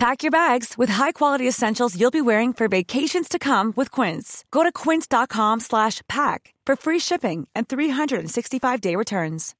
[0.00, 4.46] Pack your bags with high-quality essentials you'll be wearing for vacations to come with Quince.
[4.50, 9.54] Go to quince.com slash pack for free shipping and 365-day returns.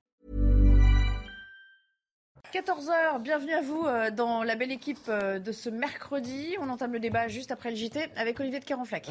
[2.55, 6.57] 14h, bienvenue à vous euh, dans la belle équipe euh, de ce mercredi.
[6.59, 9.11] On entame le débat juste après le JT avec Olivier de Carenflac.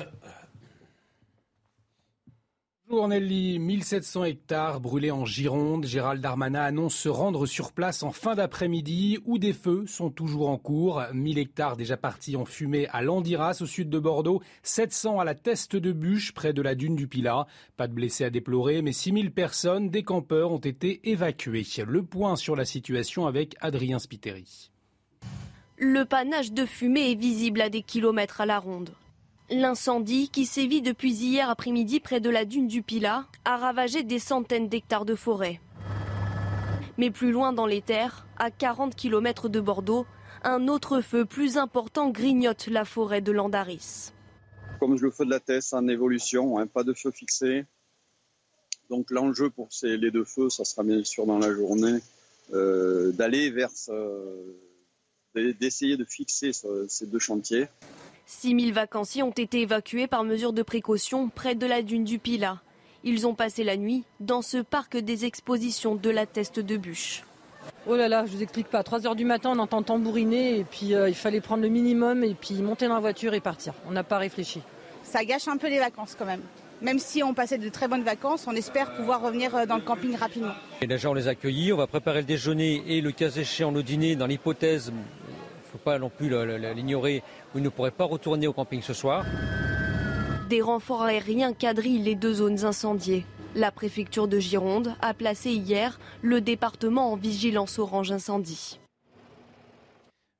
[2.89, 5.85] Bonjour Nelly, 1700 hectares brûlés en Gironde.
[5.85, 10.49] Gérald Darmanin annonce se rendre sur place en fin d'après-midi où des feux sont toujours
[10.49, 11.03] en cours.
[11.13, 15.35] 1000 hectares déjà partis en fumée à Landiras au sud de Bordeaux, 700 à la
[15.35, 17.45] Teste de Bûche près de la dune du Pilat.
[17.77, 21.67] Pas de blessés à déplorer, mais 6000 personnes, des campeurs ont été évacués.
[21.85, 24.71] Le point sur la situation avec Adrien Spiteri.
[25.77, 28.89] Le panache de fumée est visible à des kilomètres à la ronde.
[29.51, 34.19] L'incendie, qui sévit depuis hier après-midi près de la dune du Pilat, a ravagé des
[34.19, 35.59] centaines d'hectares de forêt.
[36.99, 40.05] Mais plus loin dans les terres, à 40 km de Bordeaux,
[40.43, 44.11] un autre feu plus important grignote la forêt de Landaris.
[44.79, 47.65] Comme le feu de la Teste en évolution, hein, pas de feu fixé.
[48.91, 51.99] Donc l'enjeu pour ces, les deux feux, ça sera bien sûr dans la journée,
[52.53, 54.53] euh, d'aller vers, euh,
[55.59, 57.67] d'essayer de fixer ce, ces deux chantiers.
[58.25, 62.61] 6000 vacanciers ont été évacués par mesure de précaution près de la dune du Pilat.
[63.03, 67.23] Ils ont passé la nuit dans ce parc des expositions de la Teste de Bûche.
[67.87, 68.83] Oh là là, je vous explique pas.
[68.83, 72.23] 3 heures du matin, on entend tambouriner et puis euh, il fallait prendre le minimum
[72.23, 73.73] et puis monter dans la voiture et partir.
[73.87, 74.61] On n'a pas réfléchi.
[75.03, 76.41] Ça gâche un peu les vacances quand même.
[76.81, 79.81] Même si on passait de très bonnes vacances, on espère pouvoir revenir euh, dans le
[79.81, 80.53] camping rapidement.
[80.81, 81.73] Et déjà, on les a accueillis.
[81.73, 84.91] On va préparer le déjeuner et le cas échéant le dîner dans l'hypothèse,
[85.79, 86.29] faut pas non plus
[86.75, 89.25] l'ignorer, où ils ne pourraient pas retourner au camping ce soir.
[90.49, 93.25] Des renforts aériens quadrillent les deux zones incendiées.
[93.55, 98.79] La préfecture de Gironde a placé hier le département en vigilance orange incendie.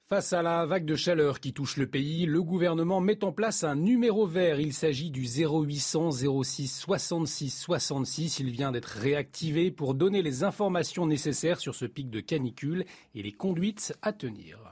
[0.08, 3.64] Face à la vague de chaleur qui touche le pays, le gouvernement met en place
[3.64, 4.60] un numéro vert.
[4.60, 6.10] Il s'agit du 0800
[6.44, 8.40] 06 66 66.
[8.40, 13.22] Il vient d'être réactivé pour donner les informations nécessaires sur ce pic de canicule et
[13.22, 14.69] les conduites à tenir.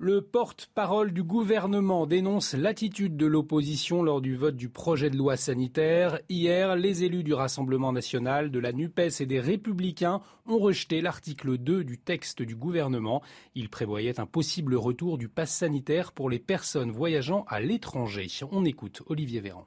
[0.00, 5.36] Le porte-parole du gouvernement dénonce l'attitude de l'opposition lors du vote du projet de loi
[5.36, 6.20] sanitaire.
[6.28, 11.58] Hier, les élus du Rassemblement national, de la NUPES et des Républicains ont rejeté l'article
[11.58, 13.22] 2 du texte du gouvernement.
[13.56, 18.28] Il prévoyait un possible retour du pass sanitaire pour les personnes voyageant à l'étranger.
[18.52, 19.66] On écoute Olivier Véran.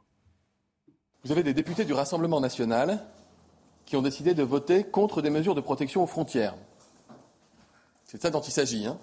[1.26, 3.06] Vous avez des députés du Rassemblement national
[3.86, 6.56] qui ont décidé de voter contre des mesures de protection aux frontières.
[8.06, 8.86] C'est ça dont il s'agit.
[8.86, 8.98] Hein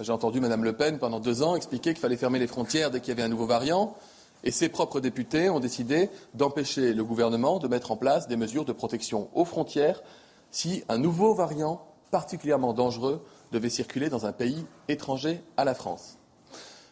[0.00, 3.00] j'ai entendu Mme Le Pen pendant deux ans expliquer qu'il fallait fermer les frontières dès
[3.00, 3.94] qu'il y avait un nouveau variant.
[4.42, 8.64] Et ses propres députés ont décidé d'empêcher le gouvernement de mettre en place des mesures
[8.64, 10.02] de protection aux frontières
[10.50, 16.18] si un nouveau variant particulièrement dangereux devait circuler dans un pays étranger à la France.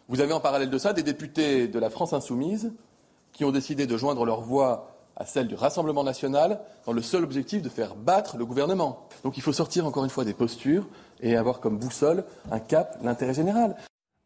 [0.08, 2.72] Vous avez en parallèle de ça des députés de la France insoumise
[3.32, 7.22] qui ont décidé de joindre leur voix à celle du Rassemblement national dans le seul
[7.22, 9.06] objectif de faire battre le gouvernement.
[9.24, 10.88] Donc il faut sortir encore une fois des postures
[11.22, 13.76] et avoir comme boussole un cap, l'intérêt général.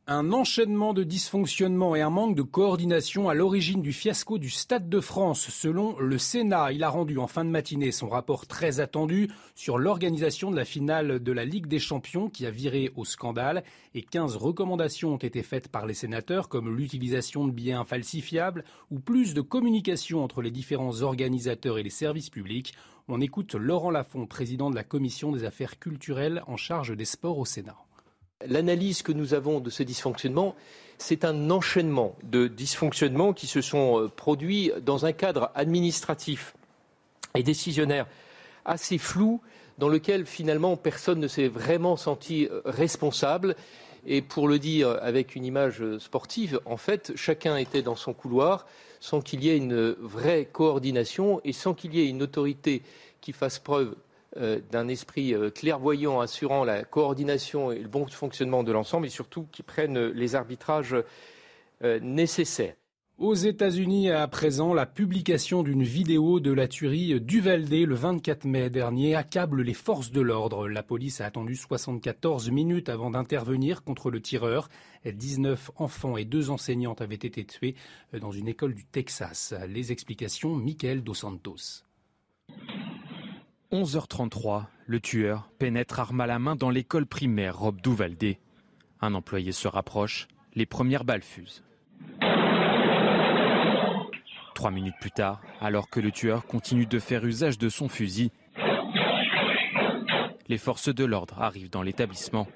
[0.08, 4.88] Un enchaînement de dysfonctionnements et un manque de coordination à l'origine du fiasco du Stade
[4.88, 6.70] de France, selon le Sénat.
[6.70, 10.64] Il a rendu en fin de matinée son rapport très attendu sur l'organisation de la
[10.64, 13.64] finale de la Ligue des Champions qui a viré au scandale
[13.96, 19.00] et 15 recommandations ont été faites par les sénateurs comme l'utilisation de billets infalsifiables ou
[19.00, 22.74] plus de communication entre les différents organisateurs et les services publics.
[23.08, 27.38] On écoute Laurent Lafont, président de la commission des affaires culturelles en charge des sports
[27.38, 27.76] au Sénat.
[28.44, 30.56] L'analyse que nous avons de ce dysfonctionnement,
[30.98, 36.56] c'est un enchaînement de dysfonctionnements qui se sont euh, produits dans un cadre administratif
[37.36, 38.08] et décisionnaire
[38.64, 39.40] assez flou,
[39.78, 43.54] dans lequel finalement personne ne s'est vraiment senti euh, responsable.
[44.04, 48.66] Et pour le dire avec une image sportive, en fait, chacun était dans son couloir
[49.06, 52.82] sans qu'il y ait une vraie coordination et sans qu'il y ait une autorité
[53.20, 53.94] qui fasse preuve
[54.36, 59.10] euh, d'un esprit euh, clairvoyant assurant la coordination et le bon fonctionnement de l'ensemble et
[59.10, 60.96] surtout qui prennent les arbitrages
[61.84, 62.74] euh, nécessaires.
[63.18, 68.68] Aux États-Unis, à présent, la publication d'une vidéo de la tuerie d'Uvalde le 24 mai
[68.68, 70.68] dernier accable les forces de l'ordre.
[70.68, 74.68] La police a attendu 74 minutes avant d'intervenir contre le tireur.
[75.12, 77.74] 19 enfants et deux enseignantes avaient été tués
[78.18, 79.54] dans une école du Texas.
[79.68, 81.84] Les explications, Michael Dos Santos.
[83.72, 88.38] 11h33, le tueur pénètre arme à la main dans l'école primaire Rob Douvaldé.
[89.00, 91.62] Un employé se rapproche, les premières balles fusent.
[94.54, 98.30] Trois minutes plus tard, alors que le tueur continue de faire usage de son fusil,
[100.48, 102.46] les forces de l'ordre arrivent dans l'établissement.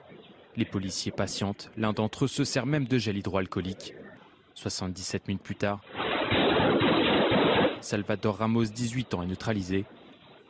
[0.56, 3.94] Les policiers patientent, l'un d'entre eux se sert même de gel hydroalcoolique.
[4.54, 5.80] 77 minutes plus tard,
[7.80, 9.84] Salvador Ramos, 18 ans, est neutralisé.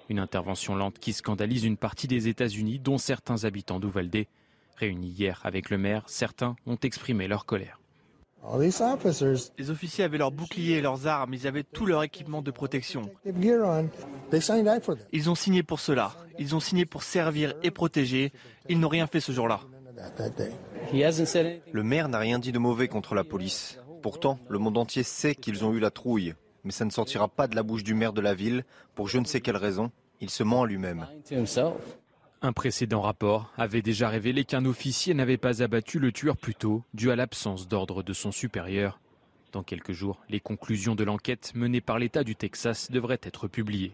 [0.08, 4.26] Une intervention lente qui scandalise une partie des États-Unis, dont certains habitants d'Uvalde.
[4.76, 7.80] Réunis hier avec le maire, certains ont exprimé leur colère.
[9.58, 13.02] Les officiers avaient leurs boucliers et leurs armes, ils avaient tout leur équipement de protection.
[15.12, 18.32] Ils ont signé pour cela, ils ont signé pour servir et protéger,
[18.68, 19.60] ils n'ont rien fait ce jour-là.
[21.72, 23.78] Le maire n'a rien dit de mauvais contre la police.
[24.02, 27.48] Pourtant, le monde entier sait qu'ils ont eu la trouille, mais ça ne sortira pas
[27.48, 28.64] de la bouche du maire de la ville
[28.94, 29.90] pour je ne sais quelle raison.
[30.20, 31.06] Il se ment à lui-même.
[32.42, 36.82] Un précédent rapport avait déjà révélé qu'un officier n'avait pas abattu le tueur plus tôt,
[36.94, 39.00] dû à l'absence d'ordre de son supérieur.
[39.52, 43.92] Dans quelques jours, les conclusions de l'enquête menée par l'État du Texas devraient être publiées.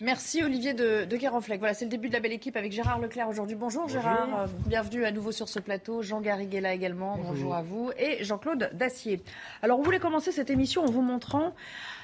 [0.00, 3.28] Merci Olivier de, de Voilà, c'est le début de la belle équipe avec Gérard Leclerc
[3.28, 3.56] aujourd'hui.
[3.56, 6.02] Bonjour, Gérard, euh, bienvenue à nouveau sur ce plateau.
[6.02, 7.54] Jean Gariguela également, bonjour.
[7.54, 7.90] à vous.
[7.98, 9.22] Et Jean-Claude Dacier.
[9.62, 11.54] Alors on voulait commencer cette émission en vous montrant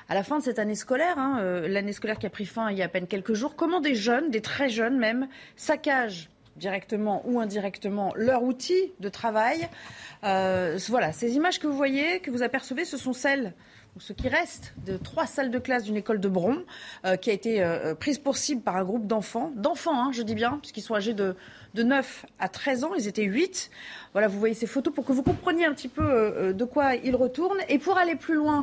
[0.09, 2.71] à la fin de cette année scolaire, hein, euh, l'année scolaire qui a pris fin
[2.71, 6.29] il y a à peine quelques jours, comment des jeunes, des très jeunes même, saccagent
[6.57, 9.69] directement ou indirectement leur outil de travail.
[10.25, 13.55] Euh, voilà, ces images que vous voyez, que vous apercevez, ce sont celles
[13.97, 16.63] ou ce qui reste de trois salles de classe d'une école de Bron,
[17.05, 17.63] euh, qui a été
[18.01, 21.15] prise pour cible par un groupe d'enfants, d'enfants, hein, je dis bien, puisqu'ils sont âgés
[21.15, 21.37] de,
[21.75, 23.71] de 9 à 13 ans, ils étaient 8.
[24.13, 26.65] Voilà, vous voyez ces photos pour que vous compreniez un petit peu euh, euh, de
[26.65, 27.57] quoi il retourne.
[27.71, 28.63] Et pour aller plus loin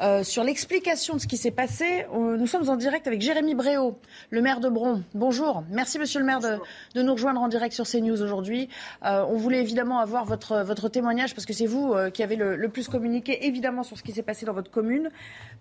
[0.00, 3.98] euh, sur l'explication de ce qui s'est passé, nous sommes en direct avec Jérémy Bréau,
[4.28, 5.02] le maire de Bron.
[5.14, 5.64] Bonjour.
[5.70, 8.68] Merci, monsieur le maire, de, nous rejoindre en direct sur CNews aujourd'hui.
[9.02, 12.68] on voulait évidemment avoir votre, votre témoignage parce que c'est vous qui avez le, le,
[12.68, 15.10] plus communiqué, évidemment, sur ce qui s'est passé dans votre commune.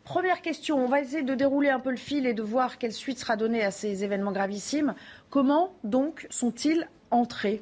[0.03, 2.93] Première question, on va essayer de dérouler un peu le fil et de voir quelle
[2.93, 4.95] suite sera donnée à ces événements gravissimes.
[5.29, 7.61] Comment donc sont-ils entrés?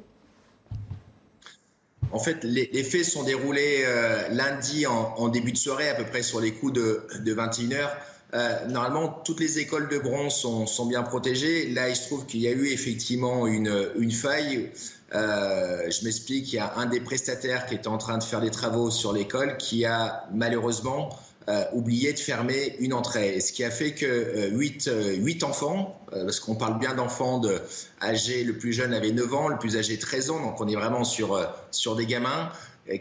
[2.10, 6.22] En fait, les, faits sont déroulés euh, lundi en, début de soirée, à peu près
[6.22, 7.90] sur les coups de, 21h.
[8.34, 11.68] Euh, normalement, toutes les écoles de bronze sont, bien protégées.
[11.68, 14.70] Là, il se trouve qu'il y a eu effectivement une, faille.
[15.14, 18.40] Euh, je m'explique, il y a un des prestataires qui est en train de faire
[18.40, 21.10] des travaux sur l'école qui a malheureusement
[21.48, 23.40] euh, oublié de fermer une entrée.
[23.40, 27.58] ce qui a fait que 8, euh, enfants, parce qu'on parle bien d'enfants de,
[28.02, 30.74] âgés, le plus jeune avait 9 ans, le plus âgé 13 ans, donc on est
[30.74, 31.40] vraiment sur,
[31.70, 32.50] sur des gamins,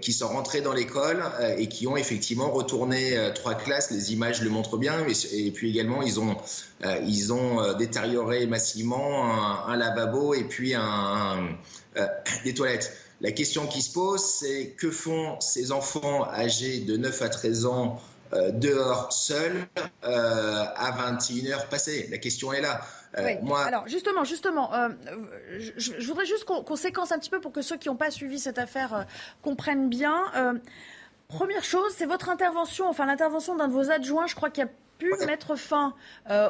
[0.02, 1.24] qui sont rentrés dans l'école
[1.58, 3.90] et qui ont effectivement retourné trois classes.
[3.90, 5.06] Les images le montrent bien.
[5.32, 6.36] Et, puis également, ils ont,
[7.06, 11.48] ils ont détérioré massivement un, lavabo et puis un,
[12.44, 12.92] des toilettes.
[13.22, 17.66] La question qui se pose, c'est que font ces enfants âgés de 9 à 13
[17.66, 18.02] ans
[18.34, 19.68] euh, dehors seuls
[20.04, 22.08] euh, à 21h passées.
[22.12, 22.82] La question est là.
[23.18, 23.64] Euh, moi...
[23.64, 24.72] Alors justement, justement,
[25.58, 28.40] je, voudrais juste qu'on séquence un petit peu pour que ceux qui n'ont pas suivi
[28.40, 29.06] cette affaire
[29.42, 30.24] comprennent bien.
[31.28, 34.68] première chose, c'est votre intervention, enfin l'intervention d'un de vos adjoints, je crois, qui a
[34.98, 35.94] pu mettre fin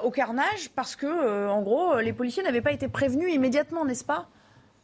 [0.04, 4.30] au carnage parce que, en gros, les policiers n'avaient pas été prévenus immédiatement, n'est-ce pas?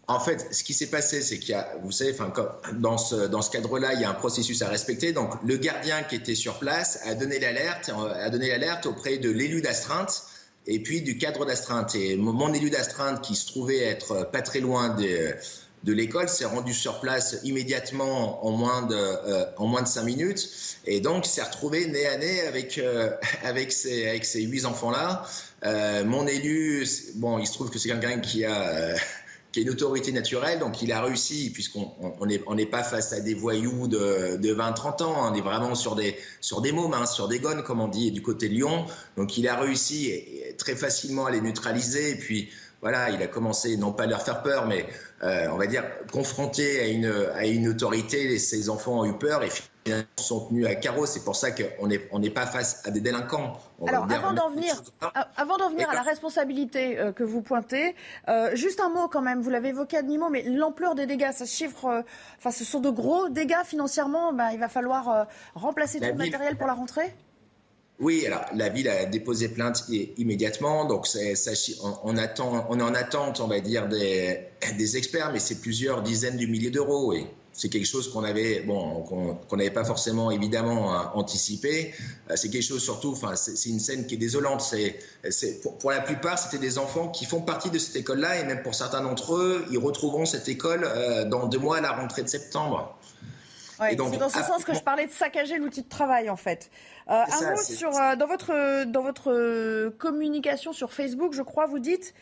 [0.07, 2.33] En fait, ce qui s'est passé, c'est qu'il y a, vous savez, enfin,
[2.73, 5.13] dans ce, dans ce cadre-là, il y a un processus à respecter.
[5.13, 9.29] Donc, le gardien qui était sur place a donné l'alerte, a donné l'alerte auprès de
[9.29, 10.23] l'élu d'astreinte
[10.67, 11.95] et puis du cadre d'astreinte.
[11.95, 15.35] Et mon élu d'astreinte, qui se trouvait être pas très loin de,
[15.83, 20.03] de l'école, s'est rendu sur place immédiatement en moins de, euh, en moins de cinq
[20.03, 20.49] minutes.
[20.85, 23.09] Et donc, s'est retrouvé nez à nez avec, euh,
[23.45, 25.25] avec, ces, avec ces huit enfants-là.
[25.63, 28.95] Euh, mon élu, bon, il se trouve que c'est quelqu'un qui a
[29.53, 31.93] qui est une autorité naturelle, donc il a réussi, puisqu'on
[32.25, 35.95] n'est on pas face à des voyous de, de 20-30 ans, on est vraiment sur
[35.95, 38.85] des, sur des mômes, hein, sur des gones, comme on dit, du côté de Lyon.
[39.15, 40.11] Donc il a réussi
[40.57, 42.49] très facilement à les neutraliser, et puis
[42.81, 44.87] voilà, il a commencé, non pas à leur faire peur, mais
[45.21, 49.43] euh, on va dire confronté à une, à une autorité, ces enfants ont eu peur,
[49.43, 49.49] et
[50.17, 51.05] sont tenus à carreau.
[51.05, 53.59] C'est pour ça qu'on n'est on n'est pas face à des délinquants.
[53.87, 54.81] Alors, avant d'en venir,
[55.35, 57.95] avant d'en venir à la responsabilité euh, que vous pointez,
[58.29, 59.41] euh, juste un mot quand même.
[59.41, 61.85] Vous l'avez évoqué à demi-mot, mais l'ampleur des dégâts, ça chiffre.
[61.85, 62.01] Euh,
[62.37, 64.33] enfin, ce sont de gros dégâts financièrement.
[64.33, 67.13] Ben, il va falloir remplacer tout le matériel pour la rentrée?
[67.99, 69.83] Oui, alors la ville a déposé plainte
[70.17, 71.19] immédiatement, donc ça,
[72.03, 74.39] on, attend, on est en attente, on va dire, des,
[74.77, 77.11] des experts, mais c'est plusieurs dizaines de milliers d'euros.
[77.11, 77.27] Oui.
[77.53, 81.93] C'est quelque chose qu'on avait, bon, qu'on n'avait pas forcément évidemment hein, anticipé.
[82.29, 84.61] Euh, c'est quelque chose surtout, enfin, c'est une scène qui est désolante.
[84.61, 84.99] C'est,
[85.61, 88.63] pour, pour, la plupart, c'était des enfants qui font partie de cette école-là, et même
[88.63, 92.23] pour certains d'entre eux, ils retrouveront cette école euh, dans deux mois à la rentrée
[92.23, 92.97] de septembre.
[93.79, 96.71] c'est dans ce sens que je parlais de saccager l'outil de travail, en fait.
[97.11, 102.15] Euh, un mot sur dans votre dans votre communication sur Facebook, je crois, vous dites,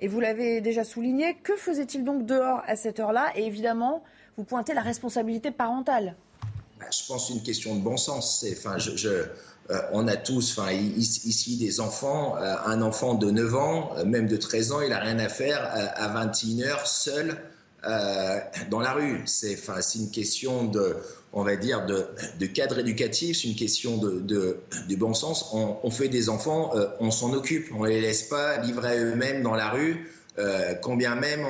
[0.00, 3.32] et vous l'avez déjà souligné, que faisait-il donc dehors à cette heure-là?
[3.34, 4.02] Et évidemment,
[4.38, 6.14] vous pointez la responsabilité parentale.
[6.78, 8.46] Bah, je pense une question de bon sens.
[8.50, 9.24] Enfin, je,
[9.70, 12.36] euh, on a tous, enfin, ici des enfants.
[12.36, 15.28] Euh, un enfant de 9 ans, euh, même de 13 ans, il n'a rien à
[15.28, 15.60] faire
[15.96, 17.36] à 21 heures seul
[18.70, 19.22] dans la rue.
[19.26, 20.96] C'est, enfin, c'est une question de,
[21.32, 23.40] on va dire, de, cadre éducatif.
[23.40, 25.50] C'est une question de, de, bon sens.
[25.52, 27.72] On, fait des enfants, on s'en occupe.
[27.76, 30.08] On les laisse pas livrer eux-mêmes dans la rue.
[30.38, 31.44] Euh, combien même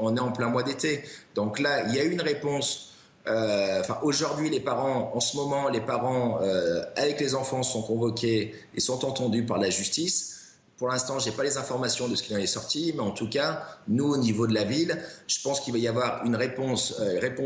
[0.00, 1.02] on, est en plein mois d'été.
[1.34, 2.94] Donc là, il y a une réponse.
[3.26, 8.54] Euh, aujourd'hui, les parents, en ce moment, les parents euh, avec les enfants sont convoqués
[8.74, 10.36] et sont entendus par la justice.
[10.78, 13.10] Pour l'instant, je n'ai pas les informations de ce qui en est sorti, mais en
[13.10, 16.34] tout cas, nous, au niveau de la ville, je pense qu'il va y avoir une
[16.34, 16.94] réponse,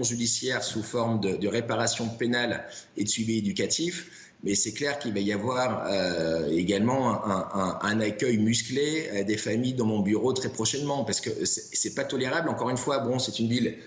[0.04, 2.64] judiciaire sous forme de réparation pénale
[2.96, 7.24] et de suivi éducatif mais c'est clair qu'il va y avoir euh, également
[7.82, 12.04] un, accueil musclé euh, des familles dans mon bureau très prochainement, parce que c'est pas
[12.04, 12.50] tolérable.
[12.50, 13.78] Encore une fois, bon, c'est une ville.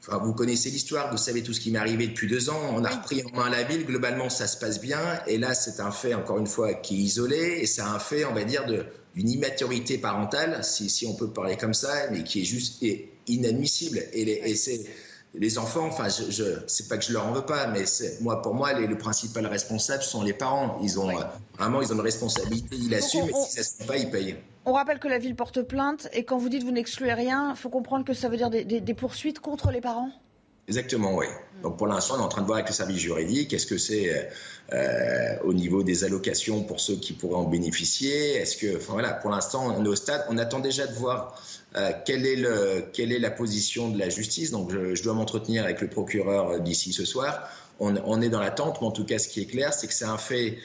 [0.00, 2.60] Enfin, vous connaissez l'histoire, vous savez tout ce qui m'est arrivé depuis deux ans.
[2.74, 3.84] On a repris en main la ville.
[3.84, 4.98] Globalement, ça se passe bien.
[5.26, 7.58] Et là, c'est un fait, encore une fois, qui est isolé.
[7.60, 11.58] Et c'est un fait, on va dire, d'une immaturité parentale, si, si, on peut parler
[11.58, 12.82] comme ça, mais qui est juste
[13.26, 14.02] inadmissible.
[14.14, 14.86] Et, et c'est
[15.34, 17.84] les enfants, enfin, je, je c'est pas que je leur en veux pas, mais
[18.20, 20.78] moi, pour moi, les, le principal responsable sont les parents.
[20.82, 21.22] Ils ont euh,
[21.58, 24.36] vraiment, ils ont une responsabilité, ils l'assument, et si ça se fait pas, ils payent.
[24.64, 27.56] On rappelle que la ville porte plainte, et quand vous dites vous n'excluez rien, il
[27.56, 30.10] faut comprendre que ça veut dire des poursuites contre les parents?
[30.68, 31.26] Exactement, oui.
[31.62, 33.78] Donc pour l'instant, on est en train de voir avec le service juridique, est-ce que
[33.78, 34.22] c'est euh,
[34.74, 38.36] euh, au niveau des allocations pour ceux qui pourraient en bénéficier?
[38.36, 41.42] Est-ce que, enfin voilà, pour l'instant, on est au stade, on attend déjà de voir
[41.76, 44.50] euh, quelle, est le, quelle est la position de la justice.
[44.50, 47.48] Donc je, je dois m'entretenir avec le procureur d'ici ce soir.
[47.80, 49.94] On, on est dans l'attente, mais en tout cas, ce qui est clair, c'est que
[49.94, 50.58] c'est un fait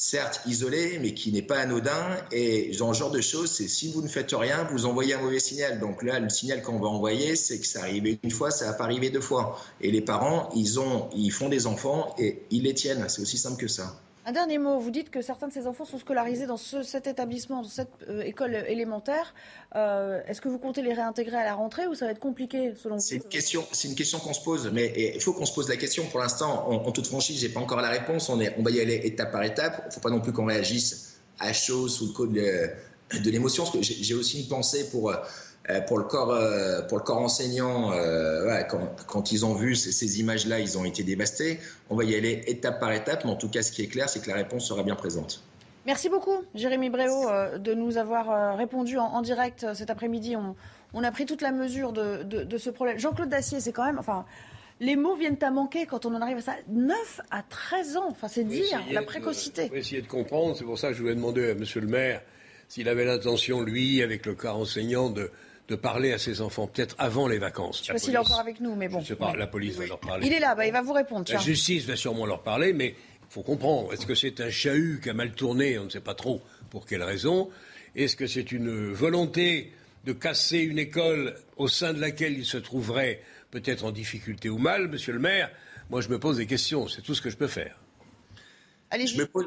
[0.00, 2.16] certes isolé, mais qui n'est pas anodin.
[2.32, 5.38] Et ce genre de choses, c'est si vous ne faites rien, vous envoyez un mauvais
[5.38, 5.78] signal.
[5.78, 8.72] Donc là, le signal qu'on va envoyer, c'est que ça arrive une fois, ça va
[8.72, 9.60] pas arriver deux fois.
[9.82, 13.06] Et les parents, ils, ont, ils font des enfants et ils les tiennent.
[13.08, 13.94] C'est aussi simple que ça.
[14.26, 17.62] Un dernier mot, vous dites que certains de ces enfants sont scolarisés dans cet établissement,
[17.62, 19.34] dans cette euh, école élémentaire.
[19.76, 22.74] Euh, est-ce que vous comptez les réintégrer à la rentrée ou ça va être compliqué
[22.76, 25.46] selon vous C'est une question, c'est une question qu'on se pose, mais il faut qu'on
[25.46, 26.04] se pose la question.
[26.06, 28.28] Pour l'instant, en, toute franchise, j'ai pas encore la réponse.
[28.28, 29.84] On, est, on va y aller étape par étape.
[29.84, 33.64] Il ne faut pas non plus qu'on réagisse à chaud sous le coup de, l'émotion,
[33.80, 35.16] j'ai aussi une pensée pour euh,
[35.86, 38.62] pour le corps, euh, pour le corps enseignant, euh,
[39.06, 41.60] quand, ils ont vu ces, images-là, ils ont été dévastés.
[41.88, 44.08] On va y aller étape par étape, mais en tout cas, ce qui est clair,
[44.08, 45.42] c'est que la réponse sera bien présente.
[45.86, 47.26] Merci beaucoup, Jérémy Bréau,
[47.58, 50.36] de nous avoir répondu en, direct cet après-midi.
[50.92, 52.98] On, a pris toute la mesure de, ce problème.
[52.98, 53.98] Jean-Claude Dacier, c'est quand même.
[53.98, 54.26] Enfin,
[54.78, 56.54] les mots viennent à manquer quand on en arrive à ça.
[56.68, 59.68] 9 à 13 ans, enfin, c'est dire la précocité.
[59.70, 60.54] On va essayer de comprendre.
[60.56, 61.64] C'est pour ça que je voulais demander à M.
[61.76, 62.20] le maire
[62.70, 65.32] s'il avait l'intention, lui, avec le corps enseignant, de
[65.70, 67.76] de parler à ses enfants, peut-être avant les vacances.
[67.76, 69.00] Je ne sais pas s'il est encore avec nous, mais bon.
[69.00, 70.26] Je sais pas, la police va leur parler.
[70.26, 71.24] Il est là, bah, il va vous répondre.
[71.32, 73.92] La justice va sûrement leur parler, mais il faut comprendre.
[73.92, 76.86] Est-ce que c'est un chahut qui a mal tourné On ne sait pas trop pour
[76.86, 77.50] quelle raison.
[77.94, 79.72] Est-ce que c'est une volonté
[80.04, 83.22] de casser une école au sein de laquelle il se trouverait
[83.52, 85.50] peut-être en difficulté ou mal, monsieur le maire?
[85.88, 86.88] Moi, je me pose des questions.
[86.88, 87.76] C'est tout ce que je peux faire.
[88.92, 89.46] Je me, pose,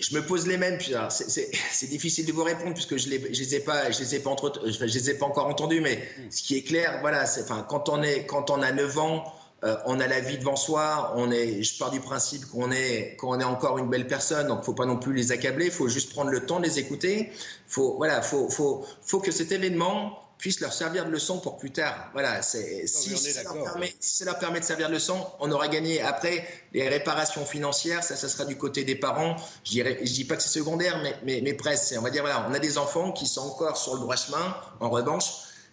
[0.00, 0.78] je me pose les mêmes.
[1.10, 4.30] C'est difficile de vous répondre puisque je ne les, ai pas, je les ai pas
[4.30, 5.80] entre, je les ai pas encore entendus.
[5.80, 8.98] Mais ce qui est clair, voilà, c'est, enfin, quand on est, quand on a 9
[8.98, 9.24] ans,
[9.64, 11.12] euh, on a la vie devant soi.
[11.16, 14.46] On est, je pars du principe qu'on est, qu'on est encore une belle personne.
[14.48, 15.66] Donc, faut pas non plus les accabler.
[15.66, 17.32] Il faut juste prendre le temps de les écouter.
[17.66, 21.72] Faut, voilà, faut, faut, faut que cet événement puisse leur servir de leçon pour plus
[21.72, 22.10] tard.
[22.12, 25.68] Voilà, c'est, si, ça leur permet, ça leur permet de servir de leçon, on aura
[25.68, 26.00] gagné.
[26.00, 29.36] Après, les réparations financières, ça, ça sera du côté des parents.
[29.64, 31.94] Je dirais, je dis pas que c'est secondaire, mais, mais, mais presque.
[31.98, 34.56] On va dire, voilà, on a des enfants qui sont encore sur le droit chemin.
[34.80, 35.24] En revanche,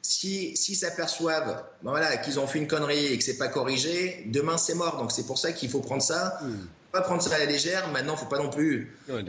[0.02, 4.24] si, si s'aperçoivent ben voilà, qu'ils ont fait une connerie et que c'est pas corrigé,
[4.28, 4.98] demain c'est mort.
[4.98, 6.40] Donc c'est pour ça qu'il faut prendre ça.
[6.42, 6.68] Hmm.
[6.92, 7.88] Pas prendre ça à la légère.
[7.90, 9.24] Maintenant, faut pas non plus ouais,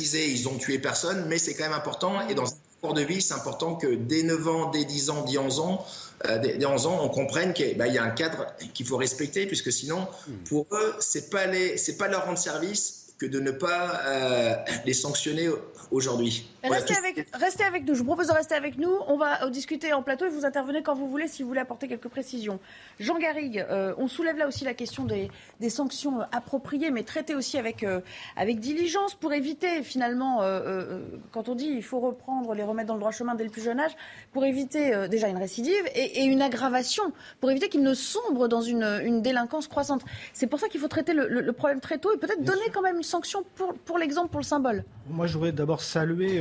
[0.00, 2.26] ils ont tué personne, mais c'est quand même important.
[2.28, 2.46] Et dans
[2.92, 5.86] de vie, c'est important que dès 9 ans, dès 10 ans, dès 11 ans,
[6.26, 9.46] euh, dès 11 ans, on comprenne qu'il bah, y a un cadre qu'il faut respecter,
[9.46, 10.32] puisque sinon, hmm.
[10.48, 14.54] pour eux, c'est pas les, c'est pas leur rendre service que de ne pas euh,
[14.84, 15.48] les sanctionner
[15.92, 16.51] aujourd'hui.
[16.64, 17.94] Restez, avec, restez avec nous.
[17.94, 18.92] Je vous propose de rester avec nous.
[19.08, 21.88] On va discuter en plateau et vous intervenez quand vous voulez si vous voulez apporter
[21.88, 22.60] quelques précisions.
[23.00, 27.34] Jean Garrigue, euh, on soulève là aussi la question des, des sanctions appropriées, mais traitées
[27.34, 28.00] aussi avec, euh,
[28.36, 31.00] avec diligence pour éviter finalement, euh,
[31.32, 33.62] quand on dit il faut reprendre les remettre dans le droit chemin dès le plus
[33.62, 33.92] jeune âge,
[34.32, 38.62] pour éviter déjà une récidive et, et une aggravation, pour éviter qu'ils ne sombrent dans
[38.62, 40.02] une, une délinquance croissante.
[40.32, 42.82] C'est pour ça qu'il faut traiter le, le, problème très tôt et peut-être donner quand
[42.82, 44.84] même une sanction pour, pour l'exemple, pour le symbole.
[45.10, 46.40] Moi, je voudrais d'abord saluer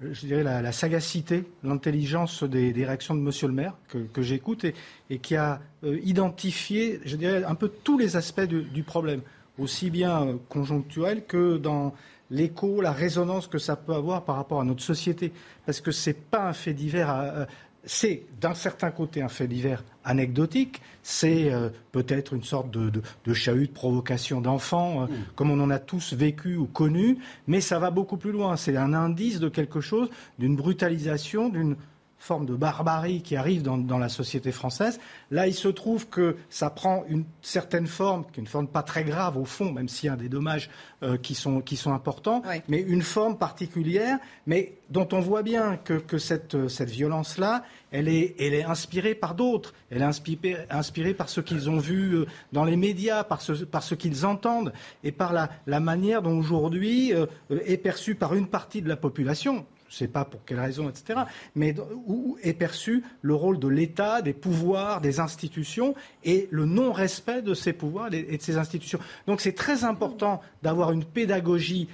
[0.00, 4.64] je dirais la, sagacité, l'intelligence des, réactions de Monsieur le maire que, j'écoute
[5.10, 9.20] et, qui a euh, identifié, je dirais, un peu tous les aspects du, problème,
[9.58, 11.94] aussi bien euh, conjoncturel que dans
[12.30, 15.32] l'écho, la résonance que ça peut avoir par rapport à notre société,
[15.66, 17.46] parce que c'est pas un fait divers à,
[17.92, 23.34] c'est d'un certain côté un fait divers anecdotique, c'est euh, peut-être une sorte de, de,
[23.34, 25.24] chahut, de provocation d'enfants, euh, mm.
[25.34, 27.18] comme on en a tous vécu ou connu,
[27.48, 28.56] mais ça va beaucoup plus loin.
[28.56, 31.74] C'est un indice de quelque chose, d'une brutalisation, d'une
[32.20, 35.00] forme de barbarie qui arrive dans, la société française.
[35.30, 38.82] Là, il se trouve que ça prend une certaine forme, qui est une forme pas
[38.82, 40.70] très grave au fond, même s'il y a des dommages
[41.02, 45.78] euh, qui, sont, qui sont importants, mais une forme particulière, mais dont on voit bien
[45.78, 49.72] que, cette, cette violence-là, elle est, elle est inspirée par d'autres.
[49.90, 53.52] Elle est inspirée, inspirée par ce qu'ils ont vu euh, dans les médias, par ce,
[53.64, 54.72] par ce qu'ils entendent
[55.02, 58.96] et par la, la manière dont aujourd'hui euh, est perçue par une partie de la
[58.96, 61.20] population je ne sais pas pour quelle raison, etc.,
[61.56, 61.74] mais
[62.06, 67.54] où est perçu le rôle de l'État, des pouvoirs, des institutions et le non-respect de
[67.54, 69.00] ces pouvoirs et de ces institutions.
[69.26, 71.88] Donc c'est très important d'avoir une pédagogie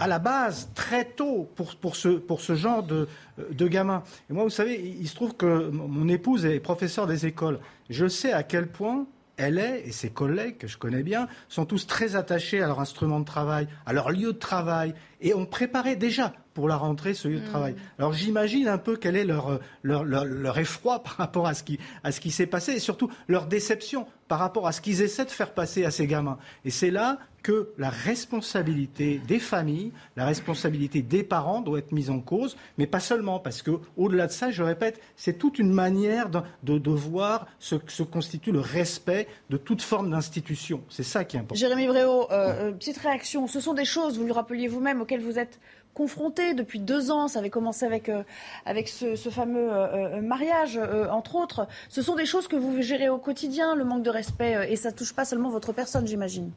[0.00, 3.06] à la base, très tôt, pour, pour, ce, pour ce genre de,
[3.52, 4.02] de gamins.
[4.28, 7.60] Et moi, vous savez, il se trouve que mon épouse est professeure des écoles.
[7.90, 11.64] Je sais à quel point elle est, et ses collègues que je connais bien, sont
[11.64, 15.46] tous très attachés à leur instrument de travail, à leur lieu de travail, et ont
[15.46, 17.50] préparé déjà pour la rentrée ce lieu de mm.
[17.50, 17.74] travail.
[17.98, 21.78] Alors j'imagine un peu quel est leur, leur, leur, effroi par rapport à ce qui,
[22.02, 25.24] à ce qui s'est passé, et surtout leur déception par rapport à ce qu'ils essaient
[25.24, 26.38] de faire passer à ces gamins.
[26.64, 32.08] Et c'est là que la responsabilité des familles, la responsabilité des parents doit être mise
[32.08, 35.72] en cause, mais pas seulement, parce que au-delà de ça, je répète, c'est toute une
[35.72, 40.82] manière de, de, voir ce que se constitue le respect de toute forme d'institution.
[40.88, 41.60] C'est ça qui est important.
[41.60, 43.46] Jérémy Bréau, euh, euh, petite réaction.
[43.46, 45.60] Ce sont des choses, vous le rappeliez vous-même, auxquelles vous êtes
[45.94, 47.28] confronté depuis deux ans.
[47.28, 48.22] Ça avait commencé avec, euh,
[48.66, 49.70] avec ce, fameux
[50.20, 50.78] mariage,
[51.10, 51.66] entre autres.
[51.88, 54.90] Ce sont des choses que vous gérez au quotidien, le manque de respect, et ça
[54.90, 56.50] ne touche pas seulement votre personne, j'imagine.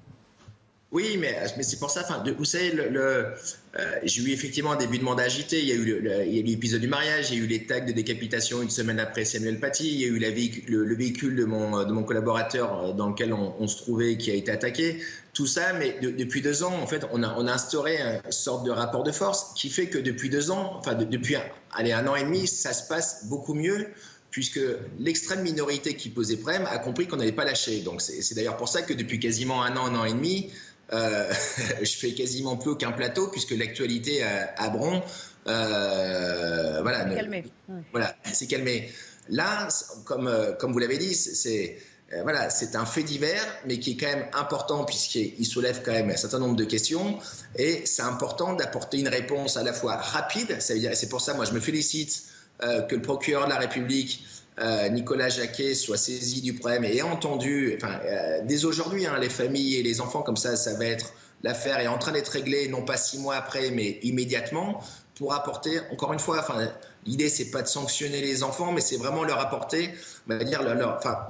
[0.91, 3.33] Oui, mais, c'est pour ça, enfin, vous savez, le,
[3.77, 5.59] euh, j'ai eu effectivement un début de mandat agité.
[5.59, 8.61] Il y a eu l'épisode du mariage, il y a eu les tags de décapitation
[8.61, 12.03] une semaine après Samuel Paty, il y a eu le, véhicule de mon, de mon
[12.03, 15.01] collaborateur euh, dans lequel on, se trouvait qui a été attaqué.
[15.37, 18.65] Tout ça, mais depuis deux ans, en fait, on a, on a instauré une sorte
[18.65, 22.07] de rapport de force qui fait que depuis deux ans, enfin, depuis un, allez, un
[22.07, 23.85] an et demi, ça se passe beaucoup mieux
[24.31, 24.59] puisque
[24.97, 27.81] l'extrême minorité qui posait problème a compris qu'on n'allait pas lâcher.
[27.81, 30.51] Donc c'est d'ailleurs pour ça que depuis quasiment un an, un an et demi,
[30.91, 31.31] euh,
[31.83, 35.03] je fais quasiment plus aucun plateau puisque l'actualité à, Bron,
[35.45, 37.43] euh, voilà, calmé.
[37.91, 38.89] voilà, c'est calmé.
[39.29, 39.67] Là,
[40.05, 41.77] comme euh, comme vous l'avez dit, c'est
[42.23, 46.09] voilà, c'est un fait divers, mais qui est quand même important puisqu'il soulève quand même
[46.09, 47.19] un certain nombre de questions.
[47.57, 50.57] Et c'est important d'apporter une réponse à la fois rapide.
[50.59, 52.23] C'est pour ça, moi, je me félicite
[52.61, 54.23] que le procureur de la République
[54.59, 59.17] euh, Nicolas Jacquet soit saisi du problème et ait entendu, enfin, euh, dès aujourd'hui, hein,
[59.19, 62.29] les familles et les enfants, comme ça, ça va être l'affaire est en train d'être
[62.29, 66.71] réglée, non pas six mois après, mais immédiatement, pour apporter, encore une fois, enfin,
[67.05, 69.91] l'idée c'est pas de sanctionner les enfants, mais c'est vraiment leur apporter,
[70.27, 71.27] on va dire, leur, enfin,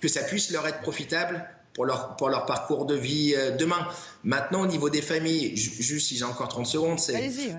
[0.00, 3.88] que, ça puisse leur être profitable pour leur, pour leur parcours de vie euh, demain.
[4.24, 7.14] Maintenant, au niveau des familles, juste si j'ai encore 30 secondes, c'est.
[7.14, 7.54] Allez-y,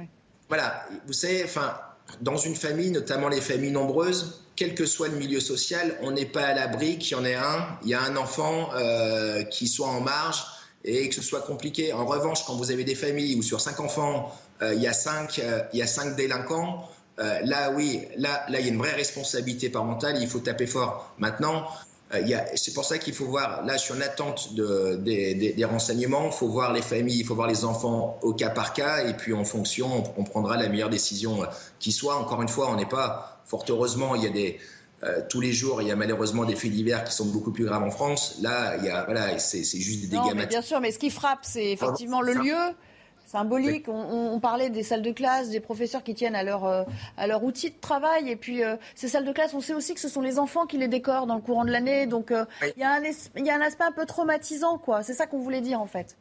[0.47, 1.75] Voilà, vous savez, enfin,
[2.21, 6.25] dans une famille, notamment les familles nombreuses, quel que soit le milieu social, on n'est
[6.25, 9.67] pas à l'abri qu'il y en ait un, il y a un enfant euh, qui
[9.67, 10.43] soit en marge
[10.83, 11.93] et que ce soit compliqué.
[11.93, 14.93] En revanche, quand vous avez des familles où sur cinq enfants, euh, il, y a
[14.93, 18.77] cinq, euh, il y a cinq délinquants, là oui, là, là il y a une
[18.77, 21.13] vraie responsabilité parentale, il faut taper fort.
[21.17, 21.67] Maintenant,
[22.55, 26.27] c'est pour ça qu'il faut voir, là je suis en attente de, des, des, renseignements,
[26.27, 29.13] il faut voir les familles, il faut voir les enfants au cas par cas, et
[29.13, 31.45] puis en fonction, on, on prendra la meilleure décision
[31.79, 32.15] qui soit.
[32.15, 34.59] Encore une fois, on n'est pas Fort heureusement, il y a des,
[35.01, 37.65] euh, tous les jours, il y a malheureusement des faits divers qui sont beaucoup plus
[37.65, 38.37] graves en France.
[38.41, 41.09] Là, il y a, voilà, c'est, juste des dégâts non, Bien sûr, mais ce qui
[41.09, 42.75] frappe, c'est effectivement le lieu
[43.29, 43.87] symbolique.
[43.87, 46.83] On, parlait des salles de classe, des professeurs qui tiennent à leur, euh,
[47.17, 48.29] à leur outil de travail.
[48.29, 50.65] Et puis, euh, ces salles de classe, on sait aussi que ce sont les enfants
[50.65, 52.07] qui les décorent dans le courant de l'année.
[52.07, 53.01] Donc, il, y a un,
[53.37, 55.03] il y a un aspect un peu traumatisant, quoi.
[55.03, 56.17] C'est ça qu'on voulait dire, en fait.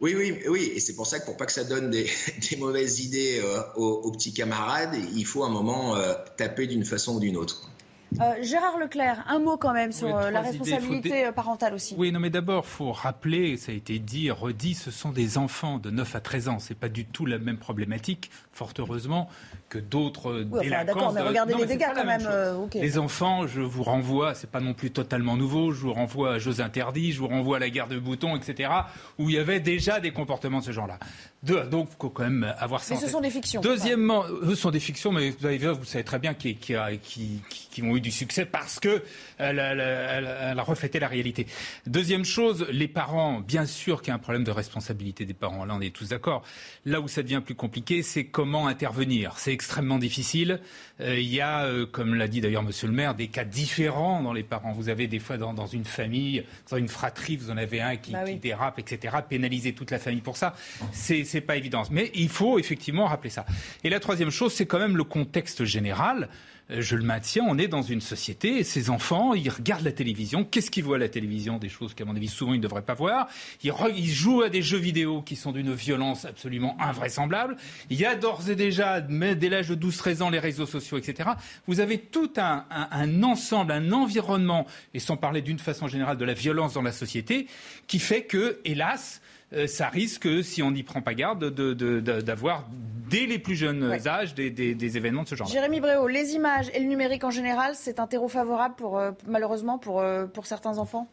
[0.00, 2.08] Oui, oui, oui, et c'est pour ça que pour pas que ça donne des,
[2.58, 3.42] mauvaises idées
[3.76, 5.96] aux, petits camarades, il faut un moment
[6.36, 7.69] taper d'une façon ou d'une autre.
[8.18, 11.94] Euh, Gérard Leclerc, un mot quand même sur euh, la responsabilité euh, parentale aussi.
[11.96, 15.38] Oui, non, mais d'abord, il faut rappeler, ça a été dit, redit, ce sont des
[15.38, 16.58] enfants de 9 à 13 ans.
[16.58, 19.28] Ce n'est pas du tout la même problématique, fort heureusement,
[19.70, 22.28] que d'autres oui, enfin, D'accord, mais regardez les dégâts quand même.
[22.74, 26.38] Les enfants, je vous renvoie, c'est pas non plus totalement nouveau, je vous renvoie à
[26.38, 28.70] Jeux interdits, je vous renvoie à la guerre de boutons, etc.,
[29.18, 30.98] où il y avait déjà des comportements de ce genre-là.
[31.42, 32.94] donc, il faut quand même avoir ça.
[32.94, 33.60] Mais ce sont des fictions.
[33.60, 37.96] Deuxièmement, ce sont des fictions, mais vous savez très bien qui, qui, qui, qui ont
[37.96, 39.02] eu du succès parce que
[39.38, 41.46] elle, a reflété la réalité.
[41.86, 45.64] Deuxième chose, les parents, bien sûr qu'il y a un problème de responsabilité des parents.
[45.64, 46.42] Là, on est tous d'accord.
[46.84, 49.34] Là où ça devient plus compliqué, c'est comment intervenir.
[49.36, 50.58] C'est extrêmement difficile.
[51.02, 54.22] Euh, il y a, euh, comme l'a dit d'ailleurs Monsieur le Maire, des cas différents
[54.22, 54.72] dans les parents.
[54.72, 57.96] Vous avez des fois dans, dans une famille, dans une fratrie, vous en avez un
[57.96, 59.18] qui, bah qui dérape, etc.
[59.28, 60.54] Pénaliser toute la famille pour ça,
[60.92, 61.82] c'est pas évident.
[61.90, 63.44] Mais il faut effectivement rappeler ça.
[63.84, 66.30] Et la troisième chose, c'est quand même le contexte général.
[66.78, 70.44] Je le maintiens, on est dans une société et ces enfants, ils regardent la télévision.
[70.44, 72.82] Qu'est-ce qu'ils voient à la télévision Des choses qu'à mon avis, souvent, ils ne devraient
[72.82, 73.28] pas voir?
[73.64, 77.56] Ils, jouent à des jeux vidéo qui sont d'une violence absolument invraisemblable.
[77.90, 81.30] Il y a d'ores et déjà, dès l'âge de 12-13 ans, les réseaux sociaux, etc.
[81.66, 86.24] Vous avez tout un, un ensemble, un environnement, et sans parler d'une façon générale de
[86.24, 87.48] la violence dans la société,
[87.88, 89.20] qui fait que, hélas,
[89.66, 92.68] ça risque, si on n'y prend pas garde, d'avoir
[93.10, 95.48] dès les plus jeunes âges des, événements de ce genre.
[95.48, 99.10] Jérémy Bréau, les images et le numérique en général, c'est un terreau favorable pour, euh,
[99.26, 101.08] malheureusement pour, euh, pour certains enfants?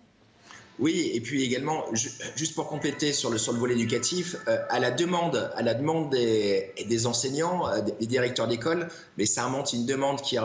[0.80, 1.86] Oui, et puis également,
[2.36, 4.36] juste pour compléter sur le, sur le volet éducatif,
[4.70, 7.64] à la demande, à la demande des, des enseignants,
[8.00, 10.38] des, directeurs d'école, mais ça remonte une demande qui,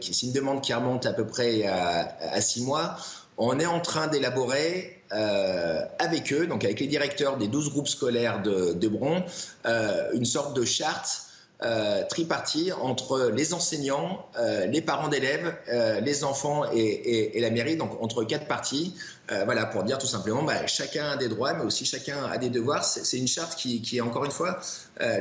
[0.00, 2.94] c'est une demande qui remonte à peu près à, à six mois.
[3.36, 7.88] On est en train d'élaborer euh, avec eux, donc avec les directeurs des 12 groupes
[7.88, 9.24] scolaires de, de Bron,
[9.66, 11.29] euh, une sorte de charte
[11.62, 17.76] euh, tripartie entre les enseignants, euh, les parents d'élèves, euh, les enfants et, la mairie,
[17.76, 18.94] donc entre quatre parties.
[19.30, 22.38] Euh, voilà, pour dire tout simplement, bah, chacun a des droits, mais aussi chacun a
[22.38, 22.82] des devoirs.
[22.84, 24.58] C'est une charte qui, qui, encore une fois,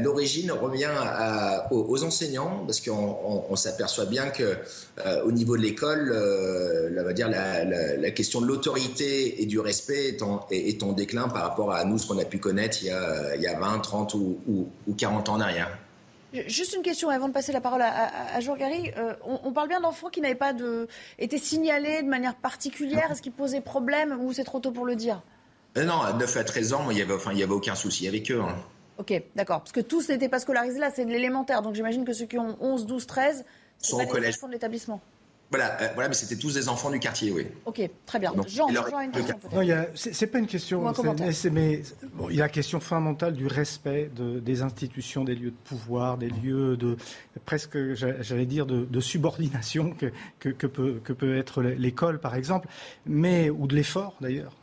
[0.02, 0.92] l'origine revient
[1.72, 4.58] aux, enseignants, parce qu'on on, on s'aperçoit bien que
[5.24, 6.10] au niveau de l'école,
[6.92, 10.18] la, question de l'autorité et du respect
[10.52, 13.36] est en, déclin par rapport à nous, ce qu'on a pu connaître il y a,
[13.36, 15.78] il y a 20, 30 ou, ou, ou 40 ans en arrière.
[16.48, 18.92] Juste une question avant de passer la parole à, à, Jean Gary.
[18.98, 20.88] Euh, on, parle bien d'enfants qui n'avaient pas de,
[21.18, 23.12] été signalés de manière particulière.
[23.12, 25.22] Est-ce qu'ils posaient problème ou c'est trop tôt pour le dire?
[25.78, 28.30] Euh, Non, à 9 à 13 ans, il n'y avait, enfin, avait aucun souci avec
[28.30, 28.42] eux.
[28.42, 28.56] Hein.
[29.00, 29.60] Ok, d'accord.
[29.60, 31.62] Parce que tous n'étaient pas scolarisés là, c'est de l'élémentaire.
[31.62, 33.46] Donc j'imagine que ceux qui ont 11, 12, 13
[33.80, 34.40] sont au collège.
[34.40, 35.02] de l'établissement.
[35.52, 37.48] Voilà, euh, voilà, mais c'était tous des enfants du quartier, oui.
[37.66, 38.34] Ok, très bien.
[38.48, 39.50] Jean, Jean une question.
[39.52, 40.86] Non, c'est pas une question,
[41.52, 41.82] mais,
[42.30, 46.18] il y a la question fondamentale du respect de, des institutions, des lieux de pouvoir,
[46.18, 46.98] des lieux de
[47.46, 49.96] presque, j'allais dire, de, subordination
[50.40, 52.68] que, que, peut, que peut être l'école, par exemple,
[53.06, 54.54] mais ou de l'effort d'ailleurs.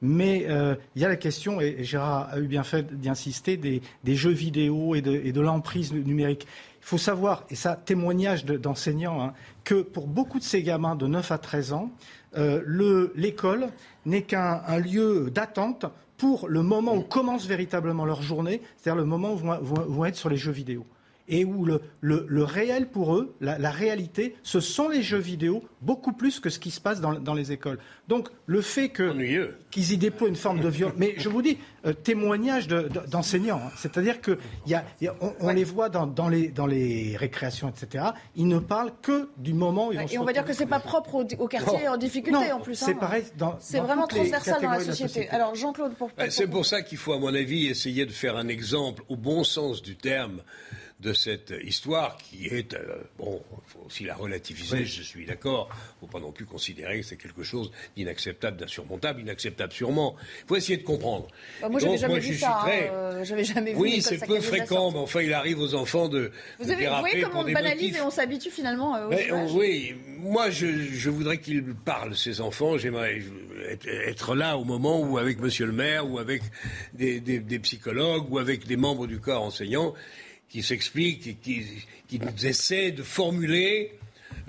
[0.00, 3.82] Mais euh, il y a la question, et Gérard a eu bien fait d'insister, des,
[4.04, 6.46] des, jeux vidéo et de, et de l'emprise numérique.
[6.80, 9.34] Il faut savoir, et ça, témoignage d'enseignants, hein,
[9.70, 11.92] que pour beaucoup de ces gamins de 9 à 13 ans,
[12.36, 13.68] euh, l'école
[14.04, 19.32] n'est qu'un lieu d'attente pour le moment où commence véritablement leur journée, c'est-à-dire le moment
[19.32, 20.84] où vont, vont être sur les jeux vidéo
[21.30, 26.12] et où le, le, réel pour eux, la, réalité, ce sont les jeux vidéo beaucoup
[26.12, 27.78] plus que ce qui se passe dans, dans les écoles.
[28.08, 31.58] Donc le fait que, qu'ils y déploient une forme de violence, mais je vous dis,
[31.86, 33.70] euh, témoignage d'enseignants, hein.
[33.76, 34.84] c'est-à-dire que y a,
[35.40, 38.06] on, les voit dans, dans, les, dans les récréations, etc.
[38.34, 40.66] Ils ne parlent que du moment où ils vont Et on va dire que c'est
[40.66, 42.74] pas propre au, quartier en difficulté en plus.
[42.74, 42.98] C'est hein.
[42.98, 43.24] pareil.
[43.60, 45.28] C'est vraiment transversal dans la société.
[45.28, 46.10] Alors Jean-Claude, pour.
[46.28, 49.44] C'est pour ça qu'il faut, à mon avis, essayer de faire un exemple au bon
[49.44, 50.42] sens du terme
[51.00, 55.68] de cette histoire qui est, euh, bon, il faut aussi la relativiser, je suis d'accord,
[55.70, 60.16] il ne faut pas non plus considérer que c'est quelque chose d'inacceptable, d'insurmontable, inacceptable sûrement.
[60.42, 61.28] Il faut essayer de comprendre.
[61.62, 62.58] Bah, moi, j'avais jamais vu ça.
[62.62, 62.88] Très...
[62.88, 66.30] Hein, jamais vu oui, c'est peu fréquent, mais enfin, il arrive aux enfants de.
[66.58, 70.66] Vous, avez, vous voyez comment on banalise et on s'habitue finalement euh, Oui, moi, je,
[70.66, 72.76] je voudrais qu'ils parlent, ces enfants.
[72.76, 73.22] J'aimerais
[74.06, 76.42] être, là au moment où, avec monsieur le maire, ou avec
[76.92, 79.94] des, des, des psychologues, ou avec des membres du corps enseignant,
[80.50, 81.64] qui s'expliquent qui,
[82.08, 83.92] qui essaient de formuler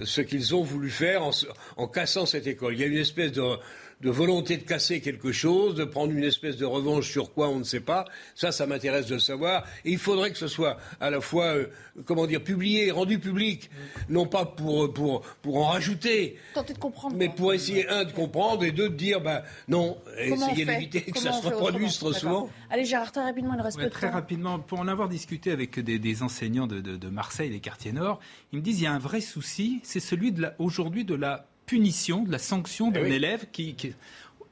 [0.04, 1.32] ce qu'ils ont voulu faire en,
[1.78, 2.74] en, cassant cette école.
[2.74, 3.58] Il y a une espèce de,
[4.02, 7.60] de volonté de casser quelque chose, de prendre une espèce de revanche sur quoi on
[7.60, 8.06] ne sait pas.
[8.36, 9.64] Ça, ça m'intéresse de le savoir.
[9.86, 11.68] Et il faudrait que ce soit à la fois, euh,
[12.06, 13.70] comment dire, publié, rendu public,
[14.10, 17.16] non pas pour, pour, pour en rajouter, Tentez de comprendre.
[17.16, 21.20] mais pour essayer, un, de comprendre, et deux, de dire, bah, non, essayer d'éviter que
[21.20, 22.50] ça se reproduise trop souvent.
[22.70, 24.14] Allez, Gérard, très rapidement, il reste Ouais, peu de très temps.
[24.14, 27.92] rapidement, pour en avoir discuté avec des, des enseignants de, de- de Marseille, des quartiers
[27.92, 28.20] nord,
[28.52, 31.14] ils me disent qu'il y a un vrai souci, c'est celui de la- aujourd'hui de
[31.16, 33.14] la punition, de la sanction d'un oui.
[33.14, 33.94] élève qui, qui-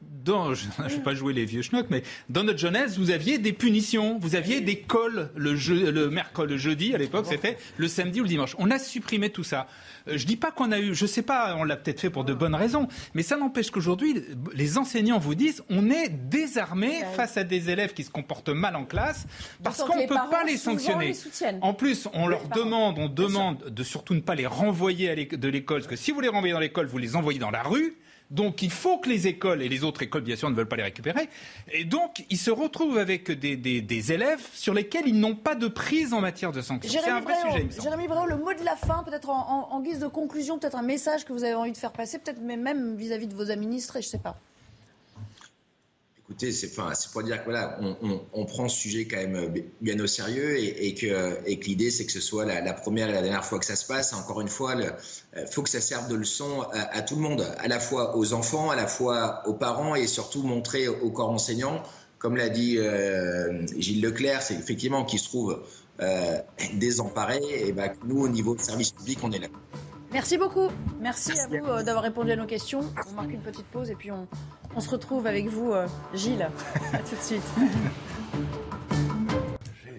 [0.01, 3.37] dans, je ne vais pas jouer les vieux schnocks, mais dans notre jeunesse, vous aviez
[3.37, 8.19] des punitions, vous aviez des cols le, mercredi, le jeudi, à l'époque, c'était le samedi
[8.19, 8.55] ou le dimanche.
[8.59, 9.67] On a supprimé tout ça.
[10.07, 12.23] Euh, Je dis pas qu'on a eu, je sais pas, on l'a peut-être fait pour
[12.23, 17.37] de bonnes raisons, mais ça n'empêche qu'aujourd'hui, les enseignants vous disent, on est désarmé face
[17.37, 19.25] à des élèves qui se comportent mal en classe,
[19.63, 21.13] parce qu'on ne peut pas les sanctionner.
[21.13, 21.57] les.
[21.61, 25.47] En plus, on leur demande, on demande de surtout ne pas les renvoyer à de
[25.49, 27.97] l'école, parce que si vous les renvoyez dans l'école, vous les envoyez dans la rue.
[28.31, 30.75] Donc il faut que les écoles et les autres écoles, bien sûr, ne veulent pas
[30.75, 31.29] les récupérer.
[31.71, 35.55] Et donc ils se retrouvent avec des, des- des élèves sur lesquels ils n'ont pas
[35.55, 37.01] de prise en matière de sanction.
[37.01, 37.83] C'est un vrai Bréau, sujet, il me semble.
[37.83, 40.75] Jérémy Bréau, le mot de la fin, peut-être en, en- en guise de conclusion, peut-être
[40.77, 44.01] un message que vous avez envie de faire passer, peut-être même vis-à-vis de vos administrés,
[44.01, 44.37] je ne sais pas.
[46.41, 49.35] Écoutez, c'est enfin, pour dire que voilà, on, on- on prend ce sujet quand même
[49.35, 49.49] euh,
[49.81, 52.71] bien au sérieux et, et que, et que l'idée c'est que ce soit la, la
[52.71, 54.13] première et la dernière fois que ça se passe.
[54.13, 57.45] Encore une fois, il faut que ça serve de leçon à, à tout le monde,
[57.59, 61.29] à la fois aux enfants, à la fois aux parents et surtout montrer au corps
[61.31, 61.83] enseignant,
[62.19, 65.61] comme l'a dit euh, Gilles Leclerc, c'est effectivement qu'il se trouve
[65.99, 66.37] euh,
[66.75, 69.47] désemparé et ben, que nous au niveau de service public on est là.
[70.13, 70.69] Merci beaucoup.
[71.01, 72.79] Merci, à vous euh, d'avoir répondu à nos questions.
[73.11, 74.25] On marque une petite pause et puis on,
[74.75, 76.49] on se retrouve avec vous, euh, Gilles.
[76.93, 77.43] à tout de suite.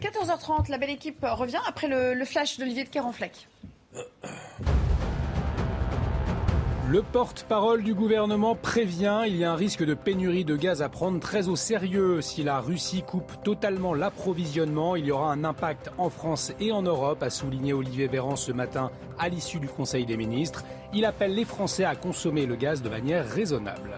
[0.01, 3.49] 14h30, la belle équipe revient après le, le flash d'Olivier de Kerenfleck.
[6.91, 10.89] Le porte-parole du gouvernement prévient, il y a un risque de pénurie de gaz à
[10.89, 12.21] prendre très au sérieux.
[12.21, 16.83] Si la Russie coupe totalement l'approvisionnement, il y aura un impact en France et en
[16.83, 20.65] Europe, a souligné Olivier Véran ce matin à l'issue du Conseil des ministres.
[20.93, 23.93] Il appelle les Français à consommer le gaz de manière raisonnable.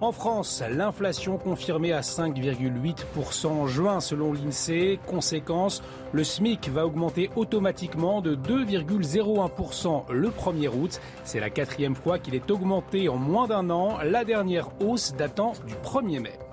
[0.00, 5.00] En France, l'inflation confirmée à 5,8% en juin selon l'INSEE.
[5.08, 5.82] Conséquence,
[6.12, 11.00] le SMIC va augmenter automatiquement de 2,01% le 1er août.
[11.24, 15.54] C'est la quatrième fois qu'il est augmenté en moins d'un an, la dernière hausse datant
[15.66, 16.47] du 1er mai.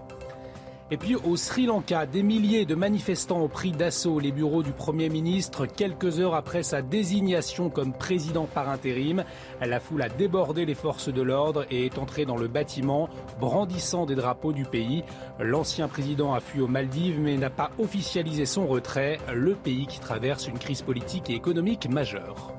[0.91, 4.71] Et puis au Sri Lanka, des milliers de manifestants ont pris d'assaut les bureaux du
[4.71, 9.23] Premier ministre quelques heures après sa désignation comme président par intérim.
[9.61, 14.05] La foule a débordé les forces de l'ordre et est entrée dans le bâtiment, brandissant
[14.05, 15.03] des drapeaux du pays.
[15.39, 19.99] L'ancien président a fui aux Maldives mais n'a pas officialisé son retrait, le pays qui
[19.99, 22.53] traverse une crise politique et économique majeure.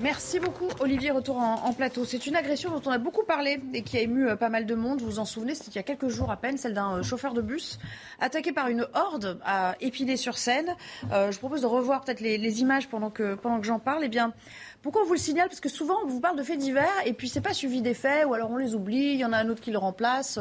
[0.00, 1.10] Merci beaucoup, Olivier.
[1.10, 2.04] Retour en, plateau.
[2.04, 4.66] C'est une agression dont on a beaucoup parlé et qui a ému euh, pas mal
[4.66, 5.00] de monde.
[5.00, 7.02] Vous vous en souvenez, c'était il y a quelques jours à peine, celle d'un euh,
[7.02, 7.78] chauffeur de bus
[8.20, 10.76] attaqué par une horde à Épinay-sur-Seine.
[11.12, 14.04] Euh, je propose de revoir peut-être les, les images pendant que, pendant que j'en parle.
[14.04, 14.34] Eh bien,
[14.82, 15.48] pourquoi on vous le signale?
[15.48, 17.94] Parce que souvent, on vous parle de faits divers et puis c'est pas suivi des
[17.94, 19.12] faits ou alors on les oublie.
[19.12, 20.38] Il y en a un autre qui le remplace.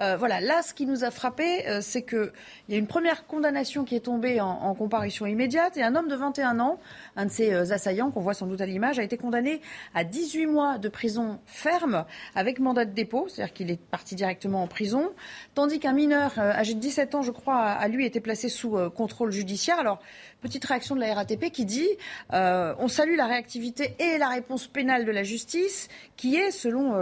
[0.00, 0.40] Euh, voilà.
[0.40, 2.32] Là, ce qui nous a frappé, euh, c'est que
[2.68, 5.94] il y a une première condamnation qui est tombée en, en comparution immédiate et un
[5.94, 6.80] homme de 21 ans,
[7.16, 9.60] un de ces euh, assaillants qu'on voit sans doute à l'image, a été condamné
[9.94, 14.62] à 18 mois de prison ferme avec mandat de dépôt, c'est-à-dire qu'il est parti directement
[14.62, 15.10] en prison,
[15.54, 18.76] tandis qu'un mineur euh, âgé de 17 ans, je crois, a lui été placé sous
[18.90, 19.78] contrôle judiciaire.
[19.78, 20.00] Alors,
[20.44, 21.88] petite réaction de la RATP qui dit
[22.34, 26.92] euh, on salue la réactivité et la réponse pénale de la justice, qui est, selon
[26.94, 26.98] euh,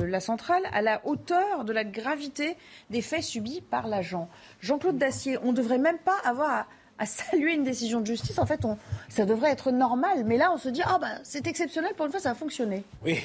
[0.00, 2.56] euh, la centrale, à la hauteur de la gravité
[2.90, 4.28] des faits subis par l'agent.
[4.60, 6.68] Jean-Claude Dacier, on ne devrait même pas avoir
[6.98, 8.38] à, saluer une décision de justice.
[8.38, 8.60] En fait,
[9.08, 10.24] ça devrait être normal.
[10.26, 11.92] Mais là, on se dit ah bah c'est exceptionnel.
[11.96, 12.84] Pour une fois, ça a fonctionné.
[13.02, 13.18] Oui,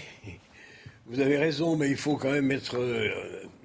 [1.07, 2.77] vous avez raison, mais il faut quand même être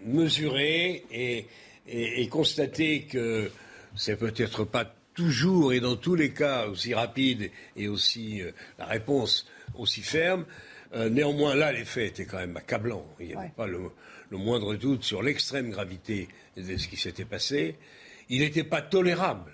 [0.05, 1.47] mesuré et,
[1.87, 3.51] et- et constater que
[3.95, 8.87] c'est peut-être pas toujours et dans tous les cas aussi rapide et aussi euh, la
[8.87, 9.47] réponse
[9.77, 10.45] aussi ferme.
[10.95, 13.07] Euh, néanmoins, là, les faits étaient quand même accablants.
[13.19, 13.91] Il n'y avait pas le,
[14.31, 17.77] le moindre doute sur l'extrême gravité de ce qui s'était passé.
[18.29, 19.53] Il n'était pas tolérable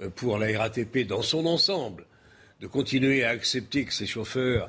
[0.00, 2.06] euh, pour la RATP dans son ensemble
[2.60, 4.68] de continuer à accepter que ces chauffeurs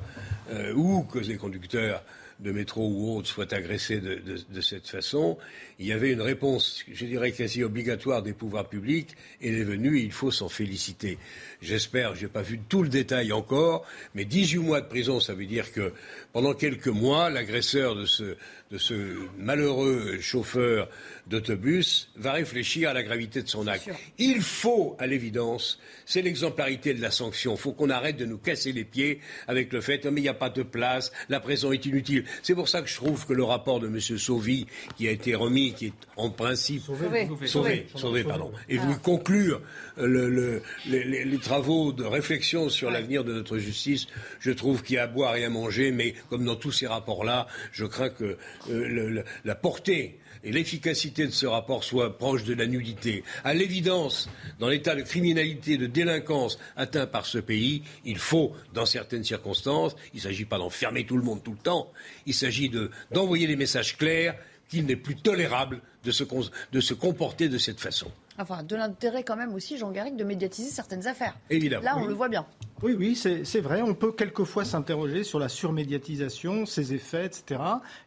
[0.50, 2.02] euh, ou que les conducteurs
[2.42, 5.38] de métro ou autres soient agressés de, de- de cette façon.
[5.78, 9.10] Il y avait une réponse, je dirais, quasi obligatoire des pouvoirs publics.
[9.40, 11.18] Elle est venue et il faut s'en féliciter.
[11.60, 15.34] J'espère, je n'ai pas vu tout le détail encore, mais 18 mois de prison, ça
[15.34, 15.92] veut dire que
[16.32, 18.36] pendant quelques mois, l'agresseur de ce,
[18.72, 18.94] de ce
[19.38, 20.88] malheureux chauffeur
[21.26, 23.90] d'autobus va réfléchir à la gravité de son acte.
[24.18, 27.52] Il faut, à l'évidence, c'est l'exemplarité de la sanction.
[27.52, 30.24] Il faut qu'on arrête de nous casser les pieds avec le fait, oh, mais il
[30.24, 32.24] n'y a pas de place, la prison est inutile.
[32.42, 34.00] C'est pour ça que je trouve que le rapport de M.
[34.00, 38.96] Sauvy, qui a été remis, qui est en principe sauvé, sauvé, sauvé, pardon, est venu
[38.96, 39.60] conclure
[39.98, 44.06] le, les, travaux de réflexion sur l'avenir de notre justice.
[44.40, 46.86] Je trouve qu'il y a à boire et à manger, mais comme dans tous ces
[46.86, 48.38] rapports-là, je crains que
[48.70, 53.22] euh, la portée et l'efficacité de ce rapport soit proche de la nudité.
[53.44, 58.86] À l'évidence, dans l'état de criminalité, de délinquance atteint par ce pays, il faut, dans
[58.86, 61.92] certaines circonstances, il ne s'agit pas d'enfermer tout le monde tout le temps,
[62.26, 62.70] il s'agit
[63.10, 64.36] d'envoyer des messages clairs
[64.68, 68.10] qu'il n'est plus tolérable de se comporter de cette façon.
[68.42, 71.36] Enfin, de l'intérêt quand même aussi, Jean Garrigue, de médiatiser certaines affaires.
[71.48, 71.84] Évidemment.
[71.84, 72.44] Là, on le voit bien.
[72.82, 73.80] Oui, oui, c'est vrai.
[73.82, 77.60] On peut quelquefois s'interroger sur la surmédiatisation, ses effets, etc.,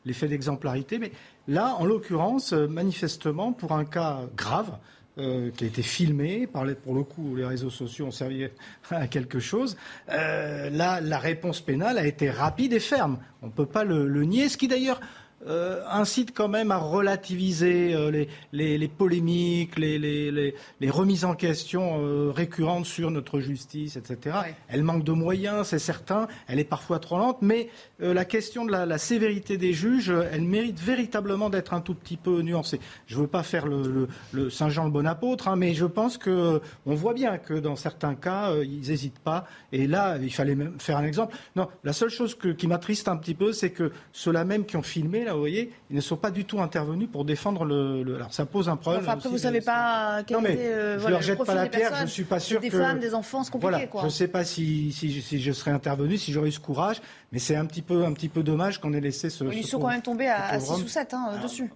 [0.06, 1.00] l'effet d'exemplarité.
[1.00, 1.12] Mais
[1.48, 4.78] là, en l'occurrence, euh, manifestement, pour un cas grave,
[5.18, 6.46] euh, qui a été filmé.
[6.46, 8.50] Par pour le coup, les réseaux sociaux ont servi
[8.90, 9.78] à quelque chose.
[10.10, 13.18] Euh, là, la réponse pénale a été rapide et ferme.
[13.42, 14.50] On ne peut pas le, le nier.
[14.50, 15.00] Ce qui d'ailleurs
[15.48, 21.36] euh, incite quand même à relativiser euh, les, les, les, polémiques, les, les, remises en
[21.36, 24.38] question euh, récurrentes sur notre justice, etc.
[24.70, 26.28] Elle manque de moyens, c'est certain.
[26.48, 27.70] Elle est parfois trop lente, mais
[28.00, 32.18] la question de la, la, sévérité des juges, elle mérite véritablement d'être un tout petit
[32.18, 32.80] peu nuancée.
[33.06, 36.18] Je ne veux pas faire le, le, Saint-Jean le bon apôtre, hein, mais je pense
[36.18, 39.46] que on voit bien que dans certains cas, ils n'hésitent pas.
[39.72, 41.36] Et là, il fallait même faire un exemple.
[41.56, 44.78] Non, la seule chose que, qui m'attriste un petit peu, c'est que ceux-là même qui
[44.78, 48.16] ont filmé, là, vous voyez, ils ne sont pas du tout intervenus pour défendre le.
[48.16, 49.04] Alors ça pose un problème.
[49.04, 51.54] Enfin, après, vous ne savez pas quel non, mais euh, je ne leur jette pas
[51.54, 51.96] la pierre.
[51.98, 52.78] Je ne suis pas sûr des que.
[52.78, 53.72] Des femmes, des enfants, c'est compliqué.
[53.72, 54.02] Voilà, quoi.
[54.02, 57.02] Je ne sais pas si, si, si, je serais intervenu, si j'aurais eu ce courage,
[57.32, 59.44] mais c'est un petit peu, un petit peu dommage qu'on ait laissé ce.
[59.46, 61.72] Ils sont quand même tombés à, 6 ou 7 hein, dessus.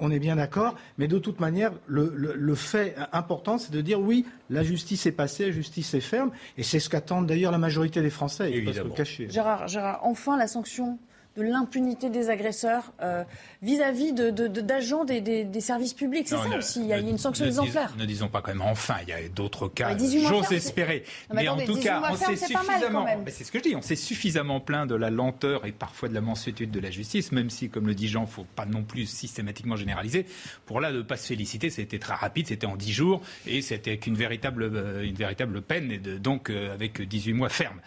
[0.00, 3.98] On, est bien d'accord, mais de toute manière, le, le fait important, c'est de dire
[3.98, 7.58] oui, la justice est passée, la justice est ferme, et c'est ce qu'attendent d'ailleurs la
[7.58, 8.50] majorité des Français.
[8.52, 9.30] Il faut pas se le cacher.
[9.30, 10.98] Gérard, Gérard, enfin la sanction
[11.36, 13.22] de l'impunité des agresseurs euh,
[13.62, 16.26] vis-à-vis d'agents des, services publics.
[16.26, 17.94] C'est ça aussi, il y a, une sanction exemplaire.
[17.96, 21.04] ne disons pas quand même enfin, il y a d'autres cas, j'ose espérer.
[21.32, 24.60] Mais, en tout cas, on s'est suffisamment, c'est ce que je dis, on s'est suffisamment
[24.60, 27.86] plaint de la lenteur et parfois de la mansuétude de la justice, même si, comme
[27.86, 30.26] le dit Jean, il ne faut pas non plus systématiquement généraliser.
[30.66, 33.98] Pour là, ne pas se féliciter, c'était très rapide, c'était en 10 jours, et c'était
[33.98, 37.80] qu'une véritable, euh, une véritable peine, et donc euh, avec 18 mois ferme.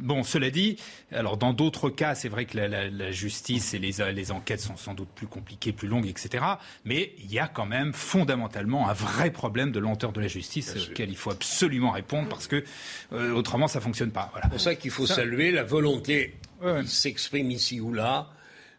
[0.00, 0.76] bon, cela dit,
[1.12, 4.94] alors dans d'autres cas, c'est vrai que la, justice et les, les, enquêtes sont sans
[4.94, 6.42] doute plus compliquées, plus longues, etc.
[6.86, 10.74] Mais il y a quand même fondamentalement un vrai problème de lenteur de la justice
[10.88, 12.64] auquel il faut absolument répondre parce que
[13.12, 14.32] euh, autrement ça fonctionne pas.
[14.42, 18.30] C'est pour ça qu'il faut saluer la volonté qui s'exprime ici ou là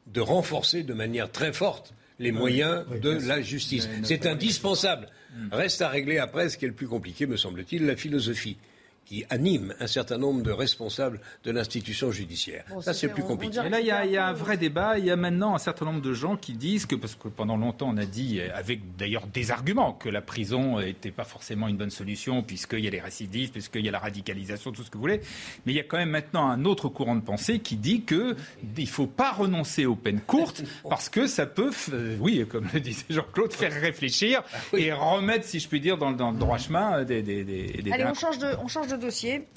[0.08, 3.88] de renforcer de manière très forte les moyens de la justice.
[4.02, 5.08] C'est indispensable.
[5.52, 8.58] Reste à régler après ce qui est le plus compliqué, me semble-t-il, la philosophie
[9.06, 12.66] qui anime un certain nombre de responsables de l'institution judiciaire.
[12.82, 13.60] ça, c'est plus compliqué.
[13.66, 14.98] Et là, il y, a, un vrai débat.
[14.98, 17.56] Il y a maintenant un certain nombre de gens qui disent que, parce que pendant
[17.56, 21.78] longtemps, on a dit, avec d'ailleurs des arguments, que la prison n'était pas forcément une
[21.78, 24.96] bonne solution, puisqu'il y a les récidives, puisqu'il y a la radicalisation, tout ce que
[24.96, 25.22] vous voulez.
[25.66, 28.36] Mais il y a quand même maintenant un autre courant de pensée qui dit qu'il
[28.78, 32.80] ne faut pas renoncer aux peines courtes, parce que ça peut, euh, oui, comme le
[32.80, 37.22] disait Jean-Claude, faire réfléchir et remettre, si je puis dire, dans, le droit chemin des,
[37.22, 39.48] des, des, Allez, on change de, on change de dossier.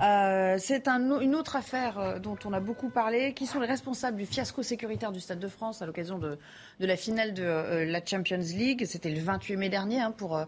[0.00, 3.34] Euh, c'est une autre affaire euh, dont on a beaucoup parlé.
[3.34, 6.38] Qui sont les responsables du fiasco sécuritaire du Stade de France à l'occasion de,
[6.80, 10.40] la finale de euh, la Champions League C'était le 28 mai dernier, hein, pour,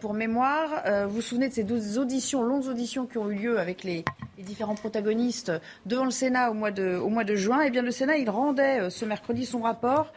[0.00, 0.68] pour mémoire.
[1.08, 4.04] vous vous souvenez de ces deux auditions, longues auditions qui ont eu lieu avec les,
[4.38, 5.52] différents protagonistes
[5.86, 7.62] devant le Sénat au mois de, au mois de juin?
[7.64, 10.12] Eh bien, le Sénat, il rendait ce mercredi son rapport.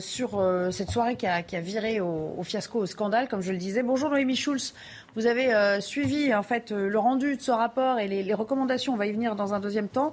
[0.00, 3.82] Sur cette soirée qui a, viré au, fiasco, au scandale, comme je le disais.
[3.82, 4.74] Bonjour Noémie Schulz,
[5.18, 8.92] vous avez euh, suivi en fait euh, le rendu de ce rapport et les, recommandations.
[8.92, 10.12] On va y venir dans un deuxième temps.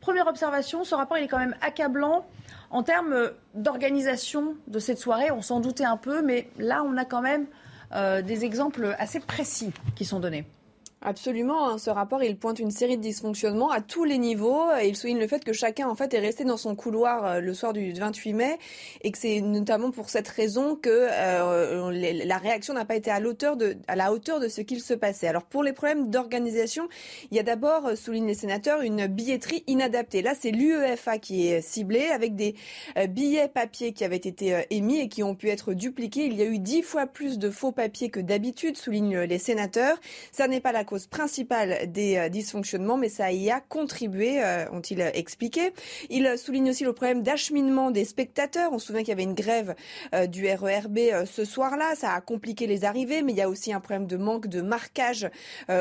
[0.00, 2.26] Première observation, ce rapport il est quand même accablant
[2.70, 5.30] en termes euh, d'organisation de cette soirée.
[5.30, 7.46] On s'en doutait un peu, mais là on a quand même
[8.24, 10.44] des exemples assez précis qui sont donnés.
[11.04, 11.68] Absolument.
[11.68, 11.78] Hein.
[11.78, 15.26] Ce rapport, il pointe une série de dysfonctionnements à tous les niveaux il souligne le
[15.26, 18.32] fait que chacun, en fait, est resté dans son couloir euh, le soir du 28
[18.32, 18.58] mai
[19.02, 23.20] et que c'est notamment pour cette raison que euh, la réaction n'a pas été à,
[23.20, 25.28] de, à la hauteur de ce qu'il se passait.
[25.28, 26.88] Alors, pour les problèmes d'organisation,
[27.30, 30.22] il y a d'abord, euh, souligne les sénateurs, une billetterie inadaptée.
[30.22, 32.54] Là, c'est l'UEFA qui est ciblée avec des
[33.08, 36.26] billets papier qui avaient été émis et qui ont pu être dupliqués.
[36.26, 39.98] Il y a eu dix fois plus de faux papiers que d'habitude, soulignent les sénateurs.
[40.32, 45.72] Ça n'est pas la cause principale des dysfonctionnements, mais ça y a contribué, ont-ils expliqué.
[46.08, 48.72] Ils soulignent aussi le problème d'acheminement des spectateurs.
[48.72, 49.74] On se souvient qu'il y avait une grève
[50.28, 51.96] du RERB ce soir-là.
[51.96, 54.60] Ça a compliqué les arrivées, mais il y a aussi un problème de manque de
[54.60, 55.28] marquage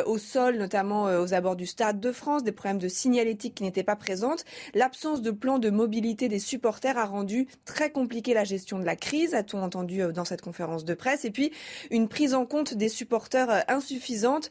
[0.07, 3.84] au sol, notamment aux abords du Stade de France, des problèmes de signalétique qui n'étaient
[3.84, 4.45] pas présentes.
[4.74, 8.95] L'absence de plan de mobilité des supporters a rendu très compliqué la gestion de la
[8.95, 11.24] crise, a-t-on entendu dans cette conférence de presse.
[11.24, 11.51] Et puis,
[11.91, 14.49] une prise en compte des supporters insuffisante.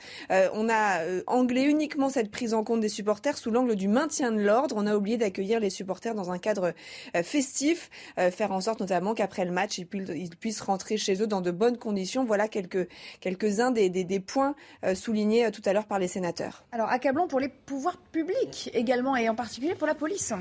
[0.54, 4.40] On a anglais uniquement cette prise en compte des supporters sous l'angle du maintien de
[4.40, 4.76] l'ordre.
[4.78, 6.72] On a oublié d'accueillir les supporters dans un cadre
[7.22, 9.86] festif, faire en sorte notamment qu'après le match, ils
[10.36, 12.24] puissent rentrer chez eux dans de bonnes conditions.
[12.24, 12.88] Voilà quelques,
[13.20, 14.54] quelques-uns des, des, points
[14.94, 16.64] soulignés tout à l'heure par les sénateurs.
[16.72, 20.32] Alors, accablons pour les pouvoirs publics également, et en particulier pour la police.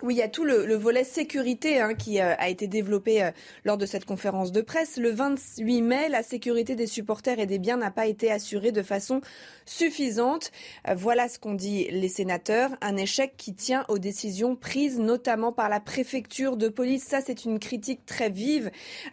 [0.00, 3.32] Oui, il y a tout le, volet sécurité hein, qui euh, a été développé euh,
[3.64, 4.96] lors de cette conférence de presse.
[4.96, 8.84] Le 28 mai, la sécurité des supporters et des biens n'a pas été assurée de
[8.84, 9.20] façon
[9.66, 10.52] suffisante.
[10.86, 12.70] Euh, voilà ce qu'ont dit les sénateurs.
[12.80, 17.02] Un échec qui tient aux décisions prises notamment par la préfecture de police.
[17.02, 18.70] Ça, c'est une critique très vive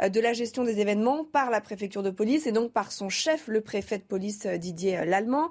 [0.08, 3.48] de la gestion des événements par la préfecture de police et donc par son chef,
[3.48, 5.50] le préfet de police Didier Lallemand.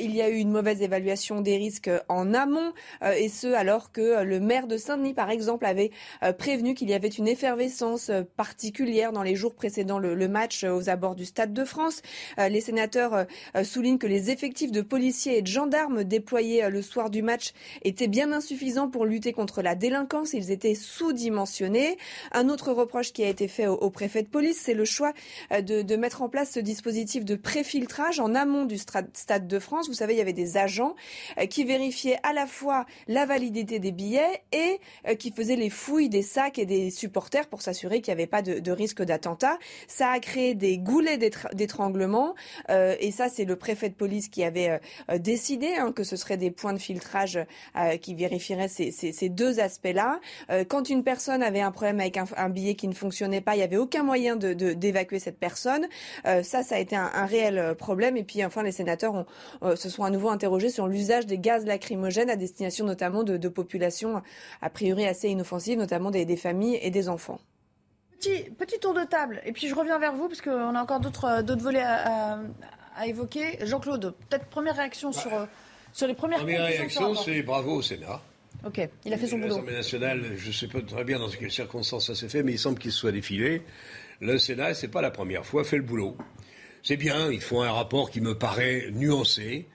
[0.00, 2.72] Il y a eu une mauvaise évaluation des risques en amont
[3.02, 5.90] et ce alors que le maire de Saint-Denis, par exemple, avait
[6.22, 10.64] euh, prévenu qu'il y avait une effervescence euh, particulière dans les jours précédant le, match
[10.64, 12.02] euh, aux abords du Stade de France.
[12.38, 13.26] Les sénateurs
[13.64, 17.52] soulignent que les effectifs de policiers et de gendarmes déployés le soir du match
[17.82, 20.32] étaient bien insuffisants pour lutter contre la délinquance.
[20.32, 21.98] Ils étaient sous-dimensionnés.
[22.30, 25.12] Un autre reproche qui a été fait au, préfet de police, c'est le choix
[25.50, 29.88] de, mettre en place ce dispositif de préfiltrage en amont du Stade de France.
[29.88, 30.94] Vous savez, il y avait des agents
[31.48, 34.59] qui vérifiaient à la fois la validité des billets et
[35.08, 38.26] euh, qui faisait les fouilles des sacs et des supporters pour s'assurer qu'il n'y avait
[38.26, 39.58] pas de, risque d'attentat.
[39.88, 42.34] Ça a créé des goulets d'étranglement
[42.70, 44.80] euh, et ça c'est le préfet de police qui avait
[45.10, 47.38] euh, décidé hein, que ce serait des points de filtrage
[48.00, 50.20] qui vérifieraient ces, deux aspects-là.
[50.68, 53.64] quand une personne avait un problème avec un, billet qui ne fonctionnait pas, il n'y
[53.64, 55.86] avait aucun moyen d'évacuer cette personne.
[56.24, 58.16] ça, ça a été un, réel problème.
[58.16, 59.26] Et puis enfin, les sénateurs
[59.62, 63.48] se sont à nouveau interrogés sur l'usage des gaz lacrymogènes à destination notamment de, de
[63.48, 64.22] populations
[64.62, 67.40] a priori assez inoffensive, notamment des, familles et des enfants.
[68.18, 71.00] Petit, petit, tour de table, et puis je reviens vers vous, parce qu'on a encore
[71.00, 72.40] d'autres euh, volets à,
[73.06, 73.58] évoquer.
[73.62, 75.46] Jean-Claude, peut-être première réaction sur, euh,
[75.92, 78.20] sur les premières Première réaction, c'est bravo au Sénat.
[78.66, 79.48] Ok, il a fait son boulot.
[79.48, 82.52] L'Assemblée nationale, je ne sais pas très bien dans quelles circonstances ça s'est fait, mais
[82.52, 83.62] il semble qu'il soit défilé.
[84.20, 86.16] Le Sénat, c'est pas la première fois, fait le boulot.
[86.82, 89.66] C'est bien, ils font un rapport qui me paraît nuancé.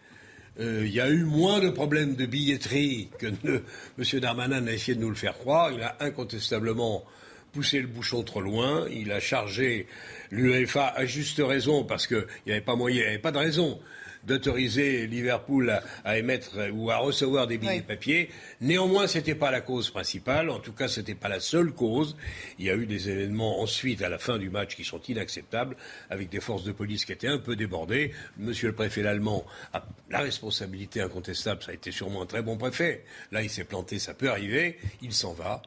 [0.59, 3.27] Euh, il y a eu moins de problèmes de billetterie que
[3.97, 4.19] M.
[4.19, 5.71] Darmanin a essayé de nous le faire croire.
[5.71, 7.03] Il a incontestablement
[7.51, 8.85] poussé le bouchon trop loin.
[8.89, 9.87] Il a chargé
[10.31, 13.37] l'UEFA à juste raison parce qu'il n'y avait pas moyen, il n'y avait pas de
[13.37, 13.79] raison
[14.25, 18.29] d'autoriser Liverpool à, émettre ou à recevoir des billets de papier.
[18.61, 20.49] Néanmoins, ce n'était pas la cause principale.
[20.49, 22.15] En tout cas, ce n'était pas la seule cause.
[22.59, 25.75] Il y a eu des événements ensuite, à la fin du match, qui sont inacceptables,
[26.09, 28.11] avec des forces de police qui étaient un peu débordées.
[28.37, 31.63] Monsieur le préfet allemand a la responsabilité incontestable.
[31.63, 33.03] Ça a été sûrement un très bon préfet.
[33.31, 34.77] Là, il s'est planté, ça peut arriver.
[35.01, 35.61] Il s'en va.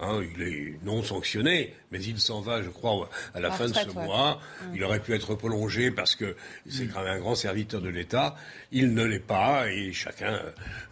[0.00, 3.74] Hein, il est non sanctionné, mais il s'en va, je crois, à la fin de
[3.74, 4.40] ce mois.
[4.62, 4.74] Mm.
[4.74, 6.36] Il aurait pu être prolongé parce que
[6.68, 8.34] c'est quand même un grand serviteur de l'État.
[8.72, 10.40] Il ne l'est pas et chacun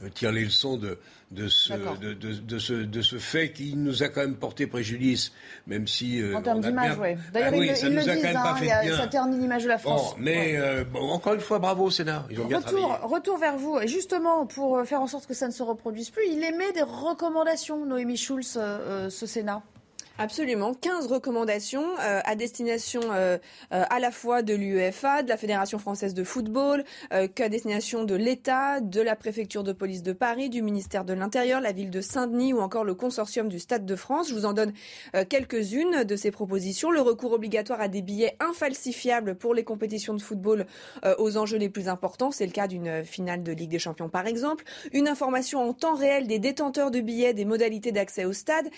[0.03, 0.99] euh, tire les leçons de,
[1.31, 5.33] de ce, de, de, ce, de ce fait qui nous a quand même porté préjudice,
[5.69, 6.21] même si...
[6.21, 7.11] Euh, en termes d'image, oui.
[7.33, 8.97] D'ailleurs, ah ça nous a quand même pas fait bien.
[8.97, 10.17] Ça ternit l'image de la France.
[10.19, 12.27] mais euh, encore une fois, bravo au Sénat.
[12.31, 13.05] Ils ont bien retour, travaillé.
[13.05, 13.79] Retour vers vous.
[13.87, 16.83] Justement, pour euh, faire en sorte que ça ne se reproduise plus, il émet des
[16.83, 18.59] recommandations, Noémie Schulz,
[19.09, 19.63] ce Sénat
[20.23, 23.39] Absolument, 15 recommandations euh, à destination euh,
[23.73, 26.85] euh, à la fois de l'UEFA, de la Fédération française de football,
[27.35, 31.63] qu'à destination de l'État, de la préfecture de police de Paris, du ministère de l'Intérieur,
[31.63, 34.29] la ville de Saint-Denis ou encore le consortium du Stade de France.
[34.29, 34.75] Je vous en donne
[35.29, 36.91] quelques-unes de ces propositions.
[36.91, 40.67] Le recours obligatoire à des billets infalsifiables pour les compétitions de football
[41.19, 44.27] aux enjeux les plus importants, c'est le cas d'une finale de Ligue des Champions par
[44.27, 44.65] exemple.
[44.93, 48.69] Une information en temps réel des détenteurs de billets, des modalités d'accès au stade.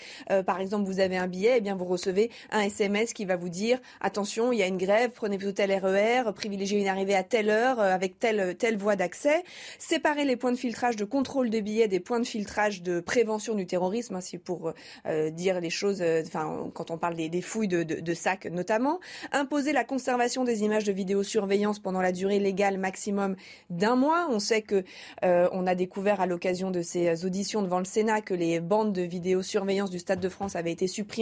[0.45, 3.49] par exemple, vous avez un billet, eh bien vous recevez un SMS qui va vous
[3.49, 7.23] dire attention, il y a une grève, prenez plutôt tel RER, privilégiez une arrivée à
[7.23, 9.43] telle heure euh, avec telle telle voie d'accès.
[9.79, 13.55] Séparer les points de filtrage de contrôle des billets des points de filtrage de prévention
[13.55, 14.73] du terrorisme, hein, c'est pour
[15.07, 16.01] euh, dire les choses.
[16.01, 18.99] Euh, enfin, quand on parle des, fouilles de, de, sacs notamment,
[19.31, 23.35] imposer la conservation des images de vidéosurveillance pendant la durée légale maximum
[23.71, 24.27] d'un mois.
[24.29, 24.83] On sait que
[25.23, 29.01] on a découvert à l'occasion de ces auditions devant le Sénat que les bandes de
[29.01, 31.12] vidéosurveillance du Stade de France avaient été supprimées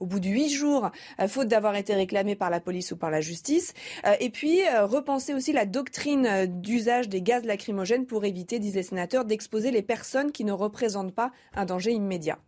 [0.00, 0.90] au bout de huit jours,
[1.28, 3.74] faute d'avoir été réclamé par la police ou par la justice.
[4.20, 9.24] et puis repenser aussi la doctrine d'usage des gaz lacrymogènes pour éviter, disent les sénateurs,
[9.24, 12.38] d'exposer les personnes qui ne représentent pas un danger immédiat.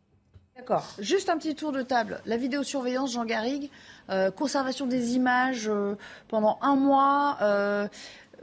[0.56, 0.86] D'accord.
[0.98, 2.20] Juste un petit tour de table.
[2.24, 3.70] La vidéosurveillance, Jean Garrigue,
[4.08, 5.96] euh, conservation des images euh,
[6.28, 7.36] pendant un mois.
[7.42, 7.88] Euh,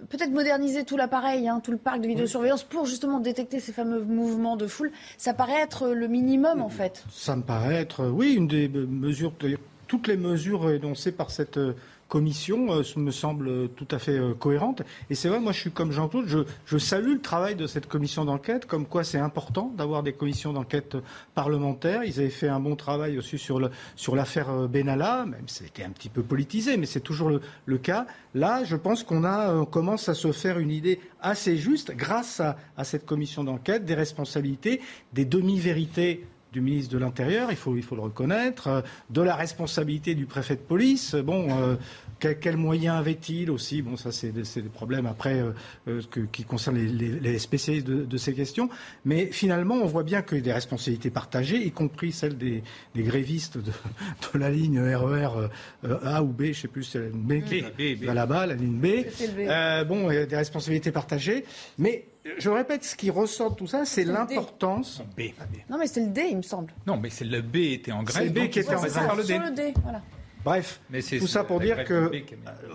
[0.09, 4.01] peut-être moderniser tout l'appareil, hein, tout le parc de vidéosurveillance pour justement détecter ces fameux
[4.01, 4.91] mouvements de foule.
[5.17, 7.03] Ça paraît être le minimum en fait.
[7.11, 9.33] Ça me paraît être, oui, une des mesures,
[9.87, 11.59] toutes les mesures énoncées par cette
[12.13, 14.83] commission euh, me semble tout à fait euh, cohérente.
[15.09, 18.23] Et c'est vrai, moi je suis comme Jean-Claude, je, salue le travail de cette commission
[18.23, 20.95] d'enquête, comme quoi c'est important d'avoir des commissions d'enquête
[21.33, 22.03] parlementaires.
[22.03, 25.63] Ils avaient fait un bon travail aussi sur, le, sur l'affaire euh, Benalla, même si
[25.63, 27.31] c'était un petit peu politisé, mais c'est toujours
[27.65, 28.05] le, cas.
[28.35, 32.83] Là, je pense qu'on commence à se faire une idée assez juste, grâce à, à
[32.83, 34.81] cette commission d'enquête, des responsabilités,
[35.13, 40.13] des demi-vérités du ministre de l'Intérieur, il faut, il faut le reconnaître, de la responsabilité
[40.13, 41.15] du préfet de police.
[41.15, 41.47] Bon,
[42.31, 43.81] quels moyens avait-il aussi?
[43.81, 45.51] Bon, ça, c'est des, problèmes après euh,
[45.87, 46.01] euh,
[46.31, 48.69] qui concernent les, spécialistes de, ces questions.
[49.05, 52.63] Mais finalement, on voit bien qu'il y a des responsabilités partagées, y compris celles des,
[52.95, 53.71] grévistes de,
[54.39, 55.49] la ligne RER e
[55.85, 58.55] euh, A ou B, je ne sais plus, c'est la ligne B, va là-bas, la
[58.55, 58.87] ligne B.
[59.87, 61.45] bon, il y a des responsabilités partagées.
[61.77, 62.05] Mais
[62.37, 65.01] je répète, ce qui ressort de tout ça, c'est l'importance.
[65.17, 65.23] B.
[65.69, 66.73] Non, mais c'est le D, il me semble.
[66.87, 68.27] Non, mais c'est le B était en grève.
[68.27, 69.23] C'est le B qui était en grève.
[69.23, 70.01] Sur le D, voilà.
[70.43, 70.81] Bref,
[71.19, 72.21] tout ça pour dire que, euh,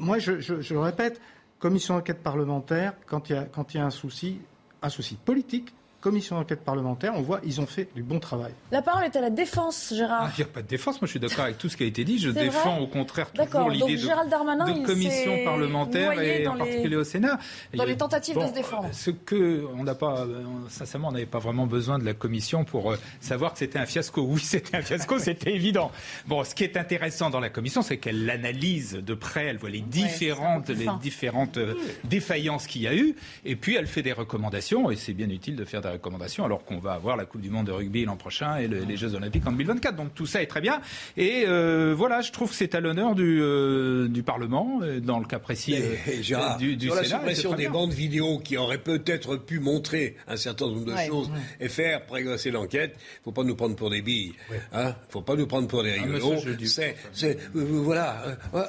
[0.01, 1.21] moi, je, je, le répète,
[1.59, 4.41] commission d'enquête parlementaire, quand il, y a, quand il y a un souci,
[4.83, 5.75] un souci politique,
[6.09, 8.53] commission d'enquête parlementaire, on voit, ils ont fait du bon travail.
[8.73, 10.25] La parole est à la défense, Gérard.
[10.25, 11.01] Ah, il n'y a pas de défense.
[11.03, 12.19] Moi, je suis d'accord avec tout ce qui a été dit.
[12.19, 17.39] Je défends au contraire toujours l'idée de, de commission parlementaire et en particulier au Sénat.
[17.75, 18.89] Dans les tentatives de se défendre.
[18.93, 20.27] Ce que on n'a pas,
[20.69, 23.87] sincèrement, on n'avait pas vraiment besoin de la commission pour euh, savoir que c'était un
[23.87, 24.23] fiasco.
[24.23, 25.91] Oui, c'était un fiasco, c'était évident.
[26.27, 29.71] Bon, ce qui est intéressant dans la commission, c'est qu'elle l'analyse de près, elle voit
[29.71, 34.13] les différentes, les différentes euh, défaillances qu'il y a eu, et puis elle fait des
[34.13, 34.91] recommandations.
[34.91, 35.98] Et c'est bien utile de faire des recommandations,
[36.45, 39.15] alors qu'on va avoir la Coupe du Monde de rugby l'an prochain et les Jeux
[39.15, 39.97] Olympiques en 2024.
[39.97, 40.81] Donc tout ça est très bien.
[41.17, 45.19] Et euh, voilà, je trouve que c'est à l'honneur du, euh, du Parlement, euh, dans
[45.19, 45.77] le cas précis
[46.59, 50.67] du, du sur la suppression des bandes vidéo qui auraient peut-être pu montrer un certain
[50.67, 51.31] nombre de choses
[51.61, 54.35] et faire progresser l'enquête, il ne faut pas nous prendre pour des billes.
[54.51, 56.41] Il hein faut pas nous prendre pour des ah, rigolos.
[56.65, 58.23] c'est, voilà.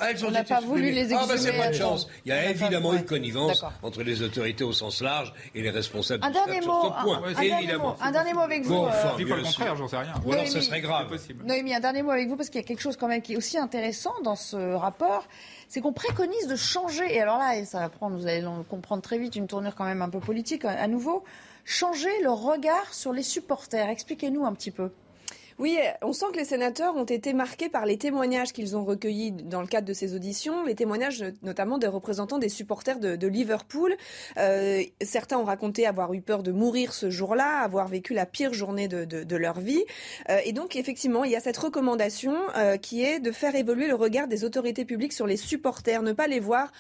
[0.08, 2.08] elles ont On n'a pas voulu les Ah, ben, c'est pas de chance.
[2.26, 6.24] Il y a évidemment une connivence entre les autorités au sens large et les responsables.
[6.24, 8.74] Un dernier mot, un, dernier mot, avec vous.
[8.74, 10.14] Bon, euh, dis pas le contraire, j'en sais rien.
[10.26, 11.08] Ou alors ce serait grave.
[11.44, 13.34] Noémie, un dernier mot avec vous parce qu'il y a quelque chose quand même qui
[13.34, 15.28] est aussi intéressant dans ce rapport,
[15.68, 17.16] c'est qu'on préconise de changer.
[17.16, 20.02] Et alors là, ça va prendre, vous allez comprendre très vite, une tournure quand même
[20.02, 21.24] un peu politique à nouveau.
[21.66, 23.90] Changer le regard sur les supporters.
[23.90, 24.92] Expliquez-nous un petit peu.
[25.60, 29.34] Oui, on sent que les sénateurs ont été marqués par les témoignages qu'ils ont recueillis
[29.34, 33.94] dans le cadre de ces auditions, les témoignages notamment des représentants des supporters de, Liverpool.
[34.38, 38.54] Euh, certains ont raconté avoir eu peur de mourir ce jour-là, avoir vécu la pire
[38.54, 39.84] journée de, leur vie.
[40.30, 43.88] Euh, et donc, effectivement, il y a cette recommandation euh, qui est de faire évoluer
[43.88, 46.72] le regard des autorités publiques sur les supporters, ne pas les voir,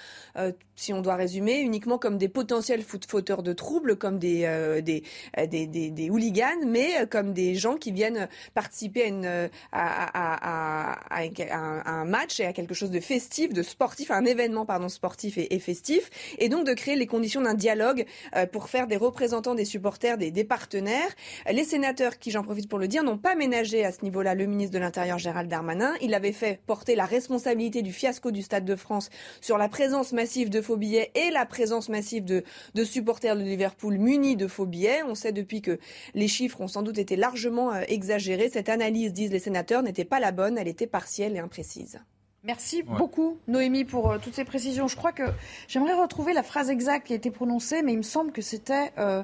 [0.76, 6.66] si on doit résumer, uniquement comme des potentiels fauteurs de troubles, comme des, des, hooligans,
[6.66, 12.45] mais comme des gens qui viennent par participer à, une, à, à, un match et
[12.45, 16.49] à quelque chose de festif, de sportif, à un événement pardon sportif et, festif, et
[16.49, 18.05] donc de créer les conditions d'un dialogue
[18.36, 21.09] euh, pour faire des représentants des supporters, des, des partenaires.
[21.51, 24.45] Les sénateurs, qui j'en profite pour le dire, n'ont pas ménagé à ce niveau-là le
[24.45, 25.95] ministre de l'Intérieur Gérald Darmanin.
[26.01, 29.09] Il avait fait porter la responsabilité du fiasco du Stade de France
[29.41, 32.43] sur la présence massive de faux billets et la présence massive de,
[32.76, 35.01] de supporters de Liverpool munis de faux billets.
[35.07, 35.80] On sait depuis que
[36.13, 40.03] les chiffres ont sans doute été largement euh, exagérés cette analyse, disent les sénateurs, n'était
[40.03, 42.01] pas la bonne, elle était partielle et imprécise.
[42.43, 44.89] Merci beaucoup, Noémie, pour euh, toutes ces précisions.
[44.89, 45.24] Je crois que
[45.70, 48.91] j'aimerais retrouver la phrase exacte qui a été prononcée, mais il me semble que c'était
[48.97, 49.24] euh,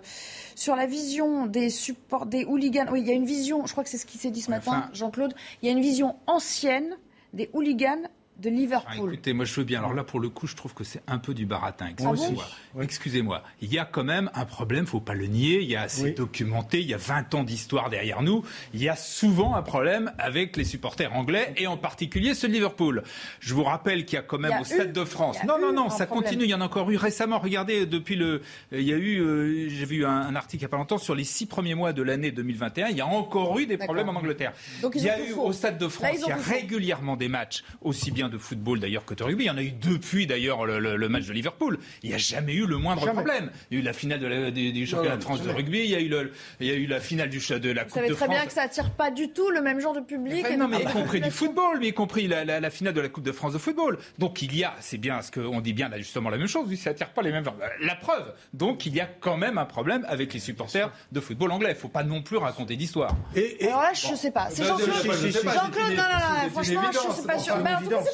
[0.56, 2.88] sur la vision des supports, des hooligans.
[2.94, 4.52] Oui, il y a une vision, je crois que c'est ce qui s'est dit ce
[4.52, 5.34] matin, Jean-Claude.
[5.62, 6.96] Il y a une vision ancienne
[7.34, 8.08] des hooligans
[8.42, 9.10] de Liverpool.
[9.10, 9.80] Ah, écoutez, moi je veux bien.
[9.80, 11.88] Alors là, pour le coup, je trouve que c'est un peu du baratin.
[11.88, 12.46] Excusez-moi.
[12.82, 13.44] Excusez-moi.
[13.62, 15.62] Il y a quand même un problème, faut pas le nier.
[15.62, 16.82] Il y a assez documenté.
[16.82, 18.44] Il y a 20 ans d'histoire derrière nous.
[18.74, 22.54] Il y a souvent un problème avec les supporters anglais et en particulier ceux de
[22.54, 23.04] Liverpool.
[23.40, 25.38] Je vous rappelle qu'il y a quand même au Stade de France.
[25.46, 26.44] Non, non, non, ça continue.
[26.44, 27.40] Il y en a encore eu récemment.
[27.40, 30.70] Regardez, depuis le, il y a eu, euh, j'ai vu un, article il y a
[30.70, 32.90] pas longtemps sur les six premiers mois de l'année 2021.
[32.90, 34.54] Il y a encore eu des problèmes en Angleterre.
[34.82, 37.64] Donc, il y a eu au Stade de France, il y a régulièrement des matchs
[37.82, 39.46] aussi bien bien de football d'ailleurs que de rugby.
[39.46, 41.80] Il y en a eu depuis d'ailleurs le, match de Liverpool.
[42.04, 43.52] Il n'y a jamais eu le moindre problème.
[43.70, 45.96] Il y a eu la finale de du, championnat de France de rugby, il y,
[45.96, 46.12] a eu
[46.60, 47.92] il y a eu la finale du, de la Coupe de France.
[47.92, 50.46] Vous savez très bien que ça attire pas du tout le même genre de public.
[50.58, 53.32] non, mais y compris du football, mais y compris la, finale de la Coupe de
[53.32, 53.98] France de football.
[54.20, 56.74] Donc il y a, c'est bien ce qu'on dit bien là justement la même chose,
[56.76, 57.56] ça attire pas les mêmes gens.
[57.82, 58.34] La preuve.
[58.54, 61.72] Donc il y a quand même un problème avec les supporters de football anglais.
[61.72, 63.16] Il faut pas non plus raconter d'histoire.
[63.36, 64.50] Et, Alors là, je ne sais pas.
[64.50, 64.88] C'est Jean-Claude.
[64.96, 67.56] Jean-Claude, non, non, non, franchement, je ne sais pas sûr.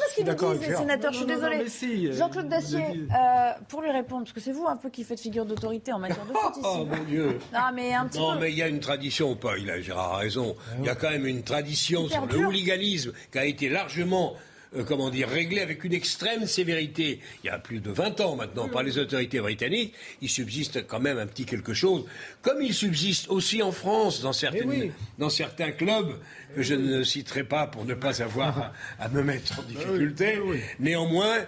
[0.01, 1.13] Pas ce qu'ils nous disent, les sénateurs.
[1.13, 2.13] Je suis désolée.
[2.13, 5.45] Jean-Claude Dacier, euh, pour lui répondre, parce que c'est vous un peu qui faites figure
[5.45, 6.65] d'autorité en matière de foot ici.
[6.65, 7.39] Oh mon Dieu.
[7.53, 8.23] Non, mais un petit peu.
[8.23, 9.57] Non, mais il y a une tradition, pas.
[9.57, 10.55] Il a Gérard a raison.
[10.79, 14.33] Il y a quand même une tradition sur le hooliganisme qui a été largement
[14.75, 17.19] euh, comment dire, réglé avec une extrême sévérité.
[17.43, 20.99] Il y a plus de 20 ans maintenant par les autorités britanniques, il subsiste quand
[20.99, 22.05] même un petit quelque chose,
[22.41, 26.17] comme il subsiste aussi en France dans, certaines, dans certains clubs
[26.55, 30.39] que je ne citerai pas pour ne pas avoir à, me mettre en difficulté.
[30.79, 31.39] Néanmoins,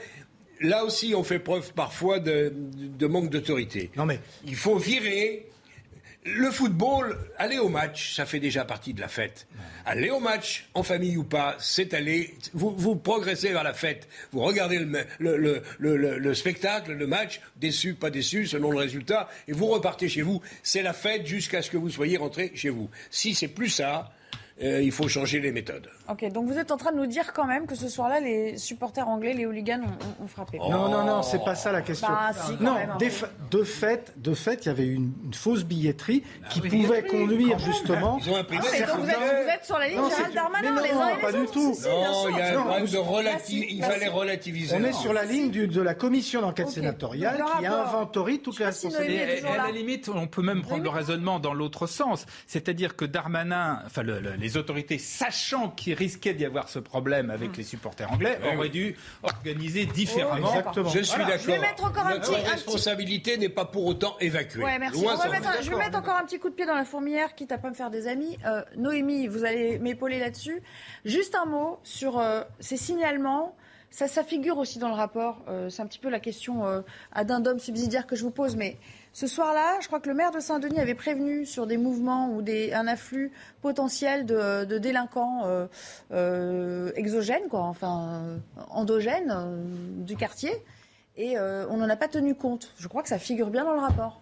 [0.59, 3.89] là aussi, on fait preuve parfois de, de manque d'autorité.
[3.95, 5.47] Non mais il faut virer
[6.25, 9.47] le football, aller au match, ça fait déjà partie de la fête.
[9.85, 12.33] Aller au match, en famille ou pas, c'est aller.
[12.53, 14.07] Vous, progressez vers la fête.
[14.31, 19.67] Vous regardez le, le, spectacle, le match, déçu, pas déçu, selon le résultat, et vous
[19.67, 20.41] repartez chez vous.
[20.63, 22.89] C'est la fête jusqu'à ce que vous soyez rentré chez vous.
[23.09, 24.11] Si c'est plus ça,
[24.61, 25.89] euh, il faut changer les méthodes.
[26.09, 28.57] Ok, donc vous êtes en train de nous dire quand même que ce soir-là, les
[28.57, 29.81] supporters anglais, les hooligans,
[30.21, 30.59] ont, frappé.
[30.59, 32.07] Non, non, non, c'est pas ça la question.
[32.07, 32.97] Bah, non, hein.
[32.99, 37.57] de fait, de fait, il y avait une, une fausse billetterie ah qui pouvait conduire
[37.57, 38.19] justement.
[38.23, 38.61] Ils ont imprimé.
[38.63, 39.09] Ah, vous,
[39.49, 41.75] êtes, sur la ligne Gérald Darmanin, les uns et les pas du tout.
[41.83, 44.75] Non, il y a un problème de Il fallait relativiser.
[44.79, 49.45] On est sur la ligne de la commission d'enquête sénatoriale qui inventorie toutes les responsabilités.
[49.47, 53.81] À la limite, on peut même prendre le raisonnement dans l'autre sens, c'est-à-dire que Darmanin,
[53.85, 57.57] enfin les autorités, sachant qu'il risquait d'y avoir ce problème avec hmm.
[57.57, 60.47] les supporters anglais, auraient dû organiser différemment.
[60.47, 60.89] Exactement.
[60.89, 61.93] Je suis d'accord.
[62.09, 64.63] Notre responsabilité n'est pas pour autant évacuée.
[64.79, 65.05] merci.
[65.61, 67.69] je vais mettre encore un petit coup de pied dans la fourmilière, quitte à pas
[67.69, 68.37] me faire des amis.
[68.45, 70.61] Euh, Noémie, vous allez m'épauler là-dessus.
[71.05, 73.55] Juste un mot sur euh, ces signalements.
[73.89, 75.43] Ça, ça figure aussi dans le rapport.
[75.47, 76.63] Euh, c'est un petit peu la question
[77.11, 78.77] à d'un subsidiaire que je vous pose, mais
[79.13, 82.43] ce soir-là, je crois que le maire de Saint-Denis avait prévenu sur des mouvements ou
[82.73, 85.67] un afflux potentiel de, délinquants euh,
[86.11, 88.23] euh, exogènes, quoi, enfin
[88.69, 90.51] endogènes euh, du quartier.
[91.15, 92.73] Et on n'en a pas tenu compte.
[92.79, 94.19] Je crois que ça figure bien dans le rapport.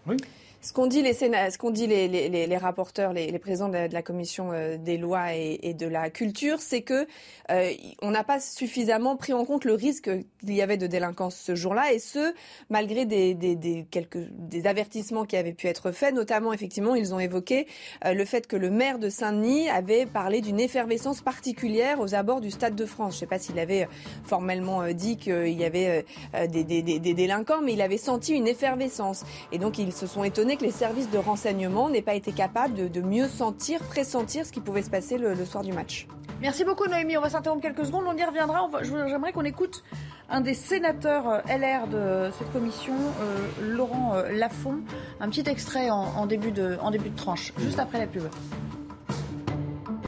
[0.64, 4.78] Ce qu'ont dit les, ce qu'on dit les, rapporteurs, les, présidents de la, commission euh,
[4.78, 7.08] des lois et, de la culture, c'est que
[7.50, 7.72] euh,
[8.04, 11.56] on n'a pas suffisamment pris en compte le risque qu'il y avait de délinquance ce
[11.56, 12.34] jour-là, et ce
[12.70, 16.14] malgré des avertissements qui avaient pu être faits.
[16.14, 17.66] Notamment, effectivement, ils ont évoqué
[18.06, 22.40] euh, le fait que le maire de Saint-Denis avait parlé d'une effervescence particulière aux abords
[22.40, 23.14] du Stade de France.
[23.14, 23.88] Je ne sais pas s'il avait
[24.24, 26.06] formellement dit qu'il y avait
[26.48, 30.51] des, des délinquants, mais il avait senti une effervescence, et donc ils se sont étonnés
[30.58, 34.60] que les services de renseignement n'aient pas été capables de, mieux sentir, pressentir ce qui
[34.60, 36.08] pouvait se passer le, soir du match.
[36.42, 37.18] Merci beaucoup Noémie.
[37.18, 38.70] On va s'interrompre quelques secondes, on y reviendra.
[38.82, 39.84] J'aimerais qu'on écoute
[40.30, 44.80] un des sénateurs euh, LR de cette commission, euh, Laurent euh, Lafont.
[45.20, 48.24] Un petit extrait en, début, de, en début de tranche, juste après la pub.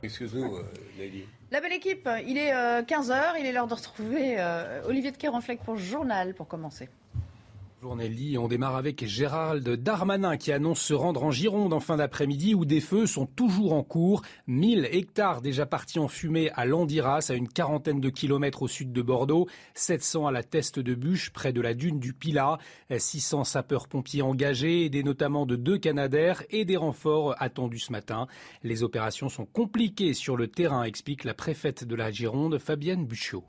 [0.02, 0.58] Excuse-nous,
[1.52, 4.38] La belle équipe, il est 15h, il est l'heure de retrouver
[4.86, 6.90] Olivier de Kérenfleck pour le journal pour commencer.
[7.86, 12.64] On démarre avec Gérald Darmanin qui annonce se rendre en Gironde en fin d'après-midi où
[12.64, 14.22] des feux sont toujours en cours.
[14.48, 18.94] 1000 hectares déjà partis en fumée à Landiras, à une quarantaine de kilomètres au sud
[18.94, 22.58] de Bordeaux, 700 à la Teste de Bûche, près de la dune du Pilat,
[22.96, 28.28] 600 sapeurs-pompiers engagés, aidés notamment de deux Canadaires et des renforts attendus ce matin.
[28.64, 33.44] Les opérations sont compliquées sur le terrain, explique la préfète de la Gironde, Fabienne Buchot.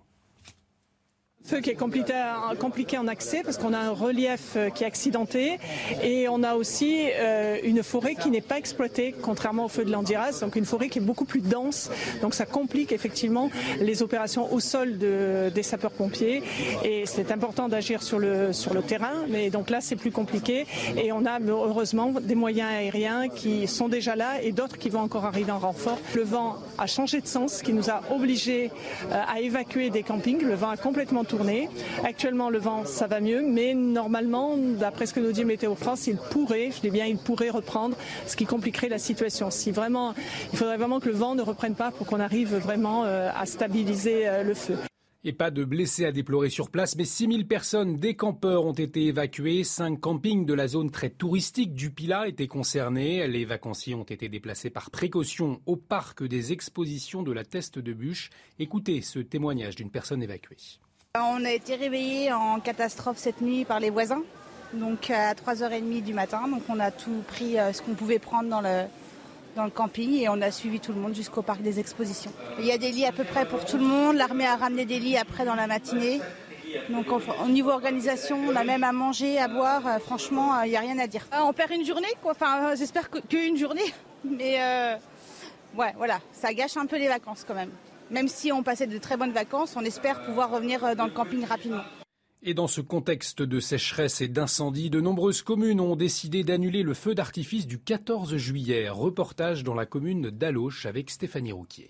[1.47, 5.59] Feu qui est compliqué, en accès parce qu'on a un relief euh, qui est accidenté
[6.03, 9.93] et on a aussi euh, une forêt qui n'est pas exploitée contrairement au feu de
[9.93, 11.91] l'Andiras, donc une forêt qui est beaucoup plus dense.
[12.23, 16.43] Donc ça complique effectivement les opérations au sol de, des sapeurs-pompiers
[16.83, 20.67] et c'est important d'agir sur le, sur le terrain, mais donc là c'est plus compliqué
[20.97, 25.01] et on a heureusement des moyens aériens qui sont déjà là et d'autres qui vont
[25.01, 25.99] encore arriver en renfort.
[26.15, 28.71] Le vent a changé de sens, qui nous a obligés
[29.11, 30.41] euh, à évacuer des campings.
[30.41, 31.34] Le vent a complètement tourné
[32.05, 36.07] Actuellement, le vent, ça va mieux, mais normalement, d'après ce que nous dit Météo France,
[36.07, 39.51] il pourrait, je dis bien, il pourrait reprendre, ce qui compliquerait la situation.
[39.51, 40.15] Si vraiment,
[40.53, 43.47] il faudrait vraiment que le vent ne reprenne pas pour qu'on arrive vraiment euh, à
[43.47, 44.77] stabiliser euh, le feu.
[45.27, 49.07] Et pas de blessés à déplorer sur place, mais 6000 personnes, des campeurs ont été
[49.07, 49.65] évacués.
[49.65, 53.27] Cinq campings de la zone très touristique du Pila étaient concernés.
[53.27, 57.95] Les vacanciers ont été déplacés par précaution au parc des expositions de la Teste de
[57.95, 58.29] Bûche.
[58.59, 60.79] Écoutez ce témoignage d'une personne évacuée.
[61.17, 64.23] On a été réveillés en catastrophe cette nuit par les voisins,
[64.73, 66.49] donc à 3h30 du matin.
[66.49, 68.87] Donc on a tout pris euh, ce qu'on pouvait prendre dans le,
[69.71, 72.33] camping et on a suivi tout le monde jusqu'au parc des expositions.
[72.59, 74.17] Il y a des lits à peu près pour tout le monde.
[74.17, 76.21] L'armée a ramené des lits après dans la matinée.
[76.89, 79.87] Donc au niveau organisation, on a même à manger, à boire.
[79.87, 81.29] Euh, franchement, il euh, n'y a rien à dire.
[81.45, 82.33] On perd une journée, quoi.
[82.33, 83.95] Enfin, euh, j'espère qu'une journée.
[84.25, 84.59] Mais
[85.77, 87.71] ouais, voilà, ça gâche un peu les vacances quand même.
[88.11, 91.45] Même si on passait de très bonnes vacances, on espère pouvoir revenir dans le camping
[91.45, 91.83] rapidement.
[92.47, 96.93] Et dans ce contexte de sécheresse et d'incendie, de nombreuses communes ont décidé d'annuler le
[96.93, 98.91] feu d'artifice du 14 juillet.
[98.91, 101.89] Reportage dans la commune d'Aloche avec Stéphanie Rouquier.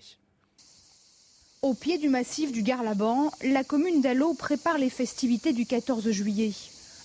[1.61, 6.53] Au pied du massif du Garlaban, la commune d'Allo prépare les festivités du 14 juillet.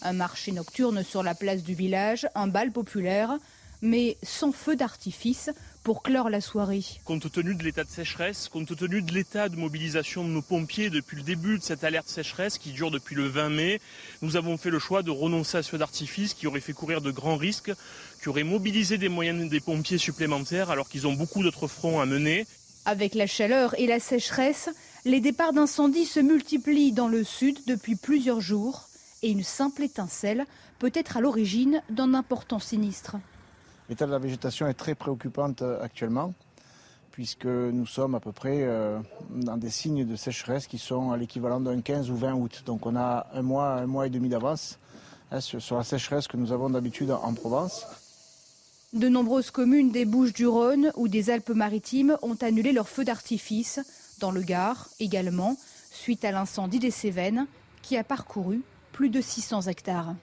[0.02, 3.36] Un marché nocturne sur la place du village, un bal populaire,
[3.82, 5.50] mais sans feu d'artifice
[5.82, 6.84] pour clore la soirée.
[7.04, 10.90] Compte tenu de l'état de sécheresse, compte tenu de l'état de mobilisation de nos pompiers
[10.90, 13.80] depuis le début de cette alerte sécheresse qui dure depuis le 20 mai,
[14.22, 17.00] nous avons fait le choix de renoncer à ce feu d'artifice qui aurait fait courir
[17.00, 17.72] de grands risques,
[18.22, 22.06] qui aurait mobilisé des moyens des pompiers supplémentaires alors qu'ils ont beaucoup d'autres fronts à
[22.06, 22.46] mener.
[22.84, 24.68] Avec la chaleur et la sécheresse,
[25.04, 28.88] les départs d'incendie se multiplient dans le sud depuis plusieurs jours
[29.22, 30.46] et une simple étincelle
[30.78, 33.16] peut être à l'origine d'un important sinistre.
[33.90, 36.32] L'état de la végétation est très préoccupante euh, actuellement,
[37.10, 41.16] puisque nous sommes à peu près euh, dans des signes de sécheresse qui sont à
[41.16, 42.62] l'équivalent d'un 15 ou 20 août.
[42.66, 44.78] Donc on a un mois, un mois et demi d'avance
[45.32, 47.84] hein, sur la sécheresse que nous avons d'habitude en Provence.
[48.92, 53.80] De nombreuses communes des Bouches-du-Rhône ou des Alpes-Maritimes ont annulé leur feu d'artifice,
[54.20, 55.56] dans le Gard également,
[55.90, 57.48] suite à l'incendie des Cévennes
[57.82, 58.62] qui a parcouru
[58.92, 60.14] plus de 600 hectares.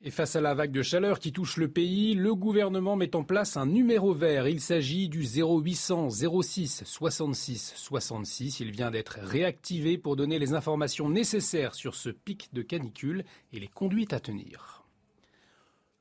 [0.00, 3.24] Et face à la vague de chaleur qui touche le pays, le gouvernement met en
[3.24, 4.46] place un numéro vert.
[4.46, 6.08] Il s'agit du 0800
[6.40, 8.60] 06 66 66.
[8.60, 13.58] Il vient d'être réactivé pour donner les informations nécessaires sur ce pic de canicule et
[13.58, 14.84] les conduites à tenir.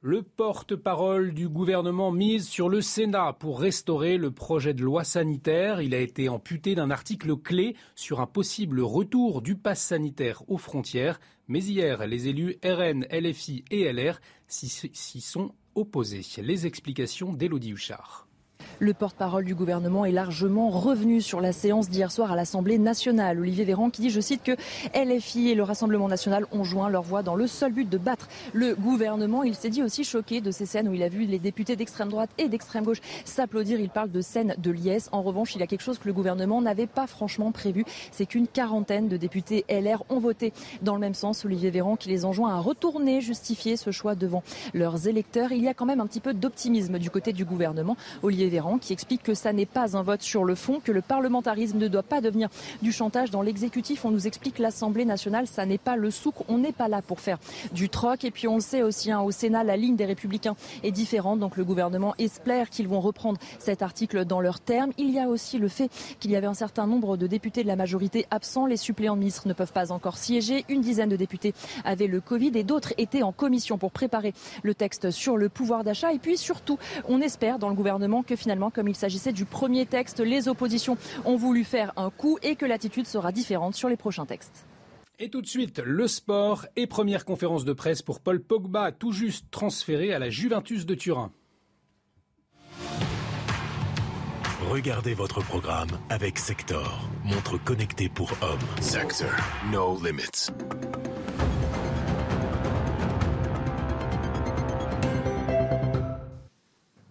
[0.01, 5.81] Le porte-parole du gouvernement mise sur le Sénat pour restaurer le projet de loi sanitaire.
[5.81, 10.59] Il a été amputé d'un article clé sur un possible retour du pass sanitaire aux
[10.59, 11.19] frontières.
[11.47, 16.25] Mais hier, les élus RN, LFI et LR s'y sont opposés.
[16.41, 18.26] Les explications d'Élodie Huchard.
[18.79, 23.39] Le porte-parole du gouvernement est largement revenu sur la séance d'hier soir à l'Assemblée nationale.
[23.39, 24.51] Olivier Véran qui dit, je cite, que
[24.93, 28.27] LFI et le Rassemblement national ont joint leur voix dans le seul but de battre
[28.53, 29.41] le gouvernement.
[29.41, 32.09] Il s'est dit aussi choqué de ces scènes où il a vu les députés d'extrême
[32.09, 33.79] droite et d'extrême gauche s'applaudir.
[33.79, 35.09] Il parle de scènes de liesse.
[35.11, 37.83] En revanche, il y a quelque chose que le gouvernement n'avait pas franchement prévu.
[38.11, 40.53] C'est qu'une quarantaine de députés LR ont voté
[40.83, 41.45] dans le même sens.
[41.45, 44.43] Olivier Véran qui les enjoint à retourner justifier ce choix devant
[44.75, 45.51] leurs électeurs.
[45.51, 47.97] Il y a quand même un petit peu d'optimisme du côté du gouvernement.
[48.21, 51.01] Olivier Véran qui explique que ça n'est pas un vote sur le fond, que le
[51.01, 52.49] parlementarisme ne doit pas devenir
[52.81, 54.03] du chantage dans l'exécutif.
[54.03, 57.21] On nous explique l'Assemblée nationale, ça n'est pas le souk, on n'est pas là pour
[57.21, 57.37] faire
[57.71, 58.25] du troc.
[58.25, 61.39] Et puis on le sait aussi, hein, au Sénat, la ligne des Républicains est différente,
[61.39, 64.91] donc le gouvernement espère qu'ils vont reprendre cet article dans leurs termes.
[64.97, 65.89] Il y a aussi le fait
[66.19, 68.65] qu'il y avait un certain nombre de députés de la majorité absents.
[68.65, 70.65] Les suppléants de ministres ne peuvent pas encore siéger.
[70.69, 71.53] Une dizaine de députés
[71.85, 75.83] avaient le Covid et d'autres étaient en commission pour préparer le texte sur le pouvoir
[75.83, 76.13] d'achat.
[76.13, 79.85] Et puis surtout, on espère dans le gouvernement que finalement comme il s'agissait du premier
[79.85, 83.97] texte, les oppositions ont voulu faire un coup et que l'attitude sera différente sur les
[83.97, 84.65] prochains textes.
[85.19, 89.11] Et tout de suite, le sport et première conférence de presse pour Paul Pogba, tout
[89.11, 91.31] juste transféré à la Juventus de Turin.
[94.69, 98.59] Regardez votre programme avec Sector, montre connectée pour hommes.
[98.81, 99.31] Sector,
[99.71, 100.51] no limits.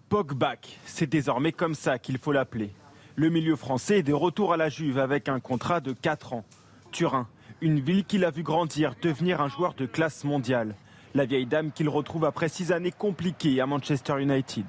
[0.08, 2.70] Pogback, c'est désormais comme ça qu'il faut l'appeler.
[3.16, 6.44] Le milieu français est de retour à la Juve avec un contrat de 4 ans.
[6.92, 7.26] Turin,
[7.60, 10.76] une ville qu'il a vu grandir, devenir un joueur de classe mondiale.
[11.14, 14.66] La vieille dame qu'il retrouve après 6 années compliquées à Manchester United.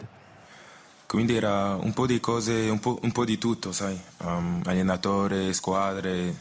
[1.14, 1.24] Un un
[4.90, 6.34] un squadre,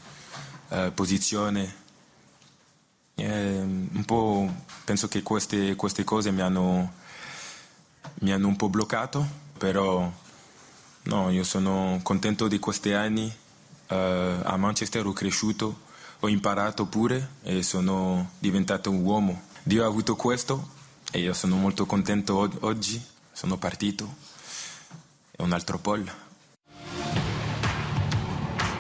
[3.19, 4.49] un po'
[4.85, 6.91] penso che queste, queste cose mi hanno
[8.21, 9.27] mi hanno un po' bloccato,
[9.59, 10.11] però
[11.03, 13.35] no, io sono contento di questi anni.
[13.89, 13.95] Uh,
[14.43, 15.81] a Manchester ho cresciuto,
[16.21, 19.43] ho imparato pure e sono diventato un uomo.
[19.63, 20.71] Dio ha avuto questo
[21.13, 24.15] e io sono molto contento oggi, sono partito.
[25.31, 26.11] È un altro Paul.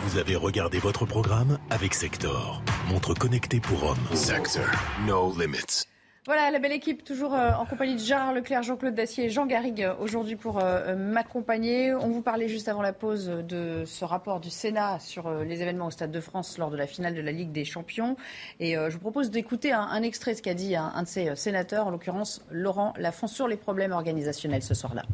[0.06, 4.14] Vous avez regardé votre programme avec Sector, montre connectée pour hommes.
[4.14, 4.70] Sector,
[5.04, 5.84] no limits.
[6.26, 9.46] Voilà, la belle équipe, toujours euh, en compagnie de Gérard Leclerc, Jean-Claude Dacier et Jean
[9.46, 11.94] Garrigue euh, aujourd'hui pour euh, m'accompagner.
[11.94, 15.86] On vous parlait juste avant la pause de ce rapport du Sénat sur les événements
[15.86, 18.16] au Stade de France lors de la finale de la Ligue des Champions.
[18.58, 21.86] Et je vous propose d'écouter un, extrait de ce qu'a dit un, de ces sénateurs,
[21.86, 25.04] en l'occurrence Laurent Lafont, sur les problèmes organisationnels ce soir-là.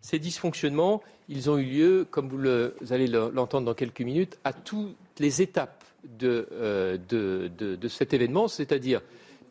[0.00, 4.96] Ces dysfonctionnements, ils ont eu lieu, comme vous, allez l'entendre dans quelques minutes, à toutes
[5.20, 5.84] les étapes
[6.18, 9.02] de, de cet événement, c'est-à-dire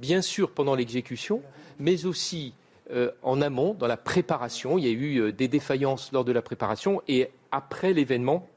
[0.02, 1.42] bien sûr pendant l'exécution,
[1.80, 2.54] mais aussi
[2.92, 4.78] euh, en amont, dans la préparation.
[4.78, 8.50] Il y a eu euh, des défaillances lors de la préparation et après l'événement,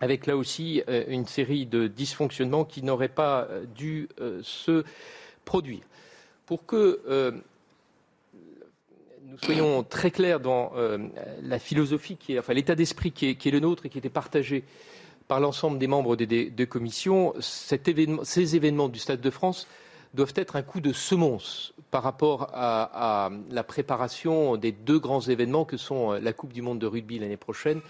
[0.00, 4.08] avec là aussi euh, une série de dysfonctionnements qui n'auraient pas dû
[4.42, 4.84] se
[5.44, 5.82] produire.
[6.46, 7.32] Pour que
[9.26, 10.72] nous soyons très clairs dans
[11.42, 14.64] la philosophie, enfin l'état d'esprit qui est, le nôtre et qui était partagé
[15.26, 19.66] par l'ensemble des membres des deux commissions, ces événements du Stade de France
[20.14, 25.64] doivent être un coup de semonce par rapport à, la préparation des deux grands événements
[25.64, 27.80] que sont euh, la Coupe du Monde de rugby l'année prochaine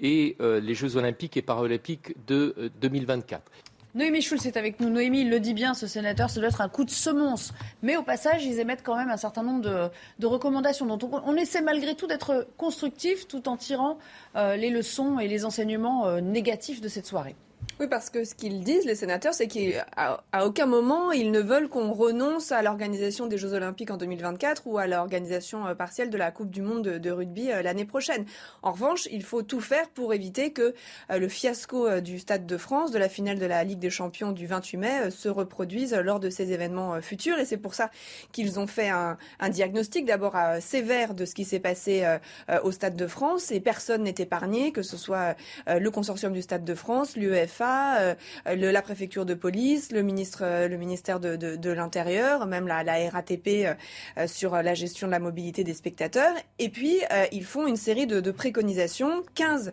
[0.00, 3.42] et euh, les Jeux olympiques et paralympiques de 2024.
[3.42, 4.88] Euh, Noémie Schulz est avec nous.
[4.88, 7.52] Noémie, il le dit bien, ce sénateur, ça doit être un coup de semonce.
[7.82, 9.90] Mais au passage, ils émettent quand même un certain nombre
[10.20, 13.98] de, recommandations dont on, essaie malgré tout d'être constructif tout en tirant
[14.36, 17.34] les leçons et les enseignements négatifs de cette soirée.
[17.80, 21.70] Oui, parce que ce qu'ils disent, les sénateurs, c'est qu'à aucun moment, ils ne veulent
[21.70, 26.18] qu'on renonce à l'organisation des Jeux Olympiques en 2024 ou à l'organisation euh, partielle de
[26.18, 28.26] la Coupe du Monde de, rugby euh, l'année prochaine.
[28.62, 30.74] En revanche, il faut tout faire pour éviter que
[31.10, 34.32] euh, le fiasco du Stade de France, de la finale de la Ligue des Champions
[34.32, 37.38] du 28 mai, se reproduise lors de ces événements futurs.
[37.38, 37.90] Et c'est pour ça
[38.32, 42.04] qu'ils ont fait un, un diagnostic d'abord sévère de ce qui s'est passé
[42.62, 43.50] au Stade de France.
[43.52, 45.34] Et personne n'est épargné, que ce soit
[45.66, 48.14] le consortium du Stade de France, l'UEF, euh,
[48.46, 54.26] la préfecture de police, le, ministre, euh, le ministère de, l'Intérieur, même la, RATP euh,
[54.26, 56.34] sur la gestion de la mobilité des spectateurs.
[56.58, 57.00] Et puis,
[57.32, 59.72] ils font une série de, préconisations, 15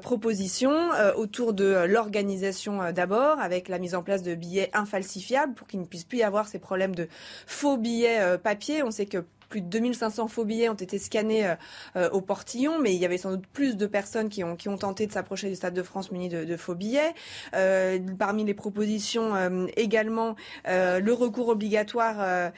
[0.00, 5.80] propositions autour de l'organisation d'abord, avec la mise en place de billets infalsifiables pour qu'il
[5.80, 7.08] ne puisse plus y avoir ces problèmes de
[7.46, 8.82] faux billets papier.
[8.82, 11.54] On sait que plus de 2500 faux billets ont été scannés euh,
[11.96, 14.68] euh, au portillon, mais il y avait sans doute plus de personnes qui ont, qui
[14.68, 17.14] ont tenté de s'approcher du Stade de France munis de, faux billets.
[17.54, 20.36] Euh, parmi les propositions également,
[20.66, 22.50] le recours obligatoire,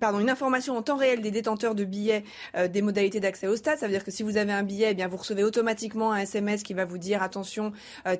[0.00, 2.24] pardon, une information en temps réel des détenteurs de billets
[2.68, 3.78] des modalités d'accès au stade.
[3.78, 6.18] Ça veut dire que si vous avez un billet, eh bien vous recevez automatiquement un
[6.18, 7.72] SMS qui va vous dire attention,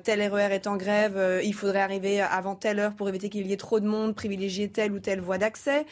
[0.03, 3.53] tel RER est en grève, il faudrait arriver avant telle heure pour éviter qu'il y
[3.53, 5.85] ait trop de monde, privilégier telle ou telle voie d'accès.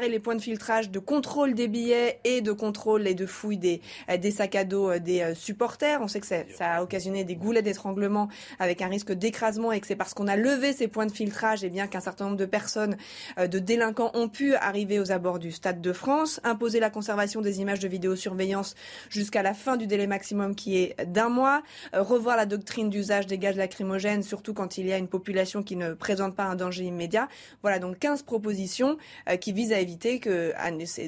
[0.00, 3.80] Les points de filtrage de contrôle des billets et de contrôle et de fouille des,
[4.10, 6.00] euh, des sacs à dos euh, des euh, supporters.
[6.02, 8.28] On sait que ça, a occasionné des goulets d'étranglement
[8.58, 11.64] avec un risque d'écrasement et que c'est parce qu'on a levé ces points de filtrage
[11.64, 12.96] et bien qu'un certain nombre de personnes,
[13.38, 17.60] de délinquants ont pu arriver aux abords du Stade de France, imposer la conservation des
[17.60, 18.74] images de vidéosurveillance
[19.08, 23.38] jusqu'à la fin du délai maximum qui est d'un mois, revoir la doctrine d'usage des
[23.38, 26.84] gaz lacrymogènes, surtout quand il y a une population qui ne présente pas un danger
[26.84, 27.28] immédiat.
[27.62, 28.96] Voilà donc 15 propositions
[29.40, 30.52] qui visent à éviter que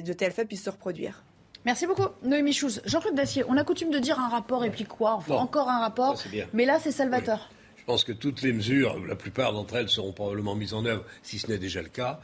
[0.01, 1.23] de tels faits puissent se reproduire.
[1.65, 2.81] Merci beaucoup, Noémie Schulz.
[2.85, 5.79] Jean-Claude Dacier, on a coutume de dire un rapport et puis quoi Enfin, encore un
[5.79, 6.15] rapport.
[6.53, 7.49] mais là, c'est salvateur.
[7.75, 11.03] Je pense que toutes les mesures, la plupart d'entre elles seront probablement mises en œuvre,
[11.23, 12.19] si ce n'est déjà le cas.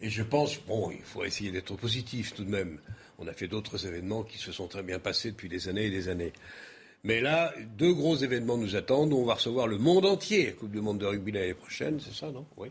[0.00, 2.78] Et je pense, bon, il faut essayer d'être positif tout de même.
[3.18, 5.90] On a fait d'autres événements qui se sont très bien passés depuis des années et
[5.90, 6.32] des années.
[7.06, 9.12] Mais là, deux gros événements nous attendent.
[9.12, 12.14] On va recevoir le monde entier, la Coupe du Monde de rugby l'année prochaine, c'est
[12.14, 12.46] ça, non?
[12.56, 12.68] Oui.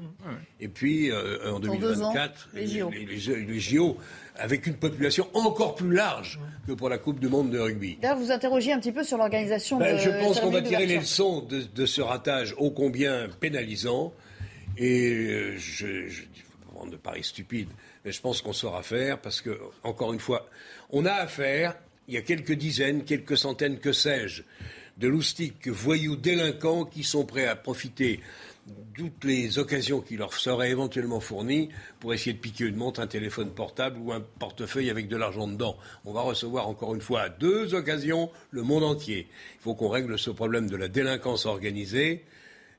[0.59, 2.89] Et puis, euh, en 2024, les, JO.
[2.89, 3.95] Les, JO,
[4.35, 7.99] avec une population encore plus large que pour la Coupe du Monde de rugby.
[8.01, 10.87] D'ailleurs, vous interrogiez un petit peu sur l'organisation ben, de Je pense qu'on va tirer
[10.87, 14.13] les leçons de, ce ratage ô combien pénalisant.
[14.77, 16.23] Et euh, je, je,
[16.73, 17.69] prendre de paris stupide,
[18.03, 20.47] mais je pense qu'on saura faire parce que, encore une fois,
[20.89, 21.75] on a affaire
[22.07, 24.43] il y a quelques dizaines, quelques centaines, que sais-je,
[24.97, 28.19] de loustiques, voyous, délinquants qui sont prêts à profiter
[28.95, 33.07] toutes les occasions qui leur seraient éventuellement fournies pour essayer de piquer une montre, un
[33.07, 35.77] téléphone portable ou un portefeuille avec de l'argent dedans.
[36.05, 39.27] On va recevoir encore une fois à deux occasions le monde entier.
[39.55, 42.23] Il faut qu'on règle ce problème de la délinquance organisée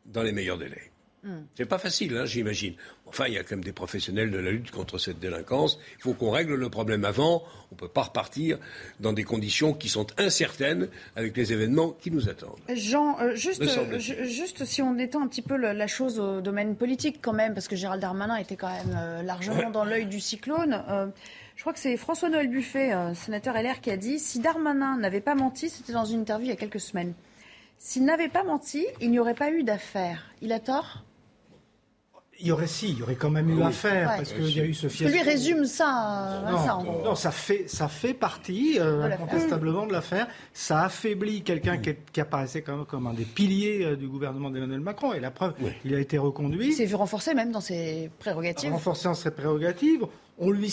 [0.06, 0.93] dans les meilleurs délais.
[1.24, 1.44] Hmm.
[1.54, 2.74] C'est pas facile, hein, j'imagine.
[3.06, 5.78] Enfin, il y a quand même des professionnels de la lutte contre cette délinquance.
[5.98, 7.42] Il faut qu'on règle le problème avant.
[7.70, 8.58] On ne peut pas repartir
[9.00, 12.60] dans des conditions qui sont incertaines avec les événements qui nous attendent.
[12.68, 16.76] Jean, euh, juste, euh, juste si on étend un petit peu la chose au domaine
[16.76, 20.20] politique quand même, parce que Gérald Darmanin était quand même euh, largement dans l'œil du
[20.20, 20.82] cyclone.
[21.56, 25.34] je crois que c'est François-Noël Buffet, sénateur LR, qui a dit si Darmanin n'avait pas
[25.34, 27.14] menti, c'était dans une interview il y a quelques semaines.
[27.78, 30.30] S'il n'avait pas menti, il n'y aurait pas eu d'affaire.
[30.42, 31.04] Il a tort?
[32.40, 34.64] Il y aurait si, il y aurait quand même eu affaire parce qu'il y a
[34.64, 35.14] eu ce fiasco.
[35.14, 40.26] Lui résume ça, non, ça non, ça fait ça fait partie euh, incontestablement de l'affaire.
[40.52, 45.12] Ça affaiblit quelqu'un qui, apparaissait comme, comme un des piliers euh, du gouvernement d'Emmanuel Macron.
[45.12, 45.54] Et la preuve,
[45.84, 46.68] il a été reconduit.
[46.68, 48.72] Il s'est vu renforcé même dans ses prérogatives.
[48.72, 50.06] Renforcé dans ses prérogatives.
[50.38, 50.72] On lui,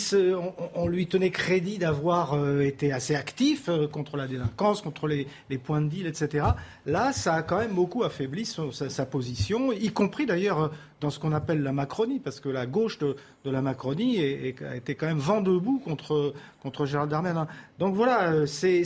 [0.75, 5.27] on, lui, tenait crédit d'avoir euh, été assez actif contre la délinquance, contre les,
[5.59, 6.47] points de deal, etc.
[6.85, 11.19] Là, ça a quand même beaucoup affaibli sa, sa, position, y compris d'ailleurs dans ce
[11.19, 15.17] qu'on appelle la Macronie, parce que la gauche de, la Macronie a été quand même
[15.17, 17.47] vent debout contre, contre Gérald Darmanin.
[17.79, 18.83] Donc voilà, euh, c'est,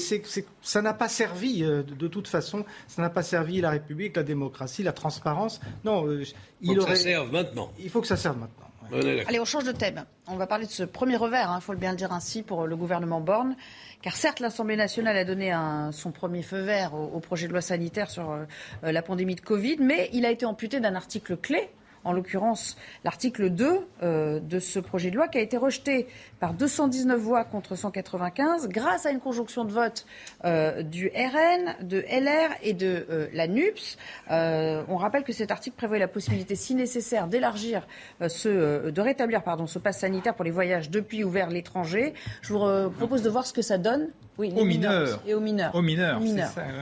[0.61, 4.23] ça n'a pas servi, euh, de, toute façon, ça n'a pas servi la République, la
[4.23, 5.59] démocratie, la transparence.
[5.83, 6.23] Non, euh,
[6.61, 7.71] il, faut que ça serve maintenant.
[7.77, 8.64] Il faut que ça serve maintenant.
[8.91, 10.05] Allez, on change de thème.
[10.27, 12.43] On va parler de ce premier revers, il hein, faut le bien le dire ainsi,
[12.43, 13.55] pour le gouvernement Borne.
[14.01, 15.55] Car certes, l'Assemblée nationale a donné
[15.91, 18.37] son premier feu vert au, projet de loi sanitaire sur
[18.83, 21.69] la pandémie de Covid, mais il a été amputé d'un article clé
[22.05, 26.07] en l'occurrence l'article 2 euh, de ce projet de loi qui a été rejeté
[26.39, 30.05] par 219 voix contre 195 grâce à une conjonction de vote
[30.45, 33.97] euh, du RN, de LR et de euh, la NUPS.
[34.29, 37.87] on rappelle que cet article prévoit la possibilité, si nécessaire, d'élargir
[38.27, 42.13] ce, de rétablir pardon, ce pass sanitaire pour les voyages depuis ou vers l'étranger.
[42.41, 44.09] Je vous propose de voir ce que ça donne.
[44.37, 45.21] Oui, aux mineurs.
[45.25, 45.73] Et aux mineurs.
[45.73, 46.19] Aux mineurs.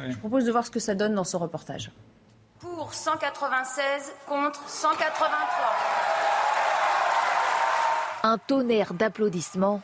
[0.10, 1.92] Je propose de voir ce que ça donne dans ce reportage
[2.64, 5.68] pour 196 contre 183.
[8.24, 9.82] Un tonnerre d'applaudissements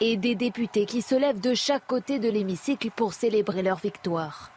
[0.00, 4.52] et des députés qui se lèvent de chaque côté de l'hémicycle pour célébrer leur victoire.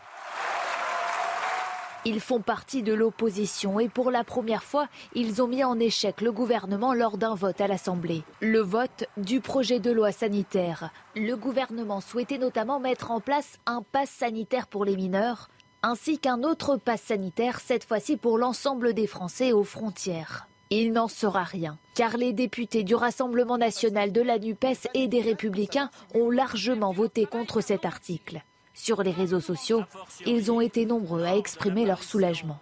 [2.06, 6.22] Ils font partie de l'opposition et pour la première fois, ils ont mis en échec
[6.22, 8.24] le gouvernement lors d'un vote à l'Assemblée.
[8.42, 10.92] Le vote du projet de loi sanitaire.
[11.16, 15.50] Le gouvernement souhaitait notamment mettre en place un pass sanitaire pour les mineurs,
[15.84, 20.48] ainsi qu'un autre pass sanitaire, cette fois-ci pour l'ensemble des Français aux frontières.
[20.70, 25.22] Il n'en sera rien, car les députés du Rassemblement national de la NUPES et des
[25.22, 28.42] Républicains ont largement voté contre cet article.
[28.74, 29.84] Sur les réseaux sociaux,
[30.26, 32.60] ils ont été nombreux à exprimer leur soulagement.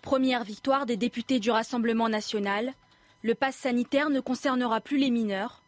[0.00, 2.72] Première victoire des députés du Rassemblement national,
[3.22, 5.62] le pass sanitaire ne concernera plus les mineurs,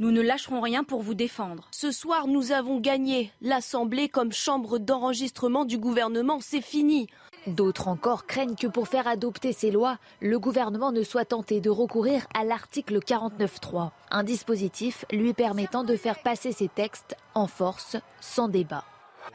[0.00, 1.68] nous ne lâcherons rien pour vous défendre.
[1.70, 3.30] Ce soir, nous avons gagné.
[3.42, 7.06] L'Assemblée comme chambre d'enregistrement du gouvernement, c'est fini.
[7.46, 11.70] D'autres encore craignent que pour faire adopter ces lois, le gouvernement ne soit tenté de
[11.70, 17.96] recourir à l'article 49.3, un dispositif lui permettant de faire passer ces textes en force,
[18.20, 18.84] sans débat.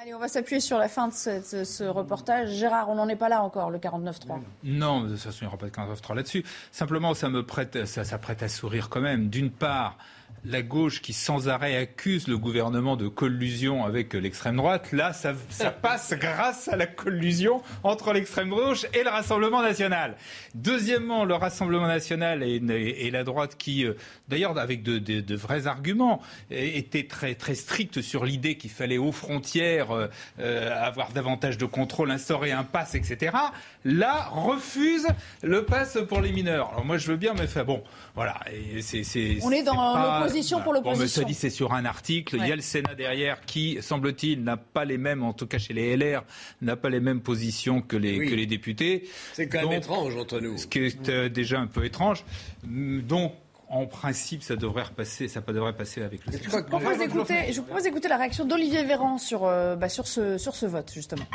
[0.02, 2.50] Allez, on va s'appuyer sur la fin de ce, reportage.
[2.50, 4.40] Gérard, on n'en est pas là encore, le 49.3.
[4.64, 6.44] Non, il n'y aura pas de 49.3 là-dessus.
[6.72, 9.30] Simplement, ça me prête, ça, ça prête à sourire quand même.
[9.30, 9.98] D'une part,
[10.46, 15.34] la gauche qui sans arrêt accuse le gouvernement de collusion avec l'extrême droite, là, ça,
[15.82, 20.16] passe grâce à la collusion entre l'extrême gauche et le Rassemblement national.
[20.54, 23.94] Deuxièmement, le Rassemblement national et, la droite qui, euh,
[24.28, 26.22] d'ailleurs, avec de, vrais arguments,
[26.52, 30.08] était très, très strict sur l'idée qu'il fallait aux frontières euh,
[30.40, 33.36] euh, avoir davantage de contrôle, instaurer un pass, etc.
[33.84, 35.08] Là, refuse
[35.44, 36.70] le pass pour les mineurs.
[36.72, 37.84] Alors moi, je veux bien, mais fait, bon,
[38.16, 38.40] voilà.
[38.82, 41.06] c'est, On est dans l'opposition pour l'opposition.
[41.06, 42.38] Bon, ça dit, c'est sur un article.
[42.40, 45.58] Il y a le Sénat derrière qui, semble-t-il, n'a pas les mêmes, en tout cas
[45.58, 46.24] chez les LR,
[46.62, 49.08] n'a pas les mêmes positions que les, que les députés.
[49.34, 50.58] C'est quand même étrange entre nous.
[50.58, 52.26] Ce qui est euh, déjà un peu étrange.
[52.64, 53.34] Donc,
[53.68, 57.60] en principe, ça devrait repasser, ça devrait passer avec le je, vous propose d'écouter, je
[57.60, 60.92] vous propose d'écouter la réaction d'Olivier Véran sur, euh, bah, sur, ce, sur ce vote,
[60.94, 61.26] justement.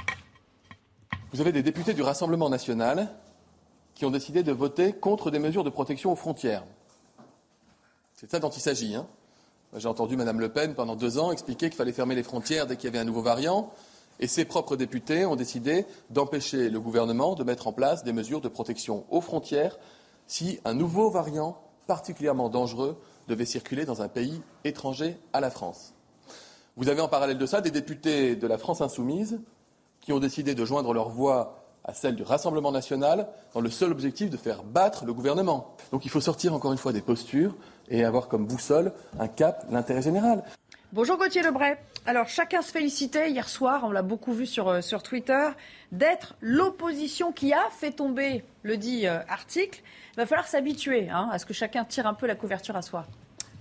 [1.33, 3.09] Vous avez des députés du Rassemblement national
[3.95, 6.65] qui ont décidé de voter contre des mesures de protection aux frontières.
[8.21, 8.95] C'est ça dont il s'agit.
[8.95, 9.07] Hein.
[9.75, 12.77] J'ai entendu Mme Le Pen pendant deux ans expliquer qu'il fallait fermer les frontières dès
[12.77, 13.73] qu'il y avait un nouveau variant.
[14.19, 18.43] Et ses propres députés ont décidé d'empêcher le gouvernement de mettre en place des mesures
[18.43, 19.79] de protection aux frontières
[20.27, 25.95] si un nouveau variant particulièrement dangereux devait circuler dans un pays étranger à la France.
[26.77, 29.41] Vous avez en parallèle de ça des députés de la France insoumise
[30.03, 33.91] qui ont décidé de joindre leur voix à celle du Rassemblement national dans le seul
[33.91, 35.75] objectif de faire battre le gouvernement.
[35.93, 37.57] Donc il faut sortir encore une fois des postures
[37.91, 40.43] et avoir comme boussole un cap l'intérêt général.
[40.93, 41.77] Bonjour Gauthier Lebray.
[42.07, 45.49] Alors chacun se félicitait hier soir, on l'a beaucoup vu sur, euh, sur Twitter,
[45.93, 49.83] d'être l'opposition qui a fait tomber le dit euh, article.
[50.15, 52.83] Il va falloir s'habituer hein, à ce que chacun tire un peu la couverture à
[52.83, 53.07] soi.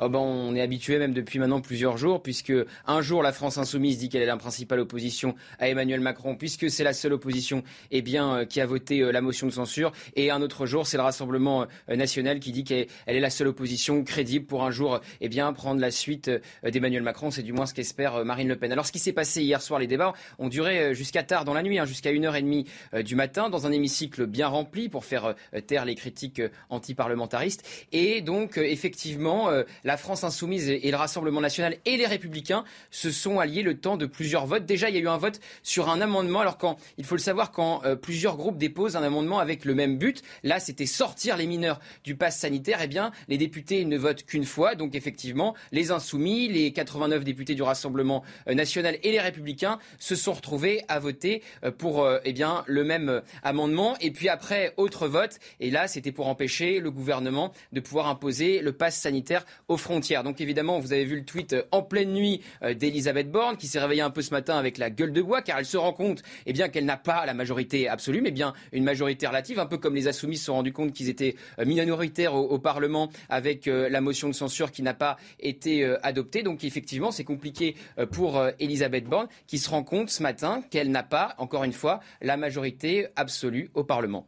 [0.02, 2.54] Oh ben, on est habitué même depuis maintenant plusieurs jours, puisque
[2.88, 6.70] un jour la France insoumise dit qu'elle est la principale opposition à Emmanuel Macron, puisque
[6.70, 9.92] c'est la seule opposition eh bien, euh, qui a voté euh, la motion de censure,
[10.16, 13.48] et un autre jour c'est le Rassemblement euh, national qui dit qu'elle est la seule
[13.48, 16.32] opposition crédible pour un jour eh bien, prendre la suite
[16.64, 18.72] d'Emmanuel Macron, c'est du moins ce qu'espère Marine Le Pen.
[18.72, 21.62] Alors ce qui s'est passé hier soir, les débats ont duré jusqu'à tard dans la
[21.62, 25.36] nuit, hein, jusqu'à 1h30 du matin, dans un hémicycle bien rempli pour faire
[25.68, 29.50] taire les critiques anti-parlementaristes, et donc effectivement
[29.98, 34.06] France insoumise et le Rassemblement national et les Républicains se sont alliés le temps de
[34.06, 34.66] plusieurs votes.
[34.66, 36.42] Déjà, il y a eu un vote sur un amendement.
[36.42, 39.76] Alors quand il faut le savoir, quand euh, plusieurs groupes déposent un amendement avec le
[39.76, 42.80] même but, là c'était sortir les mineurs du pass sanitaire.
[42.82, 44.76] Eh bien, les députés ne votent qu'une fois.
[44.76, 50.16] Donc effectivement, les insoumis, les 89 députés du Rassemblement euh, national et les Républicains se
[50.16, 53.96] sont retrouvés à voter euh, pour eh bien le même amendement.
[54.02, 55.40] Et puis après, autre vote.
[55.60, 60.24] Et là, c'était pour empêcher le gouvernement de pouvoir imposer le pass sanitaire aux frontières.
[60.24, 63.68] Donc évidemment, vous avez vu le tweet euh, en pleine nuit euh, d'Elisabeth Borne qui
[63.68, 65.94] s'est réveillée un peu ce matin avec la gueule de bois car elle se rend
[65.94, 69.66] compte eh bien qu'elle n'a pas la majorité absolue mais bien une majorité relative, un
[69.66, 73.68] peu comme les insoumis se sont rendus compte qu'ils étaient euh, minoritaires au, Parlement avec
[73.68, 76.44] la motion de censure qui n'a pas été adoptée.
[76.44, 77.76] Donc effectivement, c'est compliqué
[78.12, 82.02] pour Elisabeth Borne qui se rend compte ce matin qu'elle n'a pas, encore une fois,
[82.22, 84.28] la majorité absolue au Parlement.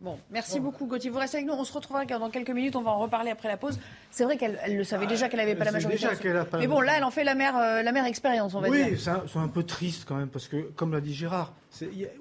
[0.00, 1.10] Bon, merci beaucoup Gauthier.
[1.10, 1.52] Vous restez avec nous.
[1.52, 2.74] On se retrouvera dans quelques minutes.
[2.74, 3.78] On va en reparler après la pause.
[4.10, 6.06] C'est vrai qu'elle le savait déjà qu'elle n'avait pas la majorité.
[6.54, 8.86] Mais bon, là, elle en fait la mère, euh, la mère expérience, on va dire.
[8.90, 11.52] Oui, c'est un, peu triste quand même parce que, comme l'a dit Gérard,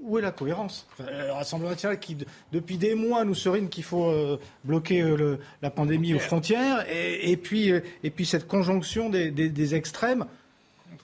[0.02, 0.88] où est la cohérence?
[1.00, 2.18] Le Rassemblement national qui,
[2.52, 7.38] depuis des mois, nous serine qu'il faut euh, bloquer euh, la pandémie aux frontières, et,
[7.38, 10.26] puis, et puis cette conjonction des extrêmes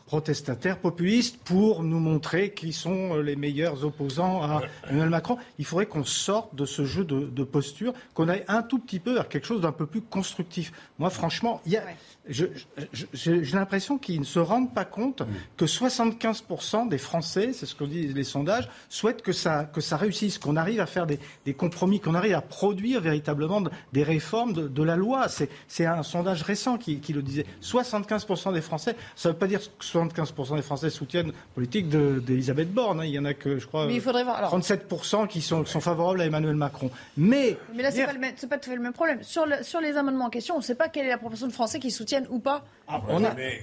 [0.06, 5.38] protestataires, populistes, pour nous montrer qui sont les meilleurs opposants à Emmanuel Macron.
[5.58, 9.14] Il faudrait qu'on sorte de ce jeu de, posture, qu'on aille un tout petit peu
[9.14, 10.72] vers quelque chose d'un peu plus constructif.
[11.00, 11.84] Moi, franchement, il y a,
[12.28, 15.24] j'ai l'impression qu'ils ne se rendent pas compte
[15.58, 19.98] que 75% des Français, c'est ce que disent les sondages, souhaitent que ça, que ça
[19.98, 21.20] réussisse, qu'on arrive à faire des,
[21.54, 25.28] compromis, qu'on arrive à produire véritablement des réformes de, la loi.
[25.68, 27.46] C'est un sondage récent qui, le disait.
[27.62, 31.90] 75% des Français, ça ne veut pas dire que 75% des Français soutiennent la politique
[31.90, 33.00] d'Elisabeth Borne.
[33.00, 33.06] Hein.
[33.06, 36.90] Il y en a que, je crois, 37% qui sont, sont, favorables à Emmanuel Macron.
[37.18, 39.24] Mais, Mais là, ce n'est pas, pas, tout à fait le même problème.
[39.24, 41.48] Sur, le, sur les amendements en question, on ne sait pas quelle est la proportion
[41.48, 43.02] de Français qui soutiennent ou pas ah,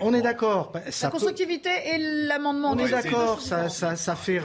[0.01, 0.73] on, est d'accord.
[1.01, 2.73] La constructivité et l'amendement.
[2.73, 3.41] On est d'accord.
[3.41, 4.41] Ça, ça, fait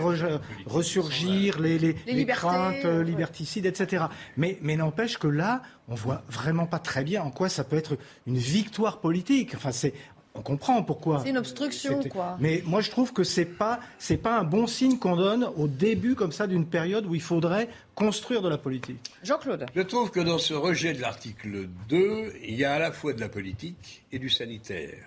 [0.66, 4.06] ressurgir les, les, craintes liberticides, etc.
[4.36, 7.78] Mais, mais n'empêche que là, on voit vraiment pas très bien en quoi ça peut
[7.78, 9.56] être une victoire politique.
[9.56, 9.94] Enfin, c'est
[10.38, 11.22] on comprend pourquoi.
[11.24, 12.38] C'est une obstruction, quoi.
[12.40, 15.68] Mais moi, je trouve que c'est pas c'est pas un bon signe qu'on donne au
[15.68, 19.12] début comme ça d'une période où il faudrait construire de la politique.
[19.24, 19.66] Jean-Claude.
[19.76, 23.14] Je trouve que dans ce rejet de l'article 2, il y a à la fois
[23.14, 25.04] de la politique et du sanitaire.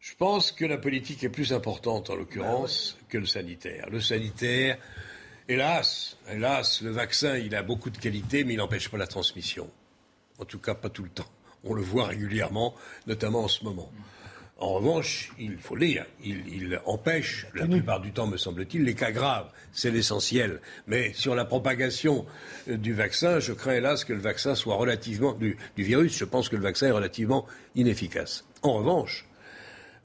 [0.00, 3.88] Je pense que la politique est plus importante en l'occurrence que le sanitaire.
[3.88, 4.76] Le sanitaire,
[5.48, 9.70] hélas, hélas, le vaccin, il a beaucoup de qualités, mais il n'empêche pas la transmission.
[10.40, 11.30] En tout cas, pas tout le temps.
[11.62, 12.74] On le voit régulièrement,
[13.06, 13.92] notamment en ce moment.
[14.62, 19.10] En revanche, il faut lire, il, empêche, la plupart du temps, me semble-t-il, les cas
[19.10, 19.50] graves.
[19.72, 20.60] C'est l'essentiel.
[20.86, 22.24] Mais sur la propagation
[22.68, 25.32] euh, du vaccin, je crains hélas que le vaccin soit relativement.
[25.32, 27.44] Du, virus, je pense que le vaccin est relativement
[27.74, 28.44] inefficace.
[28.62, 29.26] En revanche,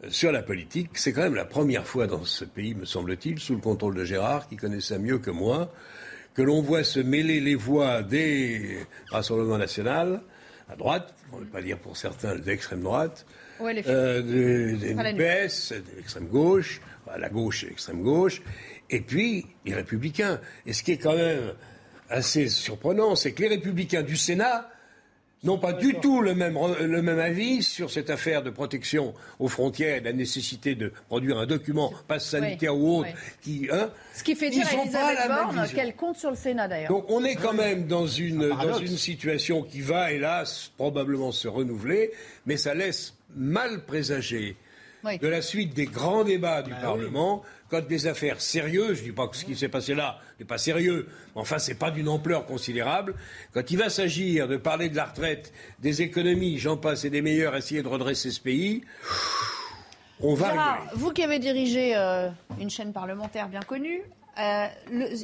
[0.03, 3.39] euh, sur la politique, c'est quand même la première fois dans ce pays, me semble-t-il,
[3.39, 5.72] sous le contrôle de Gérard, qui connaît ça mieux que moi,
[6.34, 8.80] que l'on voit se mêler les voix des
[9.12, 10.18] Rassemblements nationaux,
[10.68, 13.28] à droite, on ne veut pas dire pour certains d'extrême droite,
[13.62, 16.82] euh, des NUPES, l'extrême gauche,
[17.18, 18.41] la gauche et l'extrême gauche,
[18.89, 20.39] et puis les républicains.
[20.66, 21.53] Et ce qui est quand même
[22.10, 24.70] assez surprenant, c'est que les républicains du Sénat
[25.43, 29.47] n'ont pas du tout le même, le même avis sur cette affaire de protection aux
[29.47, 33.09] frontières et de la nécessité de produire un document, passe sanitaire ou autre,
[33.41, 33.67] qui...
[33.71, 36.89] Hein, Ce qui fait dire à Elisabeth Borne qu'elle compte sur le Sénat d'ailleurs.
[36.89, 41.47] Donc on est quand même dans une, dans une situation qui va, hélas, probablement se
[41.47, 42.11] renouveler,
[42.45, 44.55] mais ça laisse mal présager
[45.21, 49.07] de la suite des grands débats du bah Parlement quand des affaires sérieuses, je ne
[49.07, 51.78] dis pas que ce qui s'est passé là n'est pas sérieux, mais enfin, ce n'est
[51.78, 53.15] pas d'une ampleur considérable.
[53.53, 57.22] Quand il va s'agir de parler de la retraite, des économies, j'en passe et des
[57.22, 58.84] meilleurs, essayer de redresser ce pays,
[60.22, 64.01] on va Gérard, Vous qui avez dirigé euh, une chaîne parlementaire bien connue,
[64.39, 64.68] euh,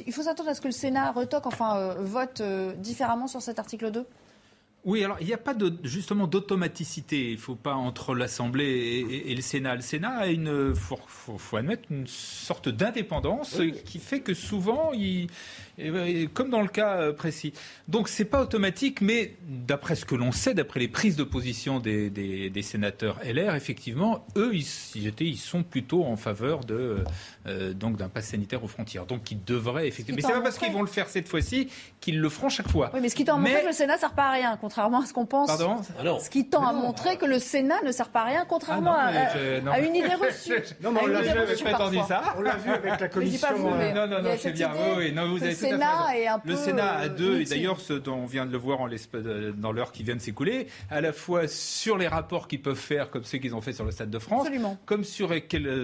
[0.06, 2.42] il faut s'attendre à ce que le Sénat retoque, enfin, euh, vote
[2.78, 4.06] différemment sur cet article 2
[4.84, 7.30] Oui, alors il n'y a pas de, justement d'automaticité.
[7.30, 9.76] Il ne faut pas entre l'Assemblée et, le Sénat.
[9.76, 15.28] Le Sénat a une, faut, faut, admettre, une sorte d'indépendance qui fait que souvent il
[16.34, 17.52] comme dans le cas euh, précis.
[17.88, 21.80] Donc c'est pas automatique, mais d'après ce que l'on sait, d'après les prises de position
[21.80, 24.66] des, des, sénateurs LR, effectivement, eux, ils,
[25.20, 26.98] ils, sont plutôt en faveur de
[27.46, 29.06] euh, donc d'un pass sanitaire aux frontières.
[29.06, 30.16] Donc ils devraient effectivement.
[30.16, 31.68] Mais c'est pas parce qu'ils vont le faire cette fois-ci
[32.00, 32.90] qu'ils le feront chaque fois.
[32.94, 34.58] Oui, mais ce qui tend à montrer que le Sénat ne sert pas à rien,
[34.60, 35.48] contrairement à ce qu'on pense.
[35.48, 35.76] Pardon?
[35.98, 38.94] Ah Ce qui tend à montrer que le Sénat ne sert pas à rien, contrairement
[38.96, 39.10] ah
[39.72, 40.62] à, une idée reçue.
[40.82, 42.22] non, mais on l'a vu, pas entendu ça.
[42.38, 43.48] On l'a vu avec la commission.
[43.52, 44.70] Euh, non, non, non, c'est bien.
[44.96, 46.50] Oui, non, vous avez Sénat est un peu.
[46.50, 48.88] Le Sénat a deux, et d'ailleurs, ce dont on vient de le voir en
[49.56, 53.10] dans l'heure qui vient de s'écouler, à la fois sur les rapports qu'ils peuvent faire,
[53.10, 54.46] comme ceux qu'ils ont fait sur le Stade de France,
[54.86, 55.32] comme sur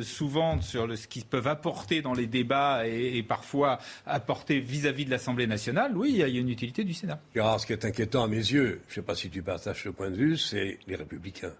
[0.02, 5.46] souvent sur ce qu'ils peuvent apporter dans les débats et, parfois apporter vis-à-vis de l'Assemblée
[5.46, 5.96] nationale.
[5.96, 7.20] Oui, il y a une utilité du Sénat.
[7.34, 9.88] ce qui est inquiétant à mes yeux, je ne sais pas si tu partages ce
[9.88, 11.52] point de vue, c'est les Républicains.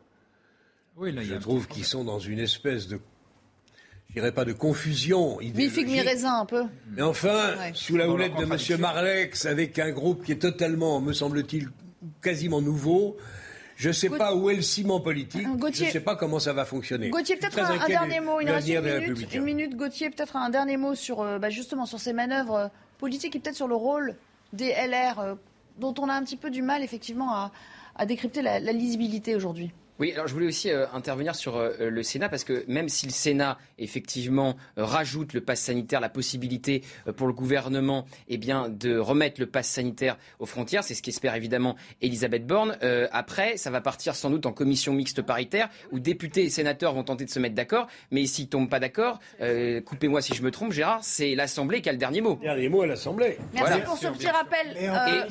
[0.97, 3.01] Oui, là, je trouve qu'ils sont dans une espèce de
[4.11, 5.87] je dirais pas de confusion idéologique.
[5.87, 6.65] Mi raisin un peu.
[6.91, 8.81] Mais enfin, sous la houlette de M.
[8.81, 11.69] Marlex, avec un groupe qui est totalement, me semble-t-il,
[12.20, 13.16] quasiment nouveau,
[13.77, 15.47] je ne sais pas où est le ciment politique.
[15.73, 17.11] je ne sais pas comment ça va fonctionner.
[17.11, 18.41] Gauthier, peut-être un, dernier mot.
[18.41, 19.77] Il reste une minute, une minute.
[19.77, 22.69] Gauthier, peut-être un dernier mot sur euh, bah, justement sur ces manœuvres euh,
[22.99, 24.16] politiques et peut-être sur le rôle
[24.53, 25.35] des LR, euh,
[25.78, 27.53] dont on a un petit peu du mal effectivement à,
[28.07, 29.73] décrypter la lisibilité aujourd'hui.
[30.01, 33.05] Oui, alors je voulais aussi euh, intervenir sur euh, le Sénat parce que même si
[33.05, 36.82] le Sénat effectivement euh, rajoute le pass sanitaire, la possibilité
[37.18, 41.35] pour le gouvernement eh bien, de remettre le pass sanitaire aux frontières, c'est ce qu'espère
[41.35, 42.78] évidemment Elisabeth Borne.
[43.12, 47.05] après, ça va partir sans doute en commission mixte paritaire où députés et sénateurs vont
[47.05, 49.20] tenter de se mettre d'accord, mais s'ils tombent pas d'accord,
[49.85, 52.36] coupez-moi si je me trompe, Gérard, c'est l'Assemblée qui a le dernier mot.
[52.36, 53.36] Dernier mot à l'Assemblée.
[53.52, 55.28] Merci pour ce petit rappel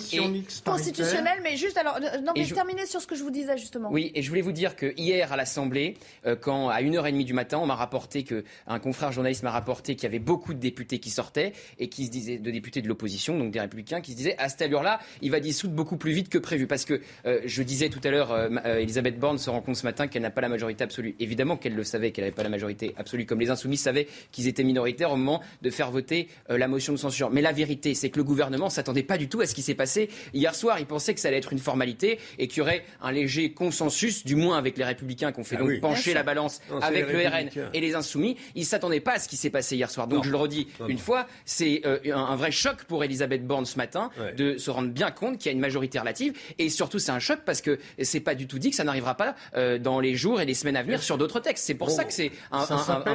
[0.64, 2.54] constitutionnel, mais juste alors, non mais je...
[2.54, 3.90] terminer sur ce que je vous disais justement.
[3.92, 5.96] Oui, et je voulais vous dire que hier à l'Assemblée,
[6.26, 9.96] euh, quand à 1h30 du matin, on m'a rapporté que un confrère journaliste m'a rapporté
[9.96, 12.88] qu'il y avait beaucoup de députés qui sortaient et qui se disaient de députés de
[12.88, 16.12] l'opposition, donc des républicains, qui se disaient à cette allure-là, il va dissoudre beaucoup plus
[16.12, 16.68] vite que prévu.
[16.68, 18.50] Parce que euh, je disais tout à l'heure, euh,
[18.80, 21.16] Elisabeth Borne se rend compte ce matin qu'elle n'a pas la majorité absolue.
[21.20, 24.48] Évidemment qu'elle le savait qu'elle n'avait pas la majorité absolue, comme les insoumis savaient qu'ils
[24.48, 27.30] étaient minoritaires au moment de faire voter la motion de censure.
[27.30, 29.76] Mais la vérité, c'est que le gouvernement s'attendait pas du tout à ce qui s'est
[29.76, 30.80] passé hier soir.
[30.80, 34.26] Il pensait que ça allait être une formalité et qu'il y aurait un léger consensus,
[34.26, 37.28] du moins avec les républicains qui ont fait ah donc pencher la balance avec le
[37.28, 38.38] RN et les insoumis.
[38.56, 40.08] Ils ne s'attendaient pas à ce qui s'est passé hier soir.
[40.08, 43.78] Donc je le redis une fois, c'est euh, un, vrai choc pour Elisabeth Borne ce
[43.78, 46.34] matin de se rendre bien compte qu'il y a une majorité relative.
[46.58, 49.16] Et surtout, c'est un choc parce que c'est pas du tout dit que ça n'arrivera
[49.16, 51.66] pas euh, dans les jours et les semaines à venir sur d'autres textes.
[51.66, 52.66] C'est pour ça que c'est un,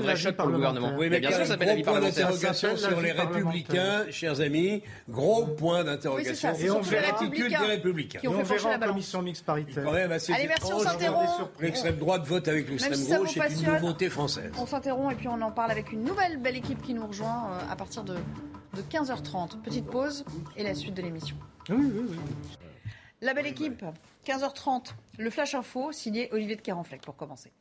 [0.00, 0.94] vrai choc pour le gouvernement.
[0.98, 2.34] Oui, mais bien sûr, ça s'appelle la vie parlementaire.
[2.34, 4.82] sur les républicains, chers amis.
[5.08, 8.20] Gros point d'interrogation sur l'attitude des républicains.
[8.22, 9.86] Et on verra en commission mixte paritaire.
[9.88, 10.32] Allez, merci,
[10.64, 11.23] on s'interrompt
[11.96, 14.52] droit de vote avec l'extrême gauche c'est une nouveauté française.
[14.58, 17.50] On s'interrompt et puis on en parle avec une nouvelle belle équipe qui nous rejoint
[17.50, 19.60] euh, à partir de, de 15h30.
[19.62, 20.24] Petite pause
[20.56, 21.36] et la suite de l'émission.
[21.70, 22.18] Oui, oui, oui.
[23.20, 23.82] La belle équipe,
[24.26, 27.52] 15h30, le Flash Info, signé Olivier de Carenfleck pour commencer.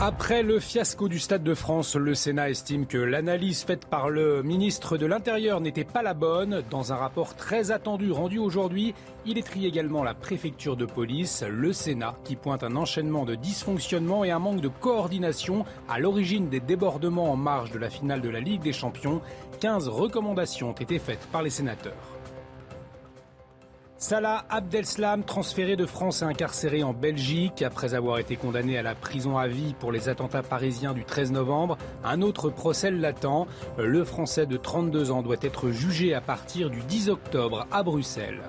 [0.00, 4.44] Après le fiasco du Stade de France, le Sénat estime que l'analyse faite par le
[4.44, 6.62] ministre de l'Intérieur n'était pas la bonne.
[6.70, 8.94] Dans un rapport très attendu rendu aujourd'hui,
[9.26, 14.22] il étrie également la préfecture de police, le Sénat, qui pointe un enchaînement de dysfonctionnements
[14.22, 18.28] et un manque de coordination à l'origine des débordements en marge de la finale de
[18.28, 19.20] la Ligue des Champions.
[19.58, 22.17] 15 recommandations ont été faites par les sénateurs.
[24.00, 28.94] Salah Abdeslam, transféré de France et incarcéré en Belgique après avoir été condamné à la
[28.94, 31.76] prison à vie pour les attentats parisiens du 13 novembre.
[32.04, 33.48] Un autre procès l'attend.
[33.76, 38.40] Le Français de 32 ans doit être jugé à partir du 10 octobre à Bruxelles.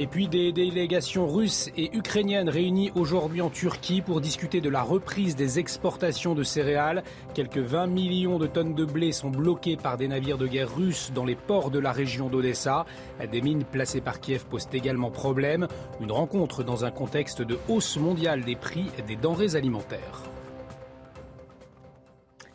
[0.00, 4.82] Et puis des délégations russes et ukrainiennes réunies aujourd'hui en Turquie pour discuter de la
[4.82, 7.04] reprise des exportations de céréales.
[7.32, 11.12] Quelques 20 millions de tonnes de blé sont bloquées par des navires de guerre russes
[11.14, 12.86] dans les ports de la région d'Odessa.
[13.30, 15.68] Des mines placées par Kiev posent également problème.
[16.00, 20.22] Une rencontre dans un contexte de hausse mondiale des prix des denrées alimentaires.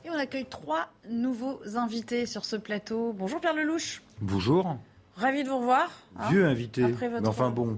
[0.03, 3.14] Et on accueille trois nouveaux invités sur ce plateau.
[3.14, 4.02] Bonjour Pierre Lelouch.
[4.20, 4.76] Bonjour.
[5.20, 5.91] Ravi de vous revoir.
[6.18, 6.84] Hein, vieux invité.
[7.02, 7.78] Mais enfin bon.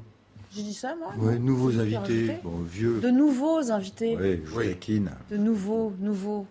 [0.54, 2.38] J'ai dit ça, moi Oui, nouveaux invités.
[2.44, 3.00] Bon, vieux.
[3.00, 4.16] De nouveaux invités.
[4.20, 5.06] Oui, Joaquin.
[5.32, 6.46] De nouveaux, nouveaux.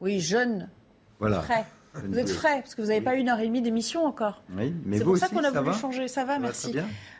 [0.00, 0.68] Oui, jeunes.
[1.18, 1.40] Voilà.
[1.40, 1.64] Frais.
[2.04, 4.42] Vous êtes frais, parce que vous n'avez pas une heure et demie d'émission encore.
[4.54, 6.06] Oui, mais C'est pour ça qu'on a voulu changer.
[6.06, 6.76] Ça va, merci.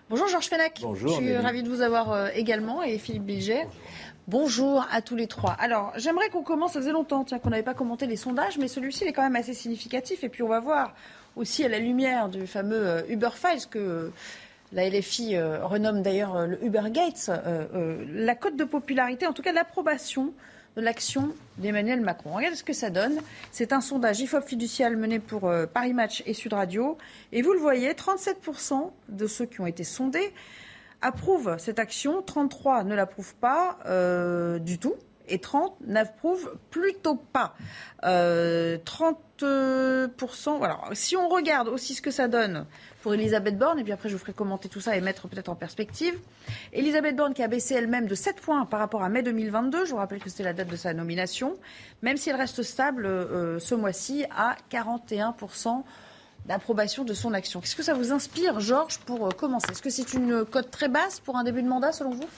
[0.09, 0.81] Bonjour Georges Fenech.
[0.83, 1.11] Bonjour.
[1.11, 3.67] Je suis ravie de vous avoir euh, également et Philippe Bilger.
[4.29, 5.53] Bonjour à tous les trois.
[5.53, 8.69] Alors, j'aimerais qu'on commence, ça faisait longtemps tiens, qu'on n'avait pas commenté les sondages, mais
[8.69, 10.23] celui-ci est quand même assez significatif.
[10.23, 10.95] Et puis, on va voir
[11.37, 14.11] aussi à la lumière du fameux euh, Uber Files que
[14.73, 17.31] La LFI renomme d'ailleurs le Uber Gates.
[18.13, 20.33] la cote de popularité, en tout cas l'approbation
[20.77, 22.35] de l'action d'Emmanuel Macron.
[22.35, 23.21] Regardez ce que ça donne.
[23.53, 26.99] C'est un sondage IFOP fiducial mené pour Paris Match et Sud Radio.
[27.33, 30.33] Et vous le voyez, 37% de ceux qui ont été sondés
[31.03, 34.95] approuvent cette action, 33 ne l'approuvent pas euh, du tout
[35.29, 37.55] et 30 n'approuvent plutôt pas.
[38.03, 38.79] 30%,
[39.43, 40.09] euh,
[40.63, 42.67] alors si on regarde aussi ce que ça donne
[43.03, 45.49] pour Elisabeth Borne, et puis après je vous ferai commenter tout ça et mettre peut-être
[45.49, 46.19] en perspective.
[46.73, 49.91] Elisabeth Borne qui a baissé elle-même de 7 points par rapport à mai 2022, je
[49.91, 51.57] vous rappelle que c'était la date de sa nomination,
[52.03, 55.83] même si elle reste stable euh, ce mois-ci à 41%
[56.47, 57.61] d'approbation de son action.
[57.61, 59.71] Qu'est-ce que ça vous inspire, Georges, pour euh, commencer?
[59.71, 62.29] Est-ce que c'est une cote très basse pour un début de mandat, selon vous?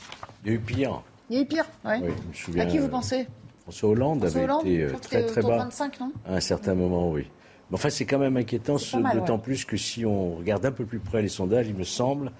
[0.44, 1.02] Il pire.
[1.30, 1.96] Il y a eu pire, oui.
[2.00, 3.26] je me souviens, à qui vous pensez
[3.62, 5.58] François Hollande avait été euh, très très bas.
[5.58, 7.26] 25, non à un certain moment, oui.
[7.70, 8.76] Mais enfin, c'est quand même inquiétant,
[9.12, 12.32] d'autant plus que si on regarde un peu plus près les sondages, il me semble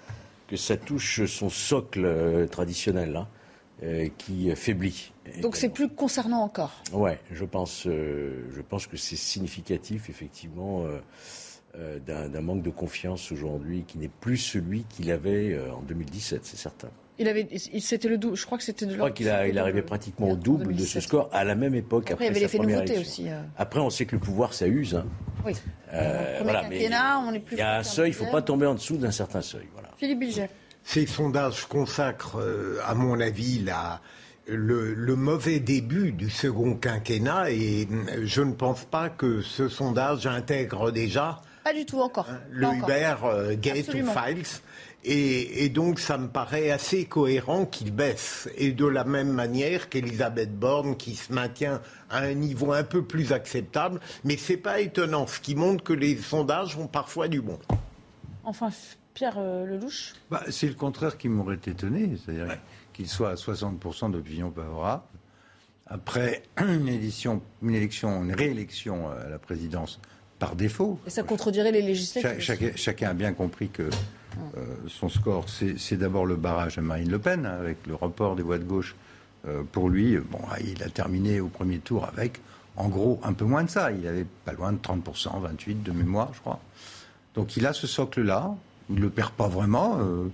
[0.47, 3.17] que ça touche son socle euh, traditionnel.
[3.17, 3.29] Hein,
[4.19, 5.13] qui faiblit.
[5.41, 6.83] Donc c'est plus concernant encore.
[6.93, 10.85] Oui, je pense, je pense que c'est significatif, effectivement.
[11.79, 16.41] Euh, d'un manque de confiance aujourd'hui qui n'est plus celui qu'il avait euh, en 2017,
[16.45, 16.89] c'est certain.
[17.19, 17.49] Il avait,
[17.81, 18.37] c'était le double.
[18.37, 18.93] Je crois que c'était de.
[18.93, 21.75] Je crois qu'il a, il arrivait pratiquement au double de ce score à la même
[21.75, 22.11] époque.
[22.11, 23.29] Après, après il y avait l'effet nouveauté aussi.
[23.29, 23.41] Euh.
[23.57, 24.95] Après, on sait que le pouvoir, ça use.
[24.95, 25.07] Hein.
[25.45, 25.53] Oui.
[26.43, 26.89] voilà, mais
[27.27, 27.57] on est plus.
[27.57, 28.11] Il y a un seuil.
[28.11, 29.67] Il ne faut pas tomber en dessous d'un certain seuil.
[29.73, 29.91] Voilà.
[29.97, 30.47] Philippe Bilger.
[30.85, 32.41] Ces sondages consacrent,
[32.87, 34.01] à mon avis, la,
[34.47, 37.87] le, le, mauvais début du second quinquennat et
[38.23, 42.27] je ne pense pas que ce sondage intègre déjà pas du tout encore.
[42.31, 44.63] Hein, le Uber euh, Gate Files.
[45.05, 48.49] Et, donc, ça me paraît assez cohérent qu'il baisse.
[48.57, 51.81] Et de la même manière qu'Elisabeth Borne, qui se maintient
[52.11, 54.01] à un niveau un peu plus acceptable.
[54.25, 57.59] Mais ce n'est pas étonnant, ce qui montre que les sondages ont parfois du bon.
[58.45, 58.71] Enfin,
[59.15, 62.17] Pierre euh, Lelouch bah, C'est le contraire qui m'aurait étonné.
[62.25, 62.59] C'est-à-dire
[62.93, 65.05] qu'il soit à 60% d'opinion favorable.
[65.87, 70.01] Après une, édition, une élection, une réélection à la présidence
[70.39, 70.99] par défaut.
[71.07, 72.75] Et ça contredirait les législatives.
[72.77, 73.89] chacun a bien compris que
[74.57, 78.43] euh, son score, c'est d'abord le barrage à Marine Le Pen, avec le report des
[78.43, 78.95] voix de gauche.
[79.47, 82.41] Euh, pour lui, bon, ah, il a terminé au premier tour avec,
[82.77, 83.93] en gros, un peu moins de ça.
[83.93, 86.61] Il avait pas loin de 30%, 28% de mémoire, je crois.
[87.35, 88.55] Donc il a ce socle-là.
[88.91, 89.99] Il ne le perd pas vraiment.
[90.01, 90.29] Euh,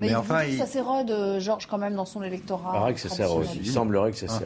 [0.00, 0.56] mais, enfin, il...
[0.56, 2.86] ça s'érode, Georges, quand même, dans son électorat.
[2.88, 3.46] Il, que ça s'érode.
[3.54, 4.44] il semblerait que ça ah.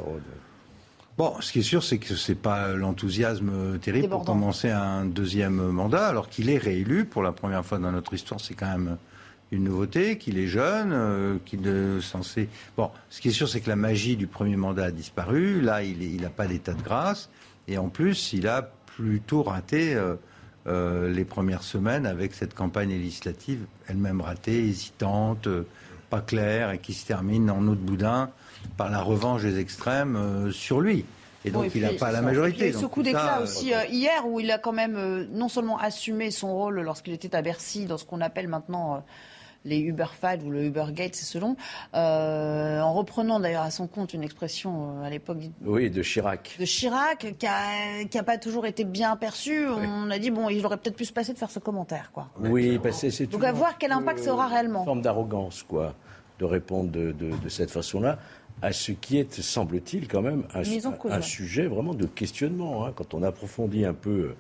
[1.17, 5.05] Bon, ce qui est sûr, c'est que ce n'est pas l'enthousiasme terrible pour commencer un
[5.05, 8.41] deuxième mandat, alors qu'il est réélu pour la première fois dans notre histoire.
[8.41, 8.97] C'est quand même
[9.53, 12.49] une nouveauté, qu'il est jeune, euh, qu'il est censé.
[12.77, 15.61] Bon, ce qui est sûr, c'est que la magie du premier mandat a disparu.
[15.61, 17.31] Là, il n'a pas d'état de grâce.
[17.69, 20.17] Et en plus, il a plutôt raté euh,
[20.67, 25.47] euh, les premières semaines avec cette campagne législative, elle-même ratée, hésitante,
[26.11, 28.31] pas claire, et qui se termine en eau de boudin
[28.77, 31.05] par la revanche des extrêmes euh, sur lui.
[31.45, 32.69] Et donc il n'a pas la majorité.
[32.69, 35.49] Il a ce coup d'éclat euh, aussi euh, hier où il a quand même non
[35.49, 39.05] seulement assumé son rôle lorsqu'il était à Bercy dans ce qu'on appelle maintenant
[39.67, 41.57] les Uberfad ou le Ubergate, c'est selon,
[41.95, 45.39] en reprenant d'ailleurs à son compte une expression à l'époque.
[45.65, 46.57] Oui, de Chirac.
[46.61, 49.67] De Chirac, qui n'a pas toujours été bien perçu.
[49.67, 52.11] On a dit, bon, il aurait peut-être pu se passer de faire ce commentaire.
[52.13, 52.29] Quoi.
[52.41, 54.81] Oui, parce que c'est Donc à voir quel impact ça aura réellement.
[54.81, 55.95] Une forme d'arrogance, quoi,
[56.39, 58.19] de répondre de, de cette façon-là
[58.65, 62.87] à ce qui est, semble-t-il, quand même un, sujet vraiment de questionnement.
[62.87, 62.93] Hein.
[62.97, 64.37] quand on approfondit un peu euh,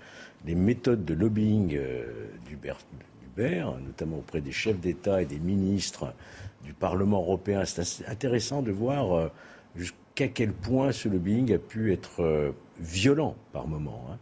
[0.46, 2.06] les méthodes de lobbying euh,
[2.46, 6.14] d'Uber, notamment auprès des chefs d'État et des ministres
[6.64, 9.28] du Parlement européen, c'est intéressant de voir euh,
[9.76, 14.06] jusqu'à quel point ce lobbying a pu être violent par moments.
[14.10, 14.16] Hein.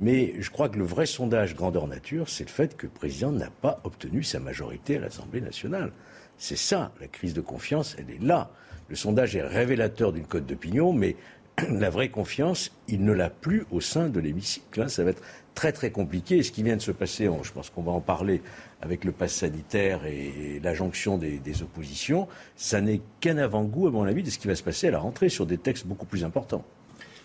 [0.00, 3.30] Mais je crois que le vrai sondage grandeur nature, c'est le fait que le président
[3.30, 5.92] n'a pas obtenu sa majorité à l'Assemblée nationale.
[6.36, 8.50] C'est ça, la crise de confiance, elle est là.
[8.88, 11.16] Le sondage est révélateur d'une cote d'opinion, mais
[11.70, 14.82] la vraie confiance, il ne l'a plus au sein de l'hémicycle.
[14.82, 14.88] Hein.
[14.88, 15.22] Ça va être
[15.54, 16.38] très très compliqué.
[16.38, 18.42] Et ce qui vient de se passer, je pense qu'on va en parler
[18.82, 24.04] avec le pass sanitaire et la jonction des, oppositions, ça n'est qu'un avant-goût, à mon
[24.04, 26.24] avis, de ce qui va se passer à la rentrée sur des textes beaucoup plus
[26.24, 26.64] importants.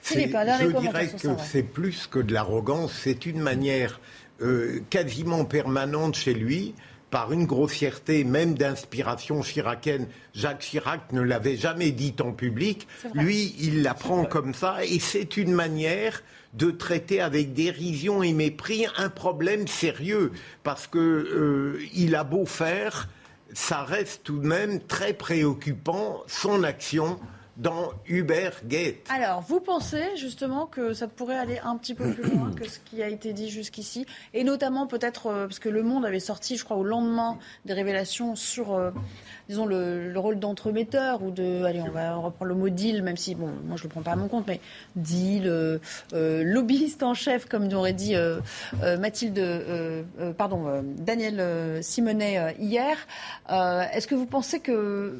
[0.04, 4.00] je dirais que c'est plus que de l'arrogance, c'est une manière
[4.42, 6.74] euh, quasiment permanente chez lui
[7.12, 10.08] par une grossièreté, même d'inspiration chiracienne.
[10.34, 12.88] Jacques Chirac ne l'avait jamais dit en public.
[13.14, 16.24] Lui, il la prend comme ça, et c'est une manière
[16.54, 20.32] de traiter avec dérision et mépris un problème sérieux,
[20.64, 23.10] parce que euh, il a beau faire,
[23.54, 27.20] ça reste tout de même très préoccupant son action
[27.58, 29.08] dans Uber Gate.
[29.10, 32.80] Alors, vous pensez justement que ça pourrait aller un petit peu plus loin que ce
[32.80, 36.56] qui a été dit jusqu'ici Et notamment peut-être, euh, parce que Le Monde avait sorti,
[36.56, 38.92] je crois, au lendemain des révélations sur, euh,
[39.50, 43.36] disons, le, rôle d'entremetteur ou de, allez, on va reprendre le mot deal, même si,
[43.36, 44.62] bon, moi je ne le prends pas à mon compte, mais
[44.96, 45.80] deal, euh,
[46.14, 48.16] lobbyiste en chef, comme aurait dit
[49.00, 50.06] Mathilde,
[50.38, 52.96] pardon, Daniel Simonet hier.
[53.50, 55.20] Est-ce que vous pensez que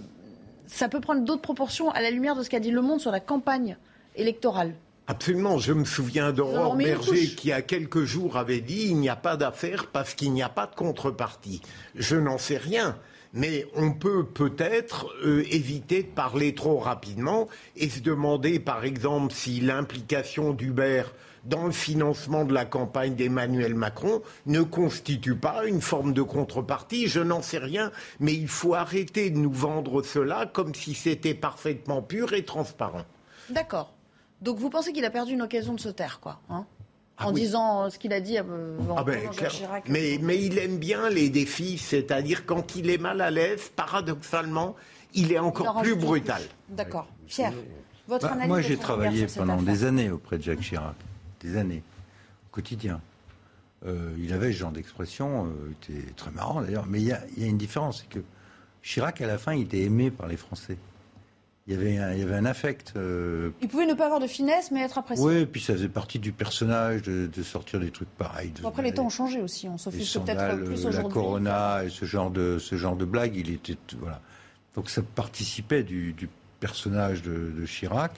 [0.72, 3.12] ça peut prendre d'autres proportions à la lumière de ce qu'a dit Le Monde sur
[3.12, 3.78] la campagne
[4.16, 4.74] électorale
[5.08, 5.58] Absolument.
[5.58, 9.10] Je me souviens d'Aurore Berger qui, il y a quelques jours, avait dit il n'y
[9.10, 11.62] a pas d'affaire parce qu'il n'y a pas de contrepartie.
[11.96, 12.98] Je n'en sais rien.
[13.34, 19.34] Mais on peut peut-être euh, éviter de parler trop rapidement et se demander, par exemple,
[19.34, 21.04] si l'implication d'Uber
[21.46, 27.08] dans le financement de la campagne d'Emmanuel Macron ne constitue pas une forme de contrepartie.
[27.08, 31.34] Je n'en sais rien, mais il faut arrêter de nous vendre cela comme si c'était
[31.34, 33.06] parfaitement pur et transparent.
[33.50, 33.94] D'accord.
[34.42, 36.66] Donc vous pensez qu'il a perdu une occasion de se taire, quoi hein
[37.18, 39.20] ah en disant ce qu'il a dit euh, ah ben,
[39.88, 44.76] Mais, mais il aime bien les défis, c'est-à-dire quand il est mal à l'aise, paradoxalement,
[45.14, 46.42] il est encore plus brutal.
[46.70, 47.08] D'accord.
[47.28, 47.54] Pierre,
[48.08, 50.96] votre bah, analyse Moi, j'ai travaillé pendant des années auprès de Jacques Chirac
[51.42, 51.84] des années,
[52.48, 53.02] au quotidien.
[53.86, 57.22] Euh, il avait ce genre d'expression, euh, était très marrant d'ailleurs, mais il y, a,
[57.38, 58.24] une différence, c'est que
[58.84, 60.78] Chirac, à la fin, il était aimé par les Français.
[61.68, 62.94] Il y avait un, il y avait un affect.
[62.96, 65.24] Euh, il pouvait ne pas avoir de finesse, mais être apprécié.
[65.24, 68.52] Oui, puis ça faisait partie du personnage de, sortir des trucs pareils.
[68.64, 69.68] après, les temps ont changé aussi.
[69.68, 71.04] On s'offusque peut-être plus aujourd'hui.
[71.04, 74.22] La Corona et ce genre de ce genre de blague, il était voilà.
[74.76, 76.16] Donc ça participait du,
[76.60, 78.14] personnage de, de, Chirac.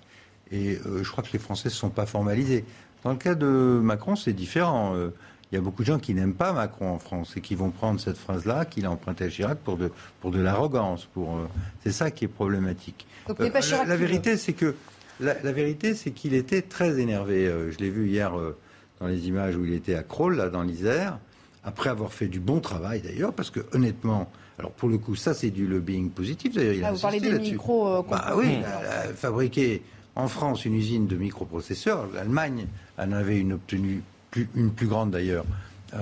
[0.52, 2.64] Et je crois que les Français ne se sont pas formalisés.
[3.04, 4.96] Dans le cas de Macron, c'est différent.
[4.96, 5.10] Euh,
[5.52, 7.70] il y a beaucoup de gens qui n'aiment pas Macron en France et qui vont
[7.70, 11.06] prendre cette phrase-là qu'il a empruntée à Chirac pour de, pour de l'arrogance.
[11.14, 11.48] Pour, euh,
[11.84, 13.06] c'est ça qui est problématique.
[13.30, 13.50] Euh,
[13.86, 14.76] la, vérité, c'est que
[15.20, 17.52] la, vérité, c'est qu'il était très énervé.
[17.72, 18.34] je l'ai vu hier
[19.00, 21.20] dans les images où il était à Kroll, là, dans l'Isère,
[21.64, 25.34] après avoir fait du bon travail d'ailleurs, parce que honnêtement, alors pour le coup, ça
[25.34, 26.56] c'est du lobbying positif.
[26.56, 28.04] D'ailleurs, il a ah, vous parlez des micros.
[28.04, 28.60] bah, oui,
[29.16, 29.84] fabriquer
[30.16, 32.08] en France une usine de microprocesseurs.
[32.14, 32.68] L'Allemagne
[32.98, 35.46] en avait une obtenue, plus, une plus grande d'ailleurs,
[35.94, 36.00] euh,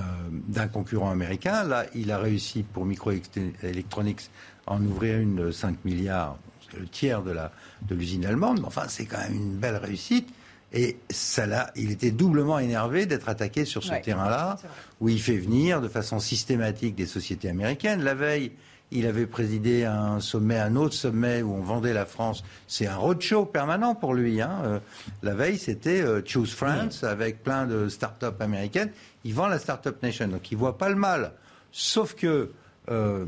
[0.47, 1.63] d'un concurrent américain.
[1.63, 4.29] Là, il a réussi pour Microelectronics
[4.67, 6.37] à en ouvrir une de 5 milliards,
[6.77, 7.51] le tiers de, la,
[7.87, 8.59] de l'usine allemande.
[8.61, 10.29] Mais enfin, c'est quand même une belle réussite.
[10.73, 14.57] Et ça là, il était doublement énervé d'être attaqué sur ce terrain-là,
[15.01, 18.01] où il fait venir de façon systématique des sociétés américaines.
[18.01, 18.53] La veille,
[18.91, 22.43] il avait présidé un sommet, un autre sommet où on vendait la France.
[22.67, 24.41] C'est un roadshow permanent pour lui.
[24.41, 24.61] Hein.
[24.63, 24.79] Euh,
[25.23, 28.91] la veille, c'était euh, Choose France avec plein de start-up américaines.
[29.23, 31.33] Il vend la Start-up Nation, donc il voit pas le mal.
[31.71, 32.51] Sauf que,
[32.89, 33.25] euh,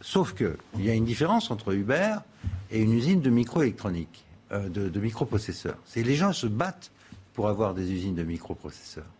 [0.00, 2.14] sauf que, il y a une différence entre Uber
[2.70, 5.78] et une usine de microélectronique, de, de microprocesseurs.
[5.86, 6.92] C'est les gens se battent
[7.34, 9.10] pour avoir des usines de microprocesseurs,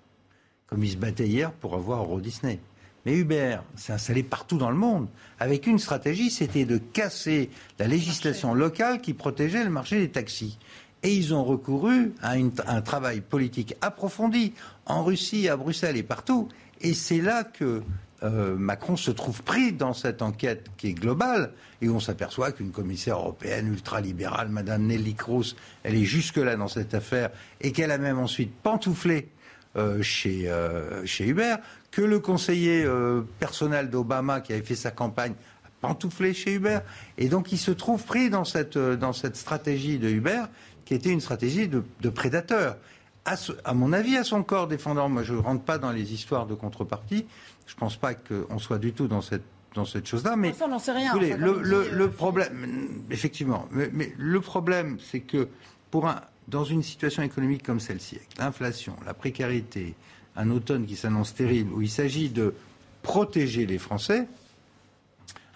[0.67, 2.61] comme ils se battaient hier pour avoir Euro Disney.
[3.07, 5.09] Mais Uber s'est installé partout dans le monde
[5.39, 10.59] avec une stratégie, c'était de casser la législation locale qui protégeait le marché des taxis.
[11.03, 14.53] Et ils ont recouru à un travail politique approfondi
[14.85, 16.49] en Russie, à Bruxelles et partout.
[16.83, 17.83] Et c'est là que
[18.23, 22.71] euh, Macron se trouve pris dans cette enquête qui est globale, et on s'aperçoit qu'une
[22.71, 25.55] commissaire européenne ultralibérale, Madame Nelly Kroes,
[25.85, 27.31] elle est jusque-là dans cette affaire,
[27.63, 29.31] et qu'elle a même ensuite pantouflé
[29.77, 31.55] euh, chez, euh, chez Uber,
[31.91, 35.35] que le conseiller euh, personnel d'Obama qui avait fait sa campagne
[35.65, 36.81] a pantouflé chez Uber.
[37.19, 40.43] Et donc il se trouve pris dans cette, dans cette stratégie de Uber
[40.85, 42.77] qui était une stratégie de, prédateur.
[43.25, 46.13] À, à, mon avis, à son corps défendant, moi je ne rentre pas dans les
[46.13, 47.27] histoires de contrepartie,
[47.67, 49.45] je ne pense pas qu'on soit du tout dans cette
[49.75, 51.15] dans cette chose-là, mais ça, on sait rien.
[51.17, 55.47] le, le, problème, effectivement, mais, mais le problème, c'est que
[55.93, 59.95] pour un, dans une situation économique comme celle-ci, avec l'inflation, la précarité,
[60.37, 62.55] un automne qui s'annonce terrible, où il s'agit de
[63.03, 64.27] protéger les Français,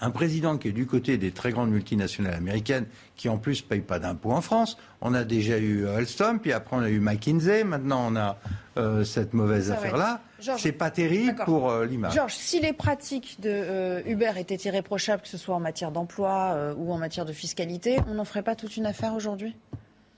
[0.00, 2.86] un président qui est du côté des très grandes multinationales américaines,
[3.16, 4.76] qui en plus ne paye pas d'impôts en France.
[5.00, 8.36] On a déjà eu Alstom, puis après on a eu McKinsey, maintenant on a
[8.76, 10.20] euh, cette mauvaise affaire-là.
[10.58, 12.14] C'est pas terrible pour euh, l'image.
[12.14, 16.74] Georges, si les pratiques de euh, Uber étaient irréprochables, que ce soit en matière d'emploi
[16.76, 19.56] ou en matière de fiscalité, on n'en ferait pas toute une affaire aujourd'hui?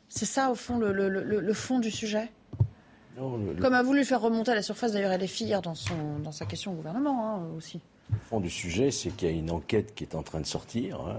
[0.09, 2.31] C'est ça, au fond, le, fond du sujet?
[3.17, 6.33] Comme a voulu faire remonter à la surface, d'ailleurs, elle est hier dans, son, dans
[6.33, 7.81] sa question au gouvernement hein, aussi.
[8.11, 10.47] Le fond du sujet, c'est qu'il y a une enquête qui est en train de
[10.47, 11.17] sortir, hein,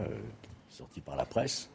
[0.70, 1.70] sortie par la presse,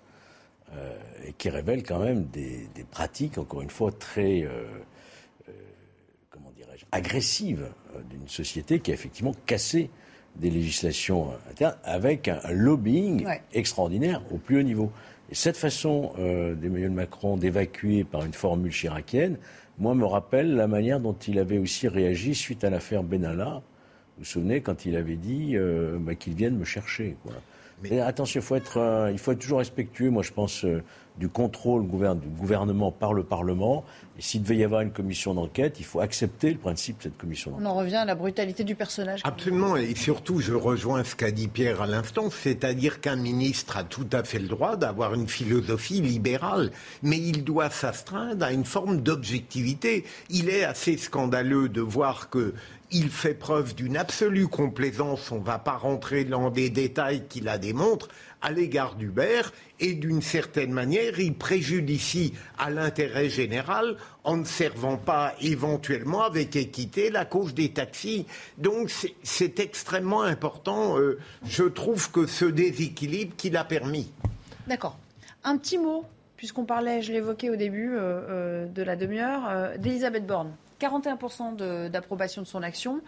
[0.74, 0.96] euh,
[1.26, 4.64] et qui révèle quand même des, pratiques, encore une fois, très, euh,
[5.48, 5.52] euh,
[6.30, 7.68] comment dirais-je, agressives
[8.08, 9.90] d'une société qui a effectivement cassé
[10.36, 14.90] des législations internes avec un, lobbying extraordinaire au plus haut niveau.
[15.30, 19.38] Et cette façon euh, d'Emmanuel Macron d'évacuer par une formule chiracienne,
[19.78, 23.62] moi, me rappelle la manière dont il avait aussi réagi suite à l'affaire Benalla.
[24.16, 27.16] Vous vous souvenez quand il avait dit euh, bah, qu'ils viennent me chercher.
[27.82, 30.82] Mais attention, il faut, être, euh, il faut être toujours respectueux, moi je pense, euh,
[31.18, 33.84] du contrôle du gouvernement par le Parlement.
[34.18, 37.18] Et s'il devait y avoir une commission d'enquête, il faut accepter le principe de cette
[37.18, 37.66] commission d'enquête.
[37.66, 39.20] On en revient à la brutalité du personnage.
[39.24, 43.84] Absolument, et surtout, je rejoins ce qu'a dit Pierre à l'instant, c'est-à-dire qu'un ministre a
[43.84, 46.70] tout à fait le droit d'avoir une philosophie libérale,
[47.02, 50.04] mais il doit s'astreindre à une forme d'objectivité.
[50.30, 52.54] Il est assez scandaleux de voir que
[52.92, 57.40] il fait preuve d'une absolue complaisance, on ne va pas rentrer dans des détails qui
[57.40, 58.08] la démontrent,
[58.42, 59.42] à l'égard d'Uber,
[59.80, 66.54] et d'une certaine manière, il préjudicie à l'intérêt général en ne servant pas éventuellement avec
[66.56, 68.26] équité la cause des taxis.
[68.58, 68.90] Donc
[69.22, 74.10] c'est extrêmement important, euh, je trouve, que ce déséquilibre qu'il a permis.
[74.66, 74.98] D'accord.
[75.44, 76.04] Un petit mot,
[76.36, 80.52] puisqu'on parlait, je l'évoquais au début euh, euh, de la demi-heure, d'Elisabeth Borne.
[80.86, 83.00] 41% d'approbation de, son action.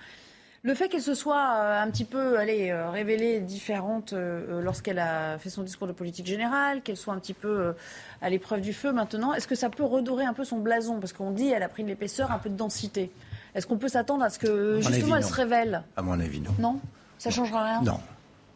[0.64, 4.98] Le fait qu'elle se soit euh, un petit peu allez, euh, révélée différente euh, lorsqu'elle
[4.98, 7.74] a fait son discours de politique générale, qu'elle soit un petit peu
[8.22, 11.00] à l'épreuve du feu maintenant, est-ce que ça peut redorer un peu son blason?
[11.00, 13.12] Parce qu'on dit qu'elle a pris de l'épaisseur, un peu de densité.
[13.54, 15.82] Est-ce qu'on peut s'attendre à ce que justement elle se révèle?
[15.98, 16.54] À mon avis, non.
[16.58, 16.80] Non?
[17.18, 17.82] Ça ne changera rien?
[17.82, 18.00] Non.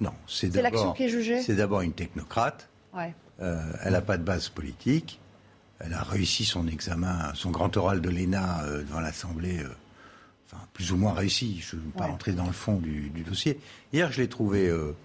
[0.01, 0.13] Non.
[0.27, 1.43] C'est l'action qui est jugée?
[1.43, 2.69] C'est d'abord une technocrate.
[2.95, 3.15] Ouais.
[3.39, 5.21] elle n'a pas de base politique.
[5.81, 9.69] Elle a réussi son examen, son grand oral de l'ENA euh, devant l'Assemblée, euh,
[10.47, 11.61] enfin, plus ou moins réussi.
[11.61, 13.61] Je ne veux pas rentrer dans le fond du, dossier.
[13.93, 14.97] Hier, je l'ai trouvée euh,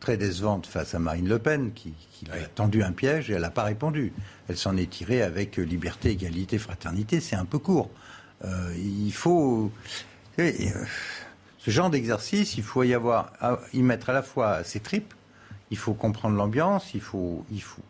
[0.00, 3.42] très décevante face à Marine Le Pen, qui, qui a tendu un piège et elle
[3.42, 4.12] n'a pas répondu.
[4.48, 7.20] Elle s'en est tirée avec liberté, égalité, fraternité.
[7.20, 7.90] C'est un peu court.
[8.44, 9.72] il faut.
[10.36, 13.32] ce genre d'exercice, il faut y avoir,
[13.72, 15.14] y mettre à la fois ses tripes,
[15.70, 17.82] il faut comprendre l'ambiance, il faut, il faut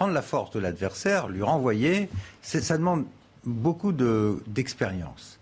[0.00, 2.08] prendre la force de l'adversaire, lui renvoyer,
[2.40, 3.04] ça demande
[3.44, 5.38] beaucoup d'expérience.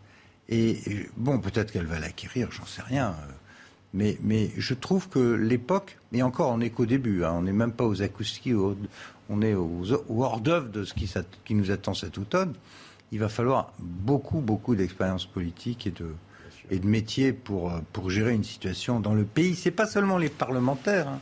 [0.49, 3.11] et, bon, peut-être qu'elle va l'acquérir, j'en sais rien.
[3.11, 3.33] Euh,
[3.95, 7.53] mais, mais, je trouve que l'époque, et encore on n'est qu'au début, hein, on n'est
[7.53, 8.53] même pas aux acoustiques,
[9.29, 11.09] on est aux, hors d'œuvre de ce qui,
[11.45, 12.53] qui, nous attend cet automne.
[13.13, 16.13] Il va falloir beaucoup, beaucoup d'expérience politique et de,
[16.73, 19.55] et de métier pour, pour gérer une situation dans le pays.
[19.55, 21.07] C'est pas seulement les parlementaires.
[21.07, 21.21] Hein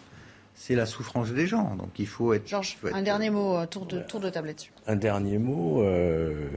[0.56, 1.76] c'est la souffrance des gens.
[1.76, 2.48] Donc il faut être.
[2.48, 4.72] Georges, un dernier mot, euh, tour de, tour de table là-dessus.
[4.88, 5.82] Un dernier mot.
[5.82, 6.48] Euh,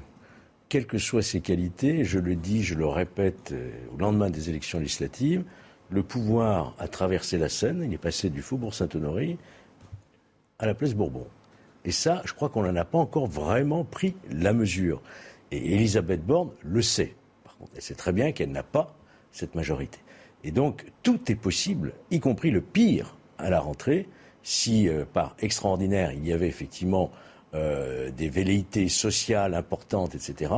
[0.69, 4.49] quelles que soient ses qualités, je le dis, je le répète, euh, au lendemain des
[4.49, 5.43] élections législatives,
[5.89, 9.37] le pouvoir a traversé la Seine, il est passé du Faubourg Saint-Honoré
[10.59, 11.25] à la place Bourbon.
[11.85, 15.01] Et ça, je crois qu'on n'en a pas encore vraiment pris la mesure.
[15.51, 17.71] Et Elisabeth Borne le sait, par contre.
[17.75, 18.95] Elle sait très bien qu'elle n'a pas
[19.31, 19.99] cette majorité.
[20.43, 24.07] Et donc, tout est possible, y compris le pire à la rentrée,
[24.43, 27.11] si euh, par extraordinaire il y avait effectivement
[27.53, 30.53] euh, des velléités sociales importantes, etc.,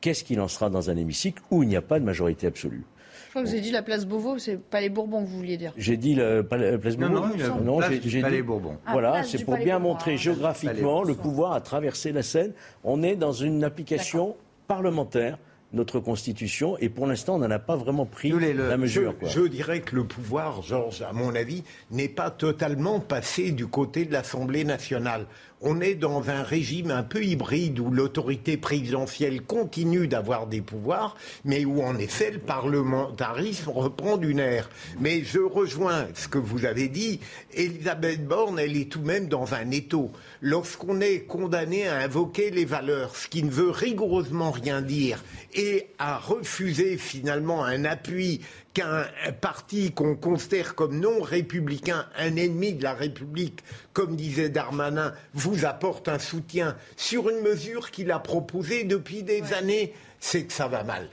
[0.00, 2.84] qu'est-ce qu'il en sera dans un hémicycle où il n'y a pas de majorité absolue?
[3.26, 5.38] Je crois que vous avez dit la place Beauvau, c'est pas les Bourbons que vous
[5.38, 5.72] vouliez dire.
[5.76, 7.14] J'ai dit la, place Beauvau?
[7.14, 8.76] Non, non, non j'ai dit Palais Bourbon.
[8.86, 12.52] Ah, voilà, c'est pour bien montrer géographiquement le pouvoir à traverser la Seine.
[12.84, 14.36] On est dans une application
[14.68, 15.38] parlementaire
[15.74, 19.14] notre Constitution et pour l'instant, on n'en a pas vraiment pris la mesure.
[19.22, 23.66] Je, je, dirais que le pouvoir, Georges, à mon avis, n'est pas totalement passé du
[23.66, 25.26] côté de l'Assemblée nationale
[25.60, 31.16] on est dans un régime un peu hybride où l'autorité présidentielle continue d'avoir des pouvoirs,
[31.44, 34.68] mais où en effet le parlementarisme reprend d'une ère.
[35.00, 37.20] Mais je rejoins ce que vous avez dit.
[37.54, 40.10] Elisabeth Borne, elle est tout de même dans un étau.
[40.40, 45.22] Lorsqu'on est condamné à invoquer les valeurs, ce qui ne veut rigoureusement rien dire,
[45.54, 48.40] et à refuser finalement un appui
[48.74, 49.06] qu'un
[49.40, 53.60] parti qu'on considère comme non républicain, un ennemi de la République,
[53.92, 55.14] comme disait Darmanin,
[55.44, 60.52] vous apporte un soutien sur une mesure qu'il a proposée depuis des années, c'est que
[60.52, 61.08] ça va mal.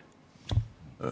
[1.02, 1.12] Euh,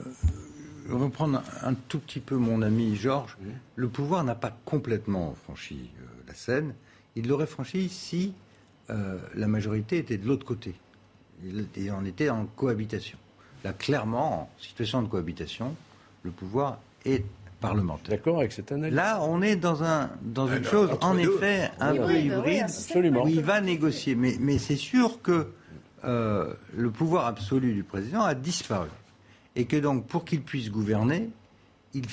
[0.86, 3.38] je vais reprendre un tout petit peu mon ami Georges.
[3.76, 6.74] Le pouvoir n'a pas complètement franchi euh, la scène.
[7.16, 8.34] Il l'aurait franchi si
[8.90, 10.74] euh, la majorité était de l'autre côté.
[11.76, 13.18] Et on était en cohabitation.
[13.66, 15.76] Là, clairement, en situation de cohabitation,
[16.24, 17.26] le pouvoir est
[17.60, 18.10] parlementaire.
[18.10, 18.96] D'accord avec cette analyse.
[18.96, 23.42] Là, on est dans, un, dans une chose, en effet, un peu hybride, où il
[23.42, 24.16] va négocier.
[24.16, 25.48] Mais, mais c'est sûr que
[26.06, 28.90] euh, le pouvoir absolu du président a disparu.
[29.56, 31.30] Et que donc, pour qu'il puisse gouverner,
[31.94, 32.06] il,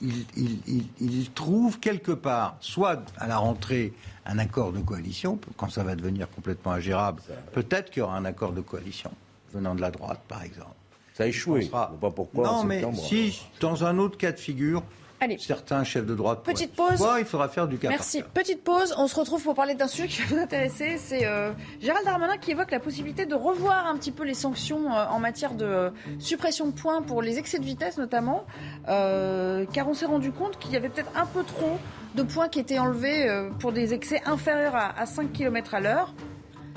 [0.00, 3.92] il, il, trouve quelque part, soit à la rentrée,
[4.24, 8.24] un accord de coalition, quand ça va devenir complètement ingérable, peut-être qu'il y aura un
[8.24, 9.10] accord de coalition,
[9.52, 10.74] venant de la droite, par exemple.
[11.16, 11.62] Ça a échoué.
[11.62, 11.92] Sera...
[11.98, 12.44] pas pourquoi.
[12.46, 14.82] Non, mais si, dans un autre cas de figure,
[15.18, 15.38] Allez.
[15.38, 16.42] certains chefs de droite.
[16.44, 17.02] Petite pause.
[17.18, 18.22] il faudra faire du cas Merci.
[18.34, 18.94] Petite pause.
[18.98, 20.98] On se retrouve pour parler d'un sujet qui va vous intéresser.
[20.98, 24.92] C'est euh, Gérald Darmanin qui évoque la possibilité de revoir un petit peu les sanctions
[24.92, 28.44] euh, en matière de suppression de points pour les excès de vitesse notamment,
[28.88, 31.78] euh, car on s'est rendu compte qu'il y avait peut-être un peu trop
[32.14, 33.26] de points qui étaient enlevés
[33.58, 36.14] pour des excès inférieurs à, à 5 km à l'heure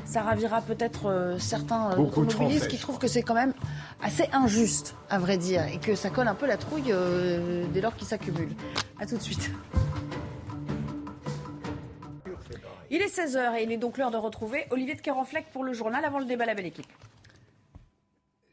[0.09, 3.53] ça ravira peut-être euh, certains euh, automobilistes qui trouvent que c'est quand même
[4.01, 7.79] assez injuste, à vrai dire, et que ça colle un peu la trouille euh, dès
[7.79, 8.55] lors qu'ils s'accumulent.
[8.99, 9.51] A tout de suite.
[12.89, 15.73] Il est 16h et il est donc l'heure de retrouver Olivier de Carenfleck pour le
[15.73, 16.87] journal avant le débat La Belle Équipe.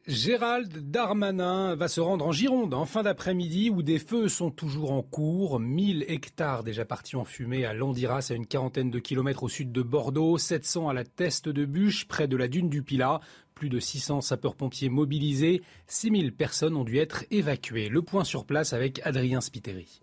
[0.07, 4.93] Gérald Darmanin va se rendre en Gironde en fin d'après-midi où des feux sont toujours
[4.93, 5.59] en cours.
[5.59, 9.73] 1000 hectares déjà partis en fumée à Landiras, à une quarantaine de kilomètres au sud
[9.73, 13.19] de Bordeaux, 700 à la Teste de Bûche, près de la dune du Pilat.
[13.57, 15.63] Plus de 600 sapeurs-pompiers mobilisés.
[15.89, 17.89] 6000 personnes ont dû être évacuées.
[17.89, 20.03] Le point sur place avec Adrien Spiteri.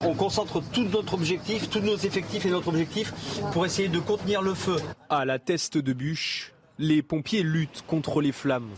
[0.00, 3.12] On concentre tout notre objectif, tous nos effectifs et notre objectif
[3.52, 4.78] pour essayer de contenir le feu.
[5.08, 8.72] À la Teste de Bûche, les pompiers luttent contre les flammes.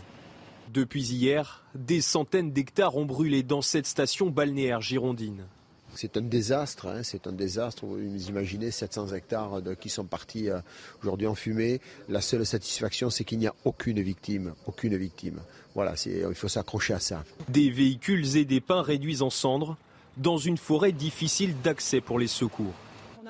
[0.73, 5.45] Depuis hier, des centaines d'hectares ont brûlé dans cette station balnéaire girondine.
[5.95, 7.85] C'est un désastre, hein, c'est un désastre.
[7.85, 10.59] Vous imaginez 700 hectares qui sont partis euh,
[11.01, 11.81] aujourd'hui en fumée.
[12.07, 15.39] La seule satisfaction, c'est qu'il n'y a aucune victime, aucune victime.
[15.73, 17.23] Voilà, il faut s'accrocher à ça.
[17.49, 19.77] Des véhicules et des pins réduits en cendres
[20.17, 22.73] dans une forêt difficile d'accès pour les secours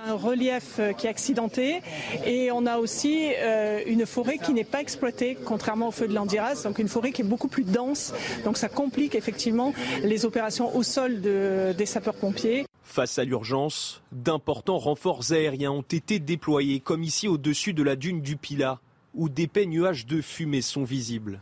[0.06, 1.82] un relief euh, qui est accidenté
[2.26, 6.14] et on a aussi euh, une forêt qui n'est pas exploitée, contrairement au feu de
[6.14, 8.14] l'Andiras, donc une forêt qui est beaucoup plus dense.
[8.44, 12.66] Donc ça complique effectivement les opérations au sol des sapeurs-pompiers.
[12.84, 18.22] Face à l'urgence, d'importants renforts aériens ont été déployés, comme ici au-dessus de la dune
[18.22, 18.80] du Pilat,
[19.14, 21.42] où d'épais nuages de fumée sont visibles.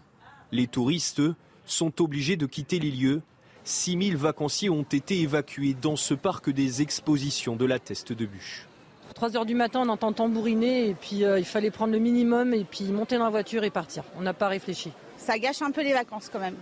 [0.51, 1.21] Les touristes,
[1.65, 3.21] sont obligés de quitter les lieux
[3.65, 8.67] 6000 vacanciers ont été évacués dans ce parc des expositions de la Teste de Bûche.
[9.15, 12.53] 3 heures du matin, on entend tambouriner et puis euh, il fallait prendre le minimum
[12.53, 14.03] et puis monter dans la voiture et partir.
[14.17, 14.91] On n'a pas réfléchi.
[15.17, 16.55] Ça gâche un peu les vacances quand même.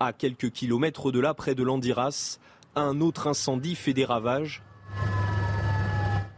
[0.00, 2.38] À quelques kilomètres de là, près de Landiras,
[2.74, 4.62] un autre incendie fait des ravages.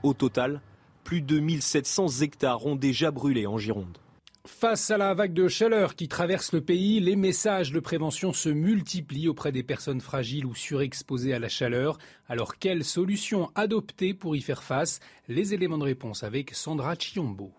[0.02, 0.60] Au total,
[1.05, 3.98] plus de 1700 hectares ont déjà brûlé en Gironde.
[4.44, 8.48] Face à la vague de chaleur qui traverse le pays, les messages de prévention se
[8.48, 11.97] multiplient auprès des personnes fragiles ou surexposées à la chaleur.
[12.28, 14.98] Alors, quelles solutions adopter pour y faire face?
[15.28, 17.52] Les éléments de réponse avec Sandra Chiombo.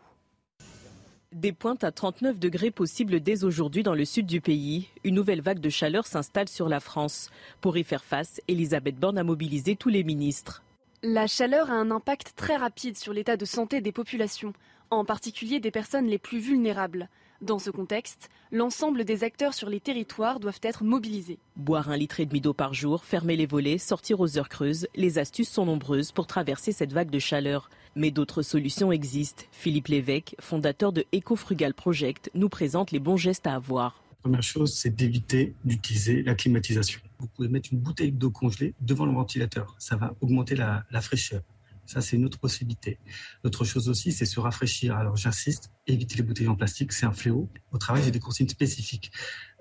[1.31, 4.89] Des pointes à 39 degrés possibles dès aujourd'hui dans le sud du pays.
[5.05, 7.29] Une nouvelle vague de chaleur s'installe sur la France.
[7.61, 10.63] Pour y faire face, Elisabeth Borne a mobilisé tous les ministres.
[11.01, 14.53] La chaleur a un impact très rapide sur l'état de santé des populations
[14.93, 17.09] en particulier des personnes les plus vulnérables.
[17.41, 21.39] Dans ce contexte, l'ensemble des acteurs sur les territoires doivent être mobilisés.
[21.57, 24.87] Boire un litre et demi d'eau par jour, fermer les volets, sortir aux heures creuses,
[24.95, 27.69] les astuces sont nombreuses pour traverser cette vague de chaleur.
[27.95, 29.43] Mais d'autres solutions existent.
[29.51, 34.01] Philippe Lévesque, fondateur de EcoFrugal Project, nous présente les bons gestes à avoir.
[34.11, 37.01] La première chose, c'est d'éviter d'utiliser la climatisation.
[37.19, 39.75] Vous pouvez mettre une bouteille d'eau congelée devant le ventilateur.
[39.79, 41.41] Ça va augmenter la fraîcheur.
[41.85, 42.97] Ça, c'est une autre possibilité.
[43.43, 44.95] L'autre chose aussi, c'est se rafraîchir.
[44.95, 47.49] Alors, j'insiste, éviter les bouteilles en plastique, c'est un fléau.
[47.71, 49.11] Au travail, j'ai des consignes spécifiques.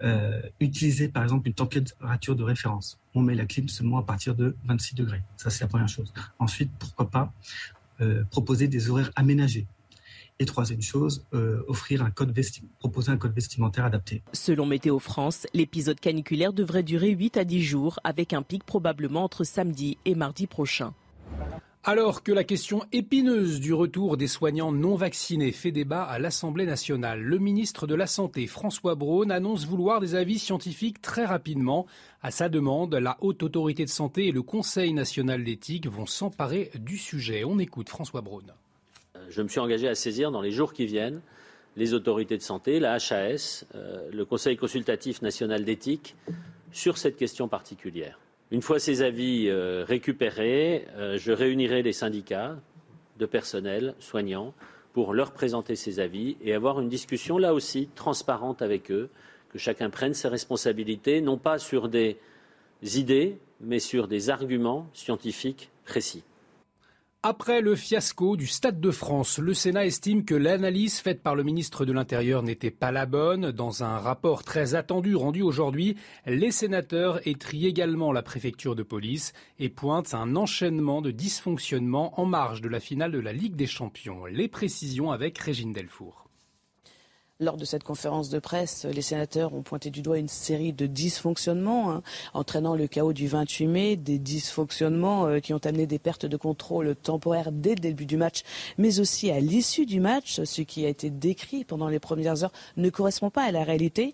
[0.02, 2.98] Euh, utiliser, par exemple, une température de référence.
[3.14, 5.22] On met la clim seulement à partir de 26 degrés.
[5.36, 6.12] Ça, c'est la première chose.
[6.38, 7.32] Ensuite, pourquoi pas
[8.00, 9.66] euh, proposer des horaires aménagés.
[10.38, 12.34] Et troisième chose, euh, offrir un code
[12.78, 14.22] proposer un code vestimentaire adapté.
[14.32, 19.22] Selon Météo France, l'épisode caniculaire devrait durer 8 à 10 jours, avec un pic probablement
[19.24, 20.94] entre samedi et mardi prochain.
[21.84, 26.64] Alors que la question épineuse du retour des soignants non vaccinés fait débat à l'Assemblée
[26.64, 31.88] nationale, le ministre de la Santé, François Braun, annonce vouloir des avis scientifiques très rapidement.
[32.22, 36.70] À sa demande, la Haute Autorité de Santé et le Conseil national d'éthique vont s'emparer
[36.76, 37.42] du sujet.
[37.42, 38.46] On écoute François Braun.
[39.28, 41.20] Je me suis engagé à saisir dans les jours qui viennent
[41.74, 46.14] les autorités de santé, la HAS, euh, le Conseil consultatif national d'éthique
[46.70, 48.21] sur cette question particulière.
[48.52, 52.58] Une fois ces avis euh, récupérés, euh, je réunirai les syndicats
[53.18, 54.52] de personnel soignants
[54.92, 59.08] pour leur présenter ces avis et avoir une discussion là aussi transparente avec eux,
[59.48, 62.18] que chacun prenne ses responsabilités, non pas sur des
[62.82, 66.22] idées, mais sur des arguments scientifiques précis.
[67.24, 71.44] Après le fiasco du Stade de France, le Sénat estime que l'analyse faite par le
[71.44, 73.52] ministre de l'Intérieur n'était pas la bonne.
[73.52, 75.96] Dans un rapport très attendu rendu aujourd'hui,
[76.26, 82.26] les sénateurs étrient également la préfecture de police et pointent un enchaînement de dysfonctionnements en
[82.26, 84.24] marge de la finale de la Ligue des Champions.
[84.26, 86.21] Les précisions avec Régine Delfour.
[87.42, 90.86] Lors de cette conférence de presse, les sénateurs ont pointé du doigt une série de
[90.86, 92.02] dysfonctionnements, hein,
[92.34, 96.36] entraînant le chaos du 28 mai, des dysfonctionnements euh, qui ont amené des pertes de
[96.36, 98.42] contrôle temporaires dès le début du match,
[98.78, 100.40] mais aussi à l'issue du match.
[100.44, 104.12] Ce qui a été décrit pendant les premières heures ne correspond pas à la réalité.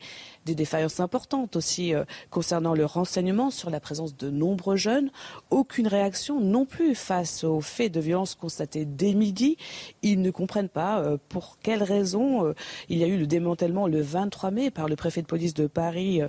[0.49, 5.11] Des défaillances importantes aussi euh, concernant le renseignement sur la présence de nombreux jeunes.
[5.51, 9.59] Aucune réaction non plus face aux faits de violence constatés dès midi.
[10.03, 12.55] Ils ne comprennent pas euh, pour quelles raisons
[12.89, 15.67] il y a eu le démantèlement le 23 mai par le préfet de police de
[15.67, 16.23] Paris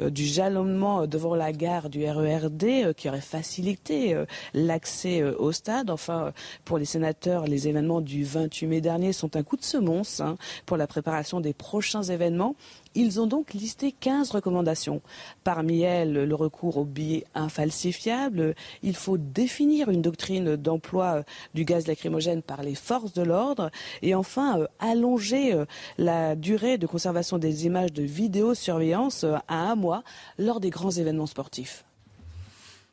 [0.00, 5.52] euh, du jalonnement devant la gare du RERD euh, qui aurait facilité euh, l'accès au
[5.52, 5.90] stade.
[5.90, 6.32] Enfin,
[6.64, 10.36] pour les sénateurs, les événements du 28 mai dernier sont un coup de semonce hein,
[10.66, 12.54] pour la préparation des prochains événements.
[12.94, 15.00] Ils ont donc listé 15 recommandations.
[15.44, 18.54] Parmi elles, le recours aux billets infalsifiables.
[18.82, 21.22] Il faut définir une doctrine d'emploi euh,
[21.54, 23.70] du gaz lacrymogène par les forces de l'ordre.
[24.02, 25.64] Et enfin, euh, allonger euh,
[25.96, 30.02] la durée de conservation des images de vidéosurveillance à un mois
[30.38, 31.84] lors des grands événements sportifs.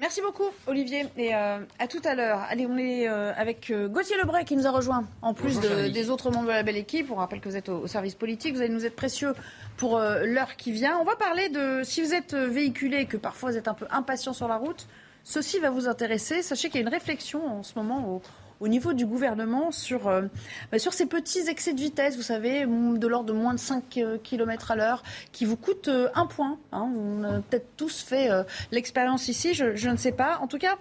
[0.02, 1.08] Merci beaucoup, Olivier.
[1.18, 2.40] Et euh, à tout à l'heure.
[2.50, 5.04] Allez, on est euh, avec euh, Gauthier Lebray qui nous a rejoint.
[5.22, 7.86] En plus des autres membres de la belle équipe, on rappelle que vous êtes au,
[7.86, 8.56] service politique.
[8.56, 9.34] Vous allez nous être précieux
[9.76, 10.98] pour l'heure qui vient.
[11.00, 14.32] On va parler de si vous êtes véhiculé, que parfois vous êtes un peu impatient
[14.32, 14.88] sur la route.
[15.26, 16.44] Ceci va vous intéresser.
[16.44, 18.22] Sachez qu'il y a une réflexion en ce moment au,
[18.60, 20.24] au niveau du gouvernement sur, euh,
[20.72, 23.98] bah, sur ces petits excès de vitesse, vous savez, de l'ordre de moins de 5
[23.98, 26.58] euh, km à l'heure, qui vous coûtent euh, un point.
[26.72, 26.92] Hein.
[26.96, 28.30] On a peut-être tous fait
[28.72, 30.40] l'expérience ici, je, ne sais pas.
[30.42, 30.78] En tout cas,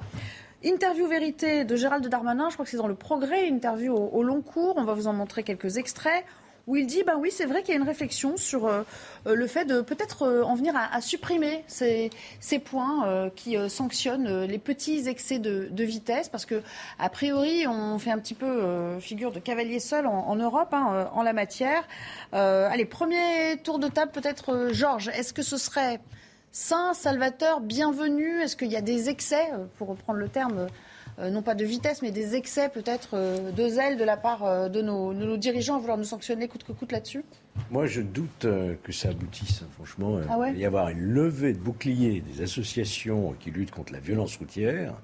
[0.65, 4.43] Interview vérité de Gérald Darmanin, je crois que c'est dans le Progrès, interview au long
[4.43, 4.75] cours.
[4.77, 6.25] On va vous en montrer quelques extraits
[6.69, 8.83] où il dit, ben oui, c'est vrai qu'il y a une réflexion sur euh,
[9.27, 12.11] euh, le fait de peut-être euh, en venir à, supprimer ces,
[12.63, 16.63] points qui sanctionnent les petits excès de, vitesse, parce que
[16.99, 21.23] a priori, on fait un petit peu figure de cavalier seul en, Europe hein, en
[21.23, 21.87] la matière.
[22.33, 26.01] allez, premier tour de table, peut-être Georges, est-ce que ce serait
[26.53, 28.43] saint, salvateur, bienvenu?
[28.43, 30.67] Est-ce qu'il y a des excès, pour reprendre le terme
[31.19, 34.69] non pas de vitesse, mais des excès peut-être euh, de zèle de la part euh,
[34.69, 37.25] de nos, dirigeants à vouloir nous sanctionner coûte que coûte là-dessus
[37.71, 38.47] Moi, je doute
[38.83, 39.63] que ça aboutisse.
[39.63, 43.73] Hein, franchement, ah il va y avoir une levée de boucliers des associations qui luttent
[43.73, 44.95] contre la violence routière.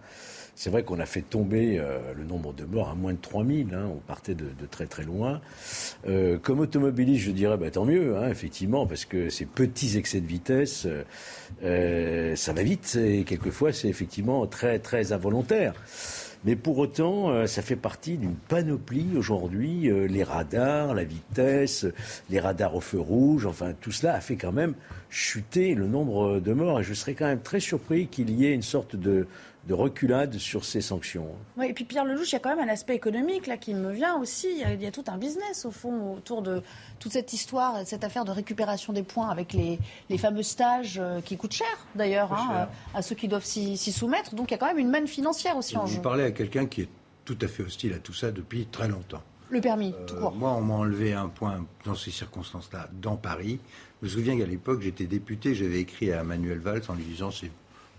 [0.57, 3.75] C'est vrai qu'on a fait tomber euh, le nombre de morts à moins de 3000.
[3.75, 5.41] Hein, on partait de, très très loin.
[6.07, 10.21] Euh, comme automobiliste, je dirais bah, tant mieux, hein, effectivement, parce que ces petits excès
[10.21, 10.87] de vitesse,
[11.65, 15.75] euh, ça va vite et quelquefois c'est effectivement très très involontaire.
[16.45, 19.91] Mais pour autant, ça fait partie d'une panoplie aujourd'hui.
[20.09, 21.87] les radars, la vitesse,
[22.29, 24.75] les radars au feu rouge, enfin tout cela a fait quand même
[25.09, 26.81] chuter le nombre de morts.
[26.81, 29.27] Et je serais quand même très surpris qu'il y ait une sorte de,
[29.67, 31.27] de reculade sur ces sanctions.
[31.57, 33.75] Oui, et puis Pierre Lelouch, il y a quand même un aspect économique là qui
[33.75, 34.49] me vient aussi.
[34.61, 36.63] Il y, a, tout un business au fond autour de
[36.99, 39.79] toute cette histoire, cette affaire de récupération des points avec les,
[40.19, 44.35] fameux stages euh, qui coûtent cher d'ailleurs hein, à ceux qui doivent s'y soumettre.
[44.35, 45.97] Donc il y a quand même une manne financière aussi en jeu.
[45.97, 46.89] Vous parlez à quelqu'un qui est
[47.25, 49.23] tout à fait hostile à tout ça depuis très longtemps.
[49.51, 50.33] Le permis, tout court.
[50.35, 53.61] Euh, moi, on m'a enlevé un point dans ces circonstances-là dans Paris.
[54.03, 57.31] Je me souviens qu'à l'époque, j'étais député, j'avais écrit à Manuel Valls en lui disant
[57.31, 57.51] c'est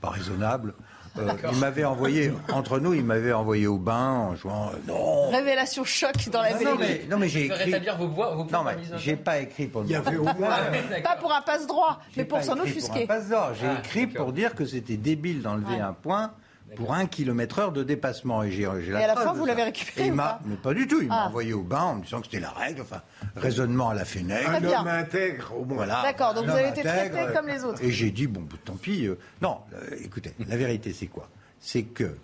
[0.02, 0.74] pas raisonnable.
[1.18, 4.72] Euh, il m'avait envoyé, entre nous, il m'avait envoyé au bain en jouant.
[4.74, 7.64] Euh, non Révélation choc dans la non, non, mais, non, mais j'ai écrit.
[7.64, 9.88] rétablir vos, voix, vos Non, mais j'ai pas écrit pour le.
[9.88, 10.58] Il y avait au moins.
[11.04, 13.06] pas pour un passe-droit, mais pour s'en offusquer.
[13.06, 13.54] Pour un passe-droit.
[13.60, 16.32] J'ai ah, écrit pour dire que c'était débile d'enlever un point
[16.76, 18.43] pour un kilomètre heure de dépassement.
[18.43, 21.02] Et, j'ai, la à la fin, vous l'avez récupéré ou pas Mais pas du tout.
[21.02, 21.27] Il m'a ah.
[21.27, 22.81] envoyé au bain en me disant que c'était la règle.
[22.81, 23.02] Enfin,
[23.35, 24.47] raisonnement à la Fenech.
[24.47, 25.77] Un homme intègre, au moins.
[25.77, 27.84] Voilà, D'accord, donc vous avez été traité comme les autres.
[27.84, 29.07] Et j'ai dit, bon, tant pis.
[29.07, 31.30] Euh, non, euh, écoutez, la vérité, c'est quoi?
[31.60, 32.15] C'est que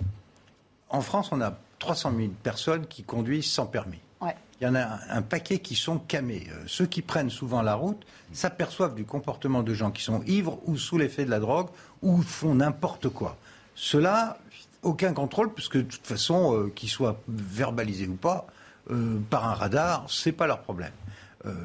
[0.90, 3.99] en France, on a 300 000 personnes qui conduisent sans permis.
[4.61, 6.48] Il y en a un, paquet qui sont camés.
[6.52, 10.60] Euh, ceux qui prennent souvent la route s'aperçoivent du comportement de gens qui sont ivres
[10.68, 11.69] ou sous l'effet de la drogue
[12.03, 13.38] ou font n'importe quoi.
[13.73, 14.38] Cela,
[14.84, 18.48] aucun contrôle, puisque de toute façon, euh, qu'ils soient verbalisés ou pas,
[18.90, 20.94] euh, par un radar, c'est pas leur problème.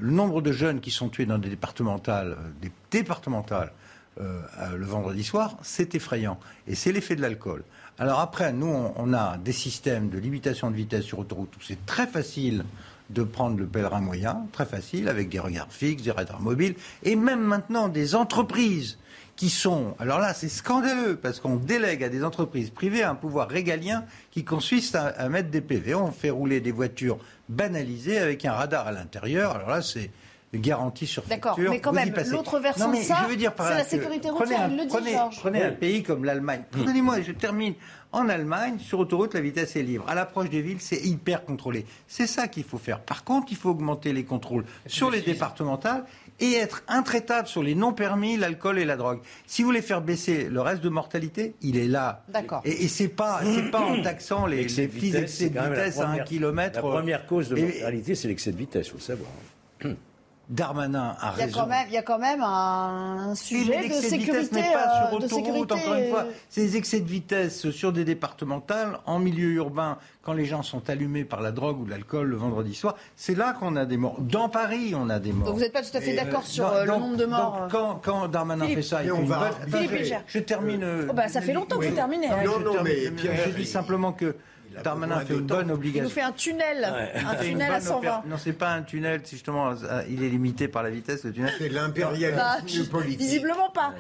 [0.01, 3.73] le nombre de jeunes qui sont tués dans des départementales, des départementales
[4.19, 4.41] euh,
[4.79, 6.39] le vendredi soir, c'est effrayant.
[6.67, 7.65] Et c'est l'effet de l'alcool.
[7.99, 8.67] Alors après, nous,
[8.97, 12.65] on, a des systèmes de limitation de vitesse sur autoroute où c'est très facile
[13.11, 17.15] de prendre le pèlerin moyen, très facile, avec des regards fixes, des radars mobiles, et
[17.15, 18.99] même maintenant des entreprises
[19.37, 19.95] qui sont...
[19.99, 24.45] Alors là, c'est scandaleux, parce qu'on délègue à des entreprises privées un pouvoir régalien qui
[24.45, 25.95] consiste à, à mettre des PV.
[25.95, 27.19] On fait rouler des voitures
[27.49, 29.55] banalisées avec un radar à l'intérieur.
[29.55, 30.11] Alors là, c'est
[30.55, 34.83] garantie sur D'accord, mais quand même, l'autre de ça, c'est la sécurité routière, il le
[34.85, 35.39] dit, prenez, Georges.
[35.41, 36.63] Prenez un pays comme l'Allemagne.
[36.71, 37.75] Pardonnez-moi, je termine.
[38.13, 40.07] En Allemagne, sur autoroute, la vitesse est libre.
[40.09, 41.85] À l'approche des villes, c'est hyper contrôlé.
[42.07, 43.01] C'est ça qu'il faut faire.
[43.01, 46.05] Par contre, il faut augmenter les contrôles sur les départementales
[46.41, 49.21] et être intraitable sur les non-permis, l'alcool et la drogue.
[49.47, 52.25] Si vous voulez faire baisser le reste de mortalité, il est là.
[52.29, 52.63] D'accord.
[52.65, 56.09] Et, et c'est pas, c'est pas en taxant les, les petits excès de vitesse à
[56.09, 56.77] un kilomètre.
[56.77, 59.31] La première cause de mortalité, c'est l'excès de vitesse, il faut le savoir.
[60.49, 61.67] Darmanin a raison.
[61.89, 64.57] il y a quand même un sujet de sécurité.
[64.57, 66.27] De pas sur euh, autoroute, encore une fois.
[66.49, 70.89] C'est des excès de vitesse sur des départementales, en milieu urbain, quand les gens sont
[70.89, 72.97] allumés par la drogue ou l'alcool le vendredi soir.
[73.17, 74.21] C'est là qu'on a des morts.
[74.21, 75.47] Dans Paris, on a des morts.
[75.47, 77.61] Donc vous n'êtes pas tout à fait d'accord euh, sur euh, le nombre de morts
[77.63, 79.39] donc quand, quand, Darmanin fait ça, il fait une bonne...
[79.69, 80.87] Philippe je, termine.
[81.09, 82.29] Oh bah, ça fait longtemps que vous terminez.
[82.29, 84.37] Non, non, non mais je dis simplement que
[84.83, 86.03] Darmanin fait une bonne obligation.
[86.03, 88.23] Il nous fait un tunnel, un tunnel à 120.
[88.27, 89.75] Non, c'est pas un tunnel, justement,
[90.09, 91.53] il est limité par la vitesse, le tunnel.
[91.59, 92.59] C'est l'impérialisme bah,
[92.91, 93.21] politique.
[93.21, 93.95] Visiblement pas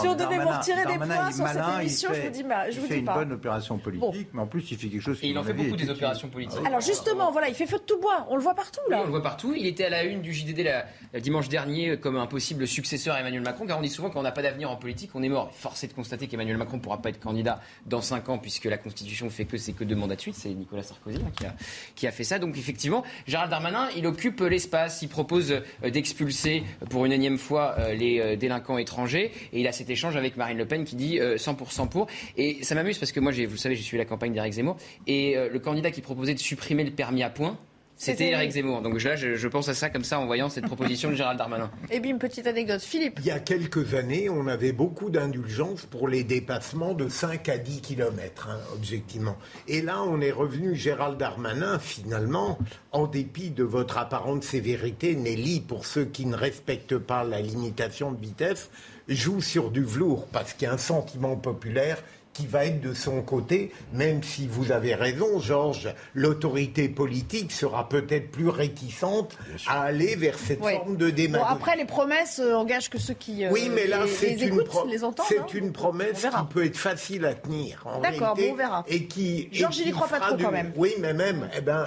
[0.00, 2.76] si on devait vous retirer des points sur cette émission, je vous dis, bah, je
[2.76, 5.20] il vous fait dis une bonne opération politique, mais en plus, il fait quelque chose
[5.20, 5.26] qui.
[5.26, 6.64] Et il en fait beaucoup des opérations politiques.
[6.64, 8.26] Alors justement, voilà, il fait feu de tout bois.
[8.28, 9.00] On le voit partout là.
[9.00, 9.54] on le voit partout.
[9.56, 13.20] Il était à la une du JDD la, dimanche dernier comme un possible successeur à
[13.20, 15.52] Emmanuel Macron, car on dit souvent qu'on n'a pas d'avenir en politique, on est mort.
[15.54, 18.78] Forcé de constater qu'Emmanuel Macron ne pourra pas être candidat dans 5 ans, puisque la
[18.78, 20.34] Constitution fait que c'est que deux mandats de suite.
[20.36, 21.54] C'est Nicolas Sarkozy hein, qui, a,
[21.94, 22.38] qui a fait ça.
[22.38, 25.02] Donc effectivement, Gérald Darmanin, il occupe l'espace.
[25.02, 29.68] Il propose euh, d'expulser pour une énième fois euh, les euh, délinquants étrangers, et il
[29.68, 32.08] a cet échange avec Marine Le Pen qui dit 100% euh, pour.
[32.36, 34.76] Et ça m'amuse parce que moi, vous savez, j'ai suivi la campagne d'Éric Zemmour.
[35.06, 37.56] Et euh, le candidat qui proposait de supprimer le permis à points,
[37.94, 38.82] c'était Eric Zemmour.
[38.82, 41.70] Donc là, je, pense à ça comme ça en voyant cette proposition de Gérald Darmanin.
[41.90, 42.80] Et puis une petite anecdote.
[42.80, 43.20] Philippe.
[43.20, 47.58] Il y a quelques années, on avait beaucoup d'indulgence pour les dépassements de 5 à
[47.58, 49.36] 10 km, hein, objectivement.
[49.68, 52.58] Et là, on est revenu, Gérald Darmanin, finalement,
[52.90, 58.10] en dépit de votre apparente sévérité, Nelly, pour ceux qui ne respectent pas la limitation
[58.10, 58.70] de vitesse,
[59.14, 62.02] joue sur du velours parce qu'il y a un sentiment populaire
[62.32, 67.88] qui va être de son côté, même si vous avez raison, Georges, l'autorité politique sera
[67.88, 69.36] peut-être plus réticente
[69.68, 71.44] à aller vers cette forme de démagogie.
[71.50, 74.08] Bon, après, les promesses euh, engagent que ceux qui euh, oui, mais là, une.
[74.08, 75.46] C'est hein.
[75.52, 77.84] une promesse qui peut être facile à tenir.
[78.02, 78.84] D'accord, bon, on verra.
[78.88, 80.72] Et qui, Georges, il n'y croit pas trop quand même.
[80.76, 81.86] Oui, mais même, eh ben,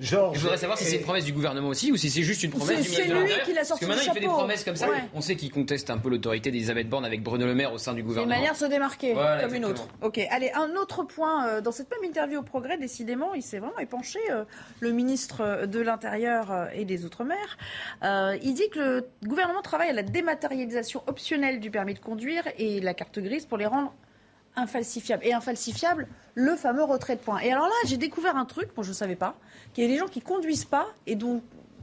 [0.00, 2.50] je voudrais savoir si c'est une promesse du gouvernement aussi ou si c'est juste une
[2.50, 3.46] promesse du ministre de l'Intérieur.
[3.68, 4.88] Parce que maintenant, il fait des promesses comme ça.
[5.14, 7.94] On sait qu'il conteste un peu l'autorité d'Elisabeth Borne avec Bruno Le Maire au sein
[7.94, 8.34] du gouvernement.
[8.34, 9.86] Une manière de se démarquer, comme une autre.
[10.02, 11.46] Ok, allez, un autre point.
[11.46, 14.44] Euh, dans cette même interview au Progrès, décidément, il s'est vraiment épanché, euh,
[14.80, 17.58] le ministre de l'Intérieur euh, et des Outre-mer.
[18.42, 22.80] il dit que le gouvernement travaille à la dématérialisation optionnelle du permis de conduire et
[22.80, 23.92] la carte grise pour les rendre
[24.60, 25.24] infalsifiables.
[25.26, 27.40] Et infalsifiables, le fameux retrait de points.
[27.40, 29.34] Et alors là, j'ai découvert un truc, moi je ne savais pas,
[29.72, 31.42] qu'il y a des gens qui conduisent pas et donc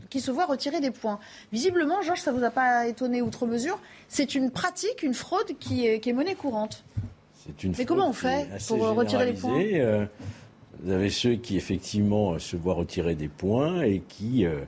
[0.09, 1.19] qui se voient retirer des points.
[1.51, 3.77] Visiblement, Georges, ça ne vous a pas étonné outre mesure.
[4.07, 6.83] C'est une pratique, une fraude qui est, qui est monnaie courante.
[7.63, 9.61] Une Mais comment on fait pour retirer les points?
[9.61, 10.05] Euh,
[10.81, 14.59] Vous avez ceux qui effectivement se voient retirer des points et qui euh,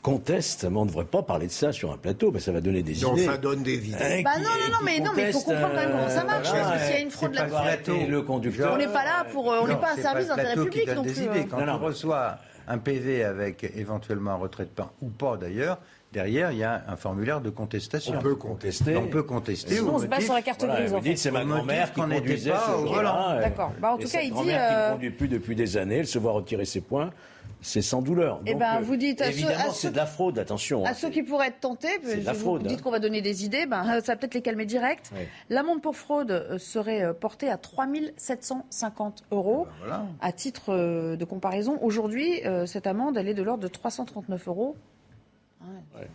[0.00, 2.52] conteste, mais on ne devrait pas parler de ça sur un plateau, parce que ça
[2.52, 3.26] va donner des non, idées.
[3.26, 3.96] ça donne des idées.
[4.00, 6.24] Hein, bah non, non, non, mais, non, mais il faut comprendre quand même comment ça
[6.24, 8.74] marche, parce que s'il y a une fraude là-dessus, le conducteur.
[8.74, 11.18] on n'est pas là pour, euh, on n'est pas un service d'intérêt public non plus.
[11.18, 11.46] Idées.
[11.50, 12.38] Quand on reçoit
[12.68, 15.78] un PV avec éventuellement un retrait de pain, ou pas d'ailleurs,
[16.12, 18.14] derrière, il y a un formulaire de contestation.
[18.16, 18.96] On peut contester.
[18.96, 19.76] On peut contester.
[19.76, 20.92] Sinon, on se base sur la carte grise.
[20.92, 23.38] Vous dites, c'est ma grand-mère qui conduisait pas volant.
[23.40, 23.72] D'accord.
[23.80, 24.30] Bah, en tout cas, il dit.
[24.30, 27.10] grand-mère qui ne conduit plus depuis des années, elle se voit retirer ses points
[27.60, 28.40] c'est sans douleur.
[28.46, 30.84] Eh ben, vous dites à évidemment, c'est de la fraude, attention.
[30.84, 34.12] À ceux qui pourraient être tentés, vous dites qu'on va donner des idées, ben, ça
[34.12, 35.10] va peut-être les calmer direct.
[35.50, 37.86] L'amende pour fraude euh, serait euh, portée à 3
[38.16, 39.66] 750 euros.
[39.84, 43.68] Eh ben, à titre euh, de comparaison, aujourd'hui, cette amende, elle est de l'ordre de
[43.68, 44.76] 339 euros.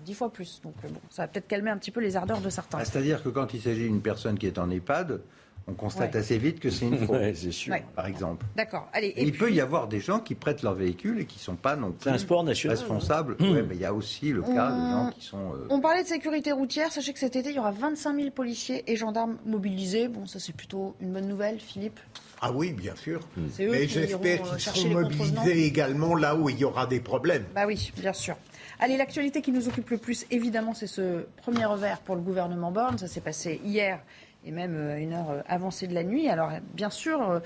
[0.05, 0.61] Dix fois plus.
[0.63, 2.77] Donc bon, ça va peut-être calmer un petit peu les ardeurs de certains.
[2.79, 5.19] Ah, c'est-à-dire que quand il s'agit d'une personne qui est en EHPAD,
[5.67, 7.75] on constate assez vite que c'est une fraude, c'est sûr.
[7.95, 8.45] par exemple.
[8.55, 8.89] D'accord.
[8.93, 9.13] Allez.
[9.17, 11.75] il peut y avoir des gens qui prêtent leur véhicule et qui ne sont pas
[11.75, 13.35] non plus un sport national, responsables.
[13.39, 13.61] Mmh.
[13.67, 15.53] mais il y a aussi le cas de gens qui sont.
[15.53, 16.91] Euh, on parlait de sécurité routière.
[16.91, 20.07] Sachez que cet été, il y aura 25 000 policiers et gendarmes mobilisés.
[20.07, 21.99] Bon, ça c'est plutôt une bonne nouvelle, Philippe.
[22.41, 23.21] Ah oui, bien sûr.
[23.37, 27.45] Eux Mais j'espère qu'ils seront mobilisés également là où il y aura des problèmes.
[27.55, 28.35] Bah oui, bien sûr.
[28.79, 32.71] Allez, l'actualité qui nous occupe le plus, évidemment, c'est ce premier revers pour le gouvernement
[32.71, 32.97] Borne.
[32.97, 34.01] Ça s'est passé hier
[34.45, 36.29] et même euh, une heure euh, avancée de la nuit.
[36.29, 37.39] Alors bien sûr, euh,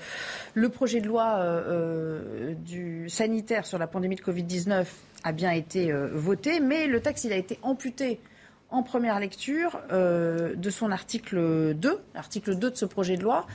[0.54, 1.38] le projet de loi
[3.08, 4.86] sanitaire sur la pandémie de Covid-19
[5.24, 8.20] a bien été voté, mais le texte a été amputé
[8.70, 13.46] en première lecture de son article 2, l'article 2 de ce projet de loi.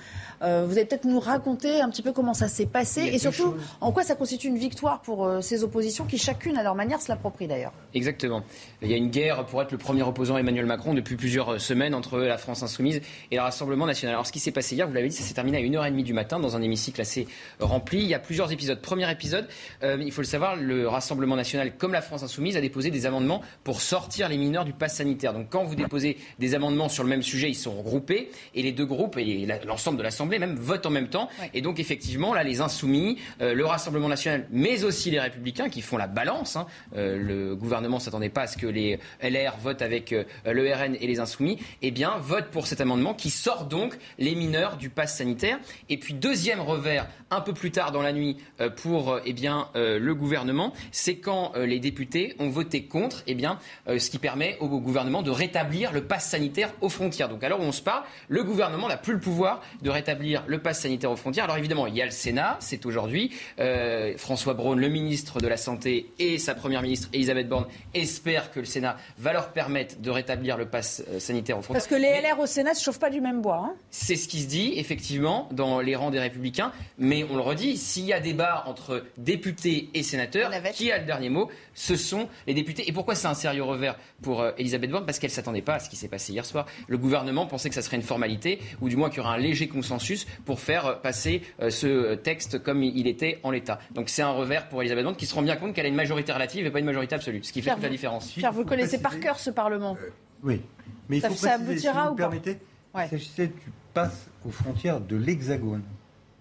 [0.44, 3.56] Euh, vous allez peut-être nous raconter un petit peu comment ça s'est passé et surtout
[3.82, 7.02] en quoi ça constitue une victoire pour euh, ces oppositions qui chacune à leur manière
[7.02, 7.72] se l'approprient d'ailleurs.
[7.94, 8.44] Exactement.
[8.82, 11.62] Il y a une guerre pour être le premier opposant à Emmanuel Macron depuis plusieurs
[11.62, 13.02] semaines entre la France insoumise
[13.32, 14.16] et le Rassemblement national.
[14.16, 16.14] Alors ce qui s'est passé hier, vous l'avez dit, ça s'est terminé à 1h30 du
[16.14, 17.28] matin dans un hémicycle assez
[17.60, 18.00] rempli.
[18.00, 18.80] Il y a plusieurs épisodes.
[18.82, 19.48] Premier épisode,
[19.82, 23.42] il faut le savoir, le Rassemblement national comme la France insoumise a déposé des amendements
[23.64, 25.34] pour sortir les mineurs du pass sanitaire.
[25.34, 28.72] Donc quand vous déposez des amendements sur le même sujet, ils sont regroupés et les
[28.72, 31.30] deux groupes et l'ensemble de l'Assemblée même votent en même temps.
[31.54, 35.82] Et donc effectivement, là, les insoumis, euh, le Rassemblement national, mais aussi les Républicains qui
[35.82, 36.56] font la balance.
[36.56, 36.68] Hein.
[36.96, 40.96] Euh, le gouvernement s'attendait pas à ce que les LR votent avec euh, le RN
[41.00, 41.60] et les insoumis.
[41.82, 45.60] Eh bien, votent pour cet amendement qui sort donc les mineurs du pass sanitaire.
[45.90, 48.38] Et puis deuxième revers, un peu plus tard dans la nuit,
[48.78, 54.10] pour eh bien le gouvernement, c'est quand les députés ont voté contre, eh bien, ce
[54.10, 57.30] qui permet au gouvernement de rétablir le pass sanitaire aux frontières.
[57.30, 60.82] Donc alors on se parle, le gouvernement n'a plus le pouvoir de rétablir le pass
[60.82, 61.46] sanitaire aux frontières.
[61.46, 63.32] Alors évidemment, il y a le Sénat, c'est aujourd'hui.
[63.60, 68.52] Euh, François Braun, le ministre de la Santé, et sa première ministre Elisabeth Borne espèrent
[68.52, 71.84] que le Sénat va leur permettre de rétablir le pass euh, sanitaire aux frontières.
[71.84, 73.62] Parce que les LR au Sénat ne se chauffent pas du même bois.
[73.66, 73.76] Hein.
[73.92, 76.72] c'est ce qui se dit, effectivement, dans les rangs des Républicains.
[76.98, 81.06] Mais on le redit, s'il y a débat entre députés et sénateurs, qui a le
[81.06, 82.88] dernier mot Ce sont les députés.
[82.88, 85.06] Et pourquoi c'est un sérieux revers pour euh, Elisabeth Borne?
[85.06, 86.66] Parce qu'elle ne s'attendait pas à ce qui s'est passé hier soir.
[86.88, 89.38] Le gouvernement pensait que ça serait une formalité, ou du moins qu'il y aurait un
[89.38, 90.13] léger consensus
[90.46, 93.80] pour faire passer euh, ce texte comme il était en l'état.
[93.92, 95.96] Donc c'est un revers pour Elisabeth Borne qui se rend bien compte qu'elle a une
[95.96, 98.32] majorité relative et pas une majorité absolue, ce qui fait toute la différence.
[98.32, 99.98] Pierre, vous connaissez par cœur ce Parlement.
[100.02, 100.10] Euh,
[100.44, 100.62] oui,
[101.10, 102.58] mais il faut ça, préciser, aboutira si vous permettez,
[102.96, 105.84] il s'agissait du passe aux frontières de l'Hexagone.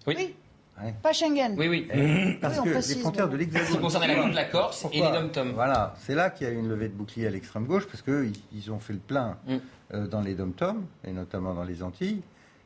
[0.07, 0.35] Oui.
[1.01, 1.55] Pas Schengen.
[1.57, 1.87] Oui, oui.
[2.41, 3.67] Parce que les frontières de l'Hexagone.
[3.67, 6.57] Qui concerne la, la Corse et les dom Voilà, c'est là qu'il y a eu
[6.57, 9.55] une levée de bouclier à l'extrême gauche, parce qu'ils ont fait le plein mm.
[9.93, 10.53] euh, dans les dom
[11.05, 12.21] et notamment dans les Antilles.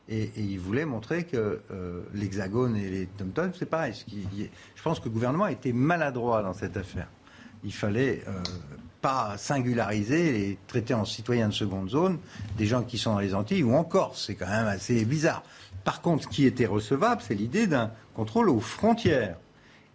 [0.08, 3.92] Et, il voulait montrer que euh, l'Hexagone et les dom c'est pareil.
[4.74, 7.08] Je pense que le gouvernement a été maladroit dans cette affaire.
[7.64, 8.42] Il fallait euh,
[9.02, 12.18] pas singulariser et traiter en citoyens de seconde zone
[12.56, 14.24] des gens qui sont dans les Antilles ou en Corse.
[14.26, 15.42] C'est quand même assez bizarre.
[15.84, 19.36] Par contre, ce qui était recevable, c'est l'idée d'un contrôle aux frontières.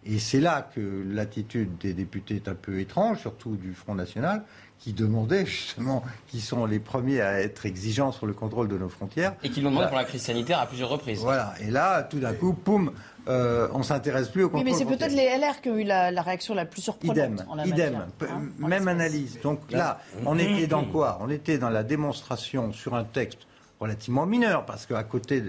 [0.06, 4.44] Et c'est là que l'attitude des députés est un peu étrange, surtout du Front National,
[4.84, 8.90] qui demandaient justement, qui sont les premiers à être exigeants sur le contrôle de nos
[8.90, 9.34] frontières.
[9.42, 11.20] Et qui l'ont demandé pour la crise sanitaire à plusieurs reprises.
[11.20, 11.54] Voilà.
[11.62, 12.92] Et là, tout d'un coup, poum,
[13.26, 14.66] euh, on s'intéresse plus au contrôle.
[14.66, 17.16] Oui, mais c'est peut-être les LR qui ont eu la, réaction la plus surprenante.
[17.16, 18.04] Idem, en la idem.
[18.20, 19.40] Hein, même analyse.
[19.42, 21.18] Donc là, on était dans quoi?
[21.22, 23.38] On était dans la démonstration sur un texte
[23.80, 25.42] relativement mineur, parce qu'à côté,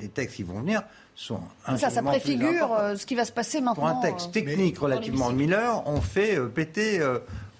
[0.00, 0.82] des textes qui vont venir,
[1.14, 1.40] sont
[1.76, 3.74] ça, ça préfigure euh, ce qui va se passer maintenant.
[3.74, 7.00] Pour un texte euh, technique relativement mineur, on fait péter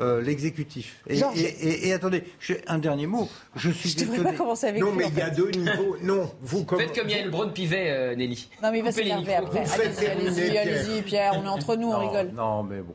[0.03, 1.01] euh, l'exécutif.
[1.09, 2.25] Et, attendez,
[2.67, 3.29] un dernier mot.
[3.55, 5.97] Je suis je ne pas commencer avec Non, mais il y a deux niveaux.
[6.03, 6.81] Non, vous comme...
[6.81, 8.49] Faites comme Yann Braun-Pivet, euh, Nelly.
[8.63, 9.61] Non, mais il va s'énerver après.
[9.61, 11.35] Allez-y, allez-y, allez-y, Pierre.
[11.37, 12.33] On est entre nous, on rigole.
[12.35, 12.95] Non, mais bon.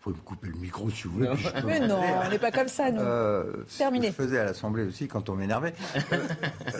[0.00, 1.30] Faut me couper le micro si vous voulez.
[1.66, 3.00] mais non, on n'est pas comme ça, nous.
[3.00, 4.10] Euh, Terminé.
[4.10, 5.74] Ce que je faisais à l'Assemblée aussi quand on m'énervait.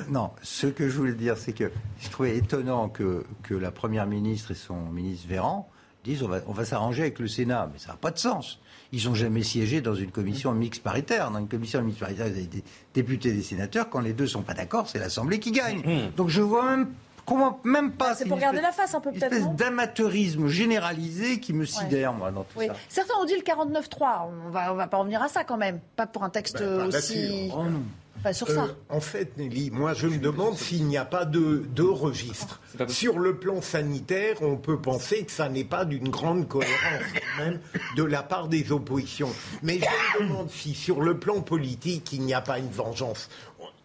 [0.09, 4.07] non, ce que je voulais dire, c'est que je trouvais étonnant que, que la Première
[4.07, 5.69] ministre et son ministre Véran
[6.05, 7.69] disent on va, on va s'arranger avec le Sénat.
[7.73, 8.61] Mais ça n'a pas de sens.
[8.93, 11.31] Ils n'ont jamais siégé dans une commission mixte paritaire.
[11.31, 13.91] Dans une commission mixte paritaire, vous avez des députés et des sénateurs.
[13.91, 15.81] Quand les deux ne sont pas d'accord, c'est l'Assemblée qui gagne.
[15.81, 16.17] Mmh.
[16.17, 16.89] Donc je vois même
[17.27, 18.15] comment même pas.
[18.15, 19.33] C'est pour garder la face un peu peut-être.
[19.33, 22.75] Une espèce d'amateurisme généralisé qui me sidère moi dans tout ça.
[22.89, 24.29] Certains ont dit le 49-3.
[24.47, 25.81] On va on va pas revenir à ça quand même.
[25.97, 27.51] Pas pour un texte bah, aussi.
[27.55, 27.83] Oh non
[28.33, 28.65] sur ça.
[28.65, 32.61] Euh, en fait, Nelly, moi je me demande s'il n'y a pas de deux registres.
[32.89, 36.69] Sur le plan sanitaire, on peut penser que ça n'est pas d'une grande cohérence
[37.39, 37.61] même
[37.97, 39.33] de la part des oppositions.
[39.63, 43.29] Mais je me demande si sur le plan politique, il n'y a pas une vengeance.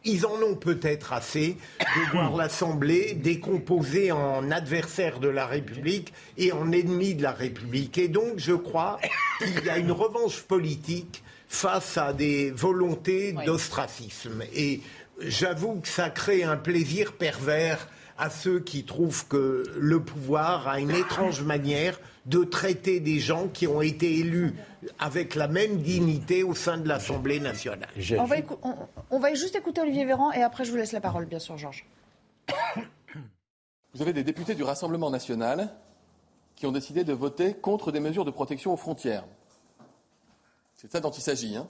[0.05, 6.51] Ils en ont peut-être assez de voir l'Assemblée décomposée en adversaire de la République et
[6.51, 7.97] en ennemi de la République.
[7.97, 8.99] Et donc, je crois
[9.39, 11.23] qu'il y a une revanche politique
[11.53, 14.41] face à des volontés d'ostracisme.
[14.55, 14.81] Et
[15.19, 20.79] j'avoue que ça crée un plaisir pervers à ceux qui trouvent que le pouvoir a
[20.79, 24.55] une étrange manière de traiter des gens qui ont été élus
[24.97, 27.89] avec la même dignité au sein de l'Assemblée nationale.
[28.17, 28.35] On va,
[29.11, 31.57] on va, juste écouter Olivier Véran et après je vous laisse la parole, bien sûr,
[31.57, 31.85] Georges.
[33.93, 35.69] Vous avez des députés du Rassemblement national
[36.55, 39.25] qui ont décidé de voter contre des mesures de protection aux frontières.
[40.83, 41.55] C'est ça dont il s'agit.
[41.55, 41.65] Hein.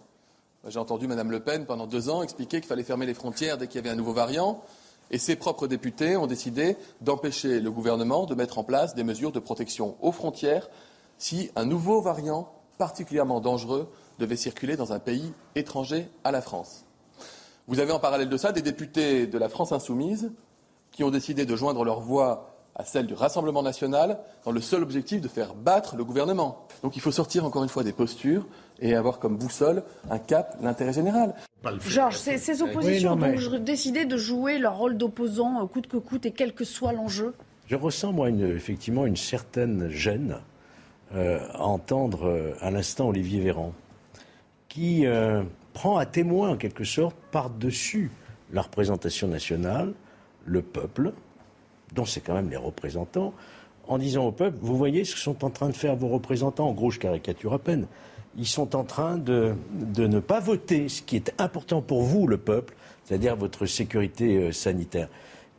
[0.67, 3.67] J'ai entendu Mme Le Pen pendant deux ans expliquer qu'il fallait fermer les frontières dès
[3.67, 4.63] qu'il y avait un nouveau variant.
[5.11, 9.31] Et ses propres députés ont décidé d'empêcher le gouvernement de mettre en place des mesures
[9.31, 10.67] de protection aux frontières
[11.19, 13.87] si un nouveau variant particulièrement dangereux
[14.17, 16.83] devait circuler dans un pays étranger à la France.
[17.67, 20.31] Vous avez en parallèle de ça des députés de la France insoumise
[20.91, 24.81] qui ont décidé de joindre leur voix à celle du Rassemblement national dans le seul
[24.81, 26.67] objectif de faire battre le gouvernement.
[26.81, 28.47] Donc il faut sortir encore une fois des postures
[28.79, 31.35] et avoir comme boussole un cap, l'intérêt général.
[31.87, 36.31] Georges, ces, oppositions ont décidé de jouer leur rôle d'opposant euh, coûte que coûte et
[36.31, 37.33] quel que soit l'enjeu
[37.67, 40.37] Je ressens, moi, effectivement, une certaine gêne
[41.15, 43.73] euh, à entendre euh, à l'instant Olivier Véran,
[44.67, 45.05] qui
[45.73, 48.09] prend à témoin, en quelque sorte, par-dessus
[48.51, 49.93] la représentation nationale,
[50.45, 51.13] le peuple,
[51.93, 53.33] dont c'est quand même les représentants,
[53.87, 56.69] en disant au peuple, vous voyez ce que sont en train de faire vos représentants,
[56.69, 57.87] en gros je caricature à peine,
[58.37, 59.53] ils sont en train de,
[59.97, 64.51] ne pas voter ce qui est important pour vous, le peuple, c'est-à-dire votre sécurité euh,
[64.51, 65.09] sanitaire.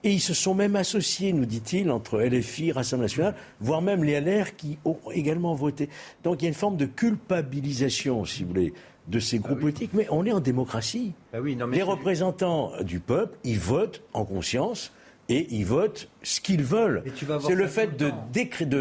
[0.03, 4.21] Et ils se sont même associés, nous dit-il, entre LFI, Rassemblement national, voire même les
[4.21, 5.89] LR qui ont également voté.
[6.25, 8.75] Donc il y a une forme de culpabilisation, si vous voulez,
[9.09, 9.91] de ces groupes ah politiques.
[9.95, 11.13] Mais on est en démocratie.
[11.33, 14.93] Ah les représentants du peuple, ils votent en conscience
[15.29, 17.03] et ils votent ce qu'ils veulent.
[17.41, 18.11] C'est le fait de,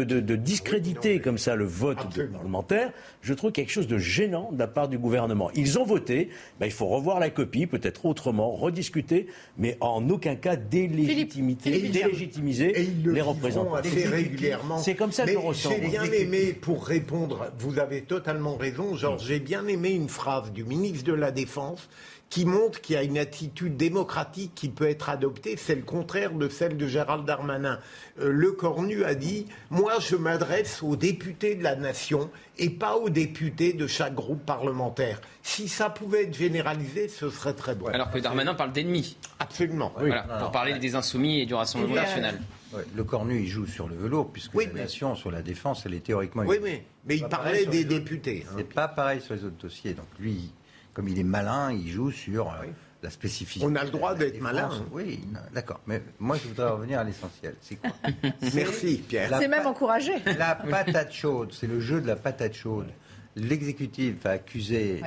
[0.04, 1.98] de, discréditer comme ça le vote
[2.32, 2.92] parlementaire,
[3.22, 5.50] je trouve quelque chose de gênant de la part du gouvernement.
[5.54, 6.30] Ils ont voté,
[6.60, 9.26] ben, il faut revoir la copie, peut-être autrement, rediscuter,
[9.58, 12.72] mais en aucun cas délégitimité, délégitimiser
[13.04, 13.74] les représentants.
[13.74, 14.78] Assez régulièrement.
[14.78, 15.70] C'est comme ça que je ressens.
[15.70, 20.52] J'ai bien aimé, pour répondre, vous avez totalement raison, Georges, j'ai bien aimé une phrase
[20.52, 21.88] du ministre de la Défense
[22.30, 25.56] qui montre qu'il y a une attitude démocratique qui peut être adoptée.
[25.56, 27.78] C'est le contraire de celle de Gérald Darmanin.
[28.18, 32.96] Euh, le Cornu a dit Moi, je m'adresse aux députés de la nation et pas
[32.96, 35.20] aux députés de chaque groupe parlementaire.
[35.42, 37.86] Si ça pouvait être généralisé, ce serait très bon.
[37.86, 39.16] Alors que Darmanin parle d'ennemis.
[39.38, 39.92] Absolument.
[40.40, 42.40] pour parler des insoumis et du Rassemblement national.
[42.94, 46.04] le Cornu, il joue sur le velours, puisque la nation, sur la défense, elle est
[46.04, 46.42] théoriquement.
[46.46, 48.44] Oui, mais, mais il parlait des députés.
[48.56, 49.94] C'est pas pareil sur les autres dossiers.
[49.94, 50.52] Donc lui,
[50.94, 52.66] comme il est malin, il joue sur euh,
[53.02, 53.66] la spécificité.
[53.68, 54.70] On a le droit d'être malin.
[54.92, 55.20] Oui,
[55.52, 55.80] d'accord.
[55.86, 57.56] Mais moi, je voudrais revenir à l'essentiel.
[57.60, 57.90] C'est quoi
[58.54, 59.36] Merci, Pierre.
[59.38, 60.12] C'est même encouragé.
[60.38, 62.86] La patate chaude, c'est le jeu de la patate chaude.
[63.36, 65.02] L'exécutif va accuser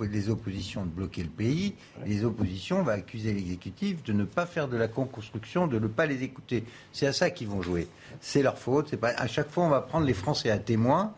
[0.00, 1.74] les oppositions de bloquer le pays,
[2.06, 6.06] les oppositions vont accuser l'exécutif de ne pas faire de la construction, de ne pas
[6.06, 6.64] les écouter.
[6.94, 7.86] C'est à ça qu'ils vont jouer.
[8.22, 8.86] C'est leur faute.
[8.88, 11.12] C'est pas à chaque fois on va prendre les Français à témoin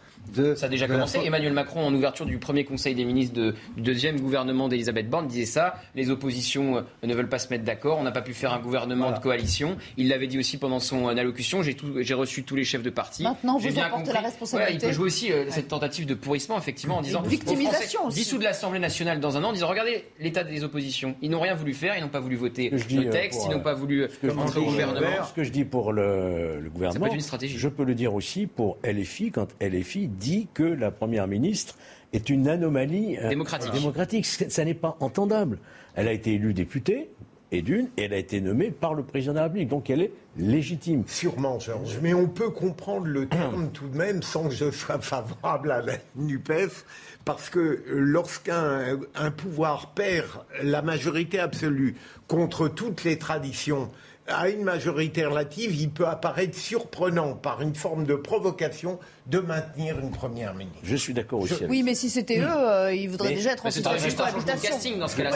[0.56, 1.18] ça a déjà commencé.
[1.24, 5.46] Emmanuel Macron, en ouverture du premier Conseil des ministres du deuxième gouvernement d'Elisabeth Borne, disait
[5.46, 5.74] ça.
[5.94, 7.98] Les oppositions euh, ne veulent pas se mettre d'accord.
[7.98, 9.76] On n'a pas pu faire un gouvernement de coalition.
[9.96, 11.62] Il l'avait dit aussi pendant son euh, allocution.
[11.62, 13.22] J'ai reçu tous les chefs de parti.
[13.22, 14.74] Maintenant, vous bien la responsabilité.
[14.74, 18.38] il peut jouer aussi euh, cette tentative de pourrissement, effectivement, en disant victimisation aussi.
[18.38, 21.16] de l'Assemblée nationale dans un an, en disant regardez l'état des oppositions.
[21.22, 21.96] Ils n'ont rien voulu faire.
[21.96, 23.42] Ils n'ont pas voulu voter le texte.
[23.46, 24.04] ils n'ont pas voulu
[24.38, 25.24] entrer au gouvernement.
[25.28, 27.58] Ce que je dis pour le, le gouvernement, une stratégie.
[27.58, 31.76] je peux le dire aussi pour LFI quand LFI dit que la Première ministre
[32.12, 33.72] est une anomalie euh, démocratique.
[33.72, 34.26] démocratique.
[34.26, 35.58] Ça n'est pas entendable.
[35.94, 37.10] Elle a été élue députée,
[37.52, 39.68] et d'une, et elle a été nommée par le président de la République.
[39.68, 41.04] Donc elle est légitime.
[41.06, 41.98] Sûrement, Georges.
[42.02, 45.82] Mais on peut comprendre le terme tout de même sans que je sois favorable à
[45.82, 46.84] la NUPES,
[47.24, 50.28] parce que lorsqu'un un pouvoir perd
[50.62, 51.96] la majorité absolue
[52.28, 53.90] contre toutes les traditions,
[54.28, 59.00] à une majorité relative, il peut apparaître surprenant par une forme de provocation
[59.30, 60.80] de maintenir une première ministre.
[60.82, 61.64] Je suis d'accord aussi.
[61.68, 65.08] Oui, mais si c'était eux, euh, ils voudraient déjà être en situation de casting dans
[65.08, 65.30] ce cas-là.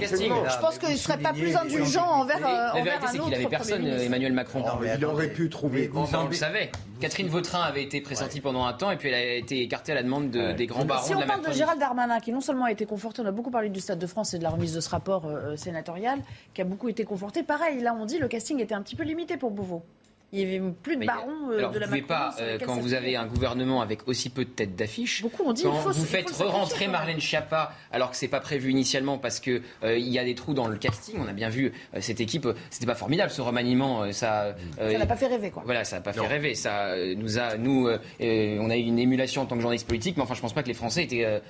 [0.00, 3.46] Je pense qu'il ne serait pas plus indulgent envers, euh, La vérité, c'est qu'il n'avait
[3.46, 4.64] personne, Emmanuel Macron.
[4.98, 5.90] il aurait pu trouver.
[5.94, 6.70] On le savait.
[7.00, 9.94] Catherine Vautrin avait été pressentie pendant un temps et puis elle a été écartée à
[9.94, 11.06] la demande des grands barons.
[11.06, 13.50] Si on parle de Gérald Darmanin, qui non seulement a été conforté, on a beaucoup
[13.50, 16.18] parlé du Stade de France et de la remise de ce rapport euh, sénatorial,
[16.52, 17.42] qui a beaucoup été conforté.
[17.42, 19.82] Pareil, là on dit le casting était un petit peu limité pour Beauvau.
[20.32, 22.76] Il n'y avait plus de barons euh, de la Vous ne pouvez pas, euh, quand
[22.76, 25.90] vous avez un gouvernement avec aussi peu de têtes d'affiche, Beaucoup ont dit, quand faut,
[25.90, 30.08] vous faites re-rentrer Marlène Schiappa alors que c'est pas prévu initialement parce que euh, il
[30.08, 31.16] y a des trous dans le casting.
[31.18, 34.12] On a bien vu cette équipe, c'était pas formidable ce remaniement.
[34.12, 35.64] ça, ça n'a pas fait rêver quoi.
[35.64, 36.54] Voilà, ça n'a pas fait rêver.
[36.54, 37.88] Ça nous a, nous,
[38.20, 40.62] on a eu une émulation en tant que journaliste politique, mais enfin je pense pas
[40.62, 41.40] que les Français étaient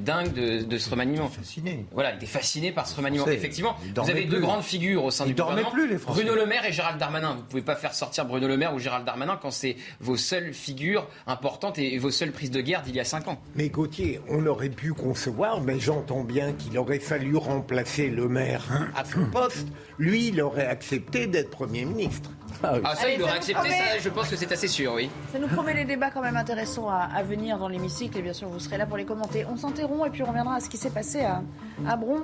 [0.00, 1.28] dingues de, ce remaniement.
[1.28, 1.86] Fascinés.
[1.92, 3.26] Voilà, ils étaient fascinés par ce remaniement.
[3.26, 5.70] Effectivement, vous avez deux grandes figures au sein du gouvernement.
[5.70, 7.34] Plus, les Bruno Le Maire et Gérald Darmanin.
[7.36, 10.52] Vous pouvez pas faire sortir Bruno Le Maire ou Gérald Darmanin quand c'est vos seules
[10.52, 13.40] figures importantes et vos seules prises de guerre d'il y a cinq ans.
[13.54, 18.90] Mais Gauthier, on aurait pu concevoir, mais j'entends bien qu'il aurait fallu remplacer le maire
[18.94, 19.68] à son poste.
[19.98, 22.30] Lui, il aurait accepté d'être Premier ministre.
[22.62, 25.10] Ah, ah ça, il aurait accepté, ça, je pense que c'est assez sûr, oui.
[25.32, 28.48] Ça nous promet les débats quand même intéressants à, venir dans l'hémicycle et bien sûr
[28.48, 29.44] vous serez là pour les commenter.
[29.50, 31.42] On s'interrompt et puis on reviendra à ce qui s'est passé à,
[31.88, 32.22] à Bron.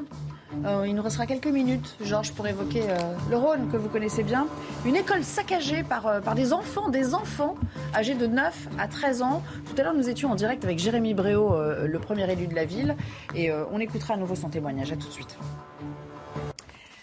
[0.64, 2.96] Euh, il nous restera quelques minutes, Georges, pour évoquer euh,
[3.30, 4.46] le Rhône que vous connaissez bien.
[4.84, 7.56] Une école saccagée par, euh, par des enfants, des enfants
[7.94, 9.42] âgés de 9 à 13 ans.
[9.66, 11.54] Tout à l'heure, nous étions en direct avec Jérémy Bréau,
[11.84, 12.96] le premier élu de la ville,
[13.34, 14.92] et on écoutera à nouveau son témoignage.
[14.92, 15.36] À tout de suite.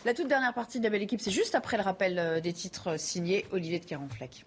[0.06, 2.98] La toute dernière partie de la belle équipe, c'est juste après le rappel des titres
[2.98, 4.46] signés Olivier de Caronfleck.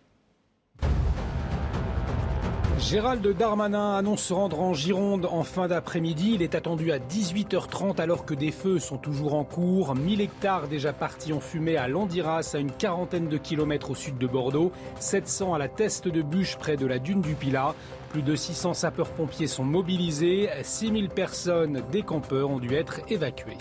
[2.79, 6.33] Gérald Darmanin annonce se rendre en Gironde en fin d'après-midi.
[6.35, 9.95] Il est attendu à 18h30 alors que des feux sont toujours en cours.
[9.95, 14.17] 1000 hectares déjà partis en fumée à Landiras, à une quarantaine de kilomètres au sud
[14.17, 14.73] de Bordeaux.
[15.01, 17.75] 700 à la Teste de Bûche près de la dune du Pilat.
[18.09, 20.49] Plus de 600 sapeurs-pompiers sont mobilisés.
[20.63, 23.59] 6000 personnes, des campeurs, ont dû être évacuées.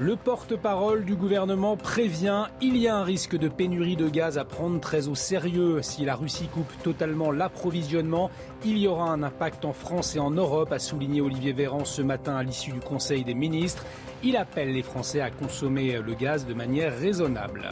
[0.00, 4.44] Le porte-parole du gouvernement prévient il y a un risque de pénurie de gaz à
[4.44, 5.82] prendre très au sérieux.
[5.82, 8.30] Si la Russie coupe totalement l'approvisionnement,
[8.64, 12.00] il y aura un impact en France et en Europe, a souligné Olivier Véran ce
[12.00, 13.84] matin à l'issue du Conseil des ministres.
[14.22, 17.70] Il appelle les Français à consommer le gaz de manière raisonnable.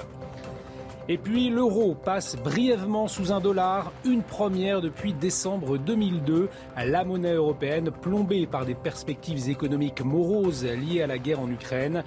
[1.08, 6.48] Et puis l'euro passe brièvement sous un dollar, une première depuis décembre 2002.
[6.76, 12.02] La monnaie européenne plombée par des perspectives économiques moroses liées à la guerre en Ukraine.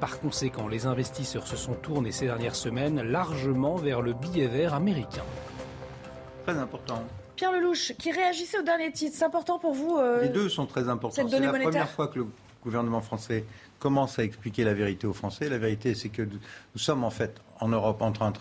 [0.00, 4.72] Par conséquent, les investisseurs se sont tournés ces dernières semaines largement vers le billet vert
[4.72, 5.24] américain.
[6.46, 7.04] Très important.
[7.36, 10.66] Pierre Lelouch, qui réagissait au dernier titre, c'est important pour vous euh, Les deux sont
[10.66, 11.28] très importants.
[11.28, 12.26] C'est la première fois que le
[12.64, 13.44] gouvernement français
[13.78, 15.48] commence à expliquer la vérité aux Français.
[15.48, 18.32] La vérité, c'est que nous sommes en fait en Europe en train,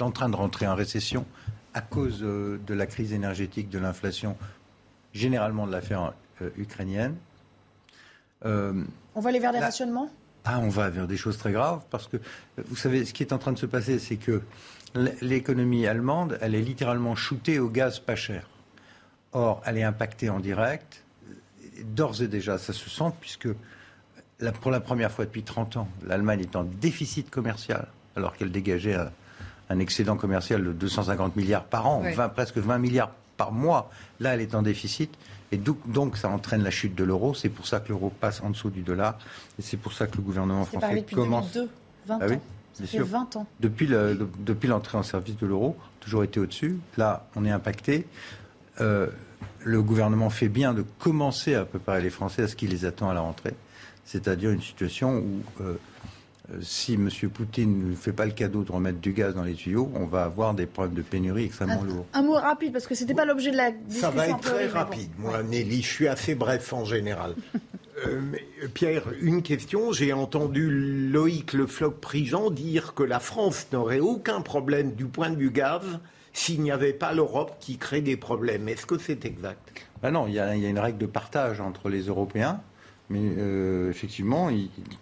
[0.00, 1.26] en train de rentrer en récession
[1.74, 4.36] à cause euh, de la crise énergétique, de l'inflation,
[5.12, 7.16] généralement de l'affaire euh, ukrainienne.
[8.44, 8.84] Euh,
[9.14, 10.10] on va aller vers des rationnements?
[10.44, 12.18] Ah, On va vers des choses très graves parce que,
[12.58, 14.42] vous savez, ce qui est en train de se passer, c'est que
[15.20, 18.48] l'économie allemande, elle est littéralement shootée au gaz pas cher.
[19.32, 21.02] Or, elle est impactée en direct.
[21.82, 23.48] D'ores et déjà, ça se sent puisque
[24.52, 28.96] pour la première fois depuis 30 ans, l'Allemagne est en déficit commercial, alors qu'elle dégageait
[29.70, 32.02] un, excédent commercial de 250 milliards par an,
[32.34, 33.90] presque 20 milliards par mois.
[34.20, 35.12] Là, elle est en déficit.
[35.52, 37.34] Et donc, ça entraîne la chute de l'euro.
[37.34, 39.18] C'est pour ça que l'euro passe en dessous du dollar.
[39.58, 41.52] Et c'est pour ça que le gouvernement français depuis commence.
[41.52, 41.70] 2002,
[42.06, 42.40] 20 ah ans.
[42.72, 43.46] ça fait 20 ans.
[43.60, 46.78] Depuis, depuis l'entrée en service de l'euro, toujours été au-dessus.
[46.96, 48.06] Là, on est impacté.
[48.80, 49.08] Euh,
[49.62, 53.08] le gouvernement fait bien de commencer à préparer les Français à ce qui les attend
[53.08, 53.54] à la rentrée
[54.04, 55.74] c'est-à-dire une situation où euh,
[56.52, 57.08] euh, si M.
[57.32, 60.24] Poutine ne fait pas le cadeau de remettre du gaz dans les tuyaux, on va
[60.24, 62.06] avoir des problèmes de pénurie extrêmement lourds.
[62.12, 64.10] Un mot rapide, parce que ce n'était pas l'objet de la discussion.
[64.10, 65.80] Ça va être très rapide, moi, Nelly.
[65.80, 67.34] Je suis assez bref en général.
[68.08, 68.20] Euh,
[68.74, 69.92] Pierre, une question.
[69.92, 75.36] J'ai entendu Loïc Le Floch-Prigent dire que la France n'aurait aucun problème du point de
[75.36, 76.00] vue gaz
[76.32, 78.68] s'il n'y avait pas l'Europe qui crée des problèmes.
[78.68, 79.86] Est-ce que c'est exact?
[80.02, 82.60] Ben Non, il y, a, il y, a, une règle de partage entre les Européens.
[83.10, 84.48] Mais euh, effectivement,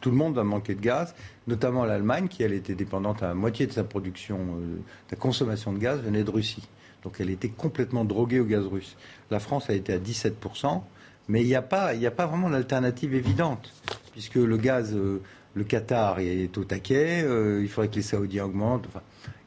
[0.00, 1.14] tout le monde a manqué de gaz,
[1.46, 5.16] notamment l'Allemagne, qui elle était dépendante à la moitié de sa production, euh, de sa
[5.16, 6.68] consommation de gaz venait de Russie.
[7.04, 8.96] Donc elle était complètement droguée au gaz russe.
[9.30, 10.82] La France a été à 17%,
[11.28, 13.72] mais il n'y a, pas, a pas vraiment d'alternative évidente,
[14.12, 15.20] puisque le gaz, euh,
[15.54, 17.24] le Qatar est au taquet,
[17.60, 18.86] il faudrait que les Saoudiens augmentent.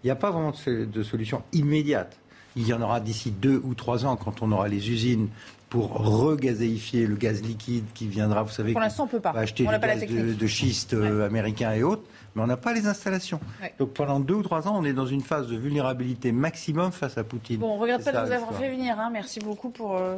[0.03, 2.19] il n'y a pas vraiment de solution immédiate.
[2.55, 5.29] Il y en aura d'ici deux ou trois ans quand on aura les usines
[5.75, 9.31] pour regazéifier le gaz liquide qui viendra, vous savez, pour l'instant on peut pas.
[9.31, 12.03] acheter du gaz de, schiste euh, américain et autres,
[12.33, 13.41] mais on n'a pas les installations.
[13.77, 17.17] Donc pendant deux ou trois ans, on est dans une phase de vulnérabilité maximum face
[17.17, 17.57] à Poutine.
[17.57, 18.97] Bon, on regarde pas de vous avoir fait venir.
[18.97, 19.09] Hein.
[19.11, 20.15] Merci beaucoup pour, euh,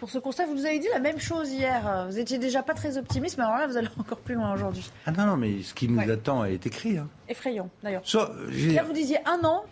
[0.00, 0.46] pour ce constat.
[0.46, 2.06] Vous nous avez dit la même chose hier.
[2.08, 4.90] Vous étiez déjà pas très optimiste, mais alors là, vous allez encore plus loin aujourd'hui.
[5.06, 6.98] Ah non, non, mais ce qui nous attend est écrit.
[6.98, 7.06] Hein.
[7.28, 8.02] Effrayant, d'ailleurs.
[8.50, 9.62] Hier, vous disiez un an,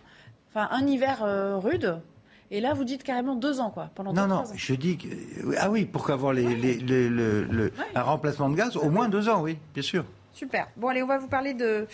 [0.52, 1.98] enfin un hiver euh, rude.
[2.50, 5.08] Et là, vous dites carrément deux ans, quoi, pendant Non, non, je dis que.
[5.58, 9.58] Ah oui, pour qu'avoir les, le, un remplacement de gaz, au moins deux ans, oui,
[9.74, 10.04] bien sûr.
[10.32, 10.68] Super.
[10.76, 11.86] Bon, allez, on va vous parler de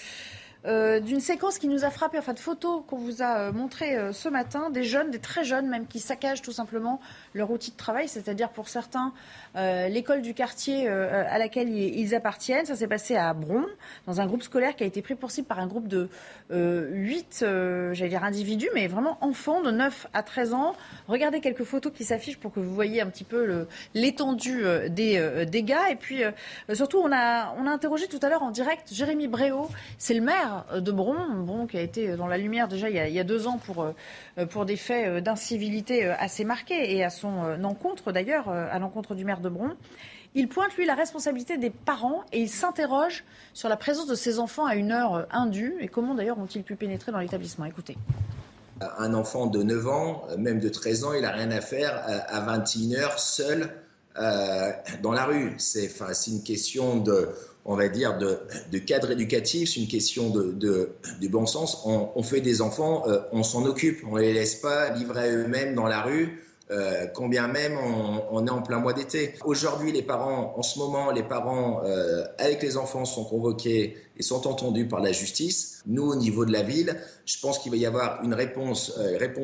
[0.67, 3.99] euh, d'une séquence qui nous a frappé, enfin de photos qu'on vous a euh, montrées
[3.99, 7.01] euh, ce matin, des jeunes, des très jeunes même, qui saccagent tout simplement
[7.35, 9.13] leur outil de travail, c'est-à-dire pour certains
[9.57, 12.67] l'école du quartier à laquelle ils, appartiennent.
[12.67, 13.65] Ça s'est passé à Bron,
[14.05, 16.09] dans un groupe scolaire qui a été pris pour cible par un groupe de
[16.51, 17.45] 8,
[17.93, 20.75] j'allais dire individus, mais vraiment enfants de 9 à 13 ans.
[21.07, 25.77] Regardez quelques photos qui s'affichent pour que vous voyez un petit peu l'étendue des dégâts.
[25.91, 26.23] Et puis
[26.73, 29.69] surtout, on a, on a interrogé tout à l'heure en direct Jérémy Bréau,
[29.99, 33.21] c'est le maire maire de Bron, qui a été dans la lumière déjà il y
[33.21, 33.87] a, deux ans pour,
[34.51, 39.41] pour des faits d'incivilité assez marqués et à son encontre d'ailleurs, à l'encontre du maire
[39.41, 39.71] de Bron.
[40.37, 44.41] Il pointe, lui, la responsabilité des parents et il s'interroge sur la présence de ses
[44.41, 47.67] enfants à une heure indue et comment d'ailleurs ont-ils pu pénétrer dans l'établissement?
[47.67, 47.97] Écoutez.
[48.99, 52.41] Un enfant de 9 ans, même de 13 ans, il n'a rien à faire à
[52.41, 53.71] 21 heures seul
[54.17, 54.71] euh,
[55.03, 55.55] dans la rue.
[55.59, 55.91] C'est
[56.29, 57.31] une question de,
[57.65, 60.93] on va dire, de, cadre éducatif, c'est une question de,
[61.29, 61.83] bon sens.
[61.85, 65.75] On, fait des enfants, euh, on s'en occupe, on ne les laisse pas livrer eux-mêmes
[65.75, 66.41] dans la rue.
[66.71, 67.77] Euh, combien même
[68.31, 69.35] on, est en plein mois d'été.
[69.45, 71.83] Aujourd'hui, les parents, en ce moment, les parents
[72.39, 75.83] avec les enfants sont convoqués et sont entendus par la justice.
[75.87, 76.97] Nous, au niveau de la ville,
[77.27, 78.93] je pense qu'il va y avoir une réponse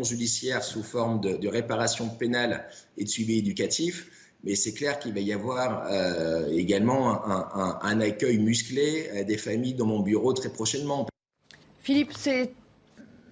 [0.08, 2.66] judiciaire sous forme de, réparation pénale
[2.96, 4.06] et de suivi éducatif
[4.44, 7.24] mais c'est clair qu'il va y avoir euh, également
[7.82, 11.06] un, accueil musclé euh, des familles dans mon bureau très prochainement.
[11.80, 12.52] Philippe, c'est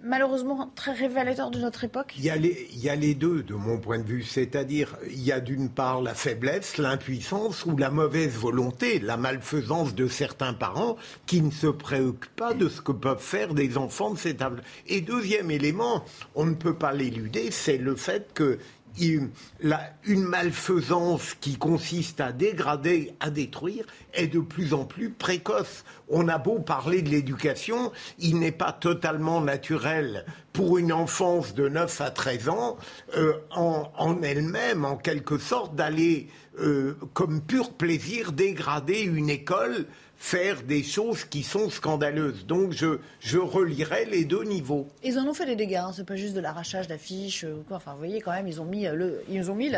[0.03, 3.43] malheureusement très révélateur de notre époque il y, a les, il y a les deux,
[3.43, 4.23] de mon point de vue.
[4.23, 9.95] C'est-à-dire, il y a d'une part la faiblesse, l'impuissance ou la mauvaise volonté, la malfaisance
[9.95, 14.13] de certains parents qui ne se préoccupent pas de ce que peuvent faire des enfants
[14.13, 14.59] de cet âge.
[14.87, 16.05] Et deuxième élément,
[16.35, 18.59] on ne peut pas l'éluder, c'est le fait que
[19.01, 23.85] une malfaisance qui consiste à dégrader, à détruire,
[24.15, 25.85] est de plus en plus précoce.
[26.09, 31.69] On a beau parler de l'éducation, il n'est pas totalement naturel pour une enfance de
[31.69, 32.79] 9 à 13 ans
[33.17, 39.87] euh, en, elle-même, en quelque sorte, d'aller euh, comme pur plaisir dégrader une école
[40.19, 42.45] faire des choses qui sont scandaleuses.
[42.45, 44.89] Donc je, je relirai les deux niveaux.
[45.05, 45.93] Ils en ont fait des dégâts, hein.
[45.95, 47.77] c'est pas juste de l'arrachage d'affiches ou quoi.
[47.77, 49.73] Enfin, vous voyez quand même, ils ont mis, euh, le, ils ont mis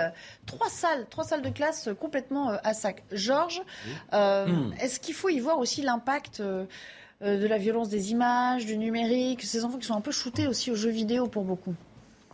[0.47, 3.05] trois salles, trois salles de classe complètement euh, à sac.
[3.13, 3.63] Georges,
[4.15, 4.73] euh, hmm.
[4.81, 9.63] est-ce qu'il faut y voir aussi l'impact de la violence des images, du numérique, ces
[9.63, 11.75] enfants qui sont un peu shootés aussi aux jeux vidéo pour beaucoup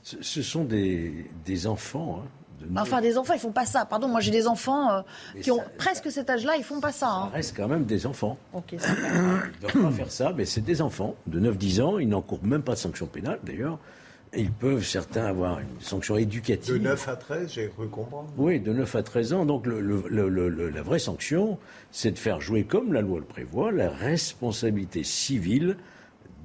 [0.05, 2.23] ce, sont des, des enfants.
[2.23, 2.29] Hein
[2.77, 3.85] Enfin, des enfants, ils font pas ça.
[3.85, 5.03] Pardon, moi j'ai des enfants euh,
[5.41, 7.09] qui ont presque cet âge-là, ils font pas ça.
[7.09, 7.29] Hein.
[7.31, 8.39] Ça reste quand même des enfants.
[8.53, 11.99] Ok, Ils ne doivent pas faire ça, mais c'est des enfants de 9-10 ans.
[11.99, 13.79] Ils n'encourent même pas de sanction pénale d'ailleurs.
[14.35, 16.75] Ils peuvent, certains, avoir une sanction éducative.
[16.75, 18.29] De 9 à 13, j'ai cru comprendre.
[18.37, 19.47] Oui, de 9 à 13 ans.
[19.47, 21.59] Donc la vraie sanction,
[21.91, 25.77] c'est de faire jouer, comme la loi le prévoit, la responsabilité civile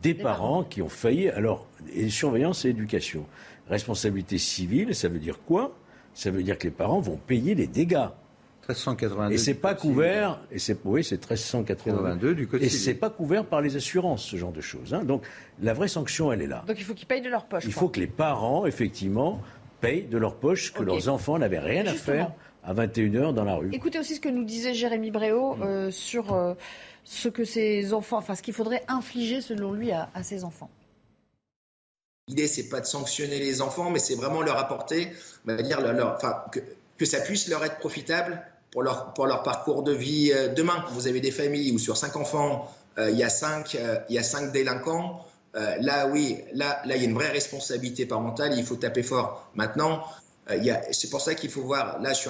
[0.01, 1.29] des, parents, qui ont failli.
[1.29, 3.25] Alors, et surveillance et éducation.
[3.69, 5.75] Responsabilité civile, ça veut dire quoi?
[6.13, 8.07] Ça veut dire que les parents vont payer les dégâts.
[8.67, 9.33] 1382.
[9.33, 10.39] Et c'est pas couvert.
[10.51, 14.35] Et c'est oui, c'est 1382 du code Et c'est pas couvert par les assurances, ce
[14.35, 14.93] genre de choses.
[14.93, 15.03] Hein.
[15.03, 15.23] Donc
[15.61, 16.63] la vraie sanction, elle est là.
[16.67, 17.63] Donc il faut qu'ils payent de leur poche.
[17.65, 19.41] Il faut que les parents, effectivement,
[19.81, 22.31] payent de leur poche que leurs enfants n'avaient rien à faire
[22.63, 23.69] à 21h dans la rue.
[23.73, 25.63] Écoutez aussi ce que nous disait Jérémy Bréau mm.
[25.63, 26.53] euh, sur euh,
[27.03, 30.69] ce que ces enfants, enfin ce qu'il faudrait infliger selon lui à, à ces enfants.
[32.31, 35.11] L'idée, c'est pas de sanctionner les enfants, mais c'est vraiment leur apporter,
[35.45, 35.79] dire,
[36.97, 38.41] que, ça puisse leur être profitable
[38.71, 40.85] pour leur, parcours de vie euh, demain.
[40.93, 44.17] Vous avez des familles où sur cinq enfants, euh, il, y a cinq, euh, y
[44.17, 45.25] a cinq délinquants.
[45.53, 48.53] là, oui, là, là, il y a une vraie responsabilité parentale.
[48.57, 49.49] Il faut taper fort.
[49.53, 50.05] Maintenant,
[50.91, 52.29] c'est pour ça qu'il faut voir, là je suis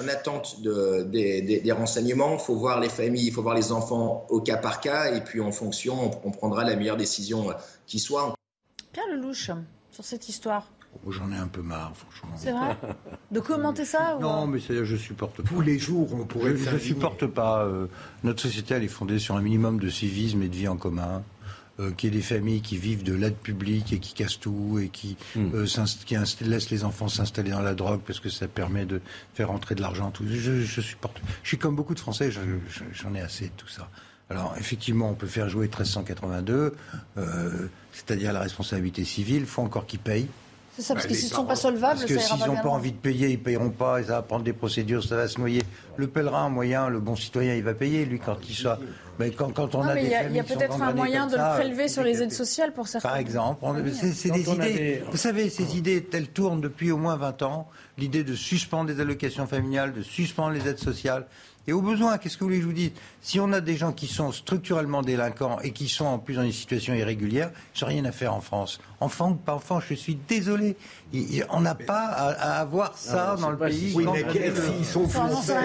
[1.60, 4.80] des, renseignements, il faut voir les familles, il faut voir les enfants au cas par
[4.80, 7.54] cas, et puis en fonction, on, on prendra la meilleure décision
[7.86, 8.34] qui soit.
[8.92, 9.50] Pierre Lelouch,
[9.92, 10.66] sur cette histoire
[11.04, 12.34] oh, J'en ai un peu marre, franchement.
[12.36, 12.76] C'est vrai
[13.30, 15.48] De commenter ça Non, mais je supporte pas.
[15.48, 16.56] Tous les jours, on pourrait.
[16.56, 17.64] Je ne supporte pas.
[17.64, 17.86] Euh,
[18.24, 21.22] notre société, elle est fondée sur un minimum de civisme et de vie en commun.
[21.80, 24.78] Euh, qu'il y ait des familles qui vivent de l'aide publique et qui cassent tout
[24.78, 25.66] et qui, euh,
[26.04, 29.00] qui laissent les enfants s'installer dans la drogue parce que ça permet de
[29.32, 30.10] faire entrer de l'argent.
[30.10, 30.24] Tout.
[30.28, 31.22] Je, je, supporte.
[31.42, 33.88] Je suis comme beaucoup de Français, j'en ai assez de tout ça.
[34.32, 36.74] Alors effectivement, on peut faire jouer 1382,
[37.18, 37.50] euh,
[37.92, 39.40] c'est-à-dire la responsabilité civile.
[39.40, 40.28] Il faut encore qu'ils payent.
[40.74, 42.92] C'est ça, parce que s'ils ne sont pas solvables, parce que s'ils n'ont pas envie
[42.92, 45.38] de payer, ils ne payeront pas, et ça va prendre des procédures, ça va se
[45.38, 45.62] noyer.
[45.98, 48.78] Le pèlerin moyen, le bon citoyen, il va payer, lui, quand il soit.
[49.18, 51.88] Mais quand, quand on a des Il y a, peut-être un moyen de le prélever
[51.88, 53.10] sur les aides sociales pour certains.
[53.10, 55.02] Par exemple, c'est des idées.
[55.10, 57.68] Vous savez, ces idées, elles tournent depuis au moins 20 ans.
[57.98, 61.26] L'idée de suspendre les allocations familiales, de suspendre les aides sociales.
[61.68, 62.90] Et au besoin, qu'est-ce que vous voulez que je vous dise?
[63.20, 66.42] Si on a des gens qui sont structurellement délinquants et qui sont en plus dans
[66.42, 68.80] une situation irrégulière, j'ai rien à faire en France.
[69.02, 70.76] Enfant ou pas enfant, je suis désolé.
[71.50, 73.92] On n'a pas à, avoir ça dans le pays.
[73.96, 74.24] Oui, mais
[74.54, 75.56] s'ils sont français,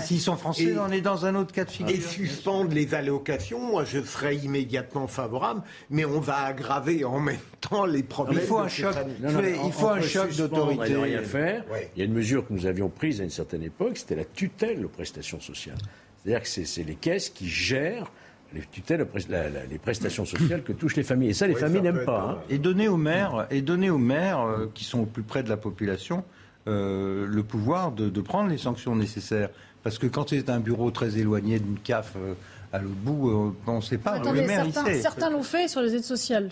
[0.00, 1.94] s'ils sont français, on est dans un autre cas de figure.
[1.94, 7.36] Et suspendre les allocations, moi je serais immédiatement favorable, mais on va aggraver en même
[7.60, 8.38] temps les problèmes.
[8.40, 8.94] Il faut un choc.
[9.20, 10.96] il faut un choc d'autorité.
[10.96, 11.64] rien faire.
[11.96, 14.24] Il y a une mesure que nous avions prise à une certaine époque, c'était la
[14.24, 15.78] tutelle aux prestations sociales.
[16.22, 18.10] C'est-à-dire que c'est les caisses qui gèrent
[18.54, 19.06] les tutelles,
[19.70, 21.30] les prestations sociales que touchent les familles.
[21.30, 22.30] Et ça, les familles n'aiment pas.
[22.30, 22.38] Hein.
[22.48, 25.48] Et donner aux maires, et donner aux maires euh, qui sont au plus près de
[25.48, 26.24] la population
[26.66, 29.50] euh, le pouvoir de, prendre les sanctions nécessaires.
[29.82, 32.34] Parce que quand c'est un bureau très éloigné d'une CAF euh,
[32.72, 34.18] à l'autre bout, on ne sait pas.
[34.18, 36.50] le maire, certains, certains l'ont fait sur les aides sociales.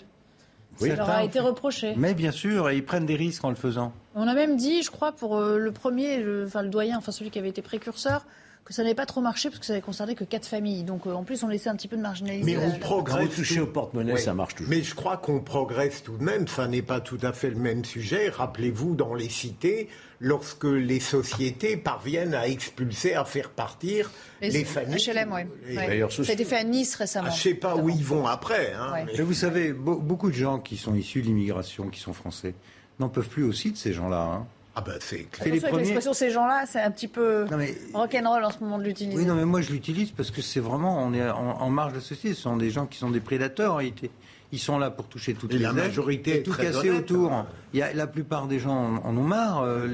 [0.77, 1.93] Ça leur a été reproché.
[1.97, 3.93] Mais bien sûr, et ils prennent des risques en le faisant.
[4.15, 7.37] On a même dit, je crois, pour le premier, enfin le doyen, enfin celui qui
[7.37, 8.25] avait été précurseur,
[8.65, 10.83] que ça n'avait pas trop marché parce que ça n'avait concerné que quatre familles.
[10.83, 12.55] Donc euh, en plus, on laissait un petit peu de marginaliser.
[12.55, 13.35] Mais on progresse.
[13.35, 14.69] toucher au porte-monnaie, ça marche toujours.
[14.69, 16.47] Mais je crois qu'on progresse tout de même.
[16.47, 18.29] Ça n'est pas tout à fait le même sujet.
[18.29, 24.09] Rappelez-vous, dans les cités, lorsque les sociétés parviennent à expulser, à faire partir
[24.41, 25.05] les, familles.
[25.05, 26.01] HLM, oui.
[26.09, 27.29] Ça a été fait à Nice récemment.
[27.29, 28.73] je ne sais pas où ils vont après.
[28.73, 29.21] Hein, mais...
[29.21, 32.53] vous savez, beaucoup de gens qui sont issus de l'immigration, qui sont français,
[32.99, 34.21] n'en peuvent plus aussi de ces gens-là.
[34.21, 34.47] Hein.
[34.75, 35.53] Ah ben c'est clair.
[35.53, 37.45] L'expression ces gens-là, c'est un petit peu
[37.93, 39.17] rock'n'roll en ce moment de l'utiliser.
[39.17, 41.97] Oui, non, mais moi je l'utilise parce que c'est vraiment, on est en, marge de
[41.97, 42.33] la société.
[42.33, 44.09] Ce sont des gens qui sont des prédateurs en réalité.
[44.51, 47.33] Ils sont là pour toucher toutes les la majorité tout casser autour.
[47.33, 47.47] Hein.
[47.73, 49.61] Il y a, la plupart des gens en, ont marre.
[49.61, 49.87] Euh,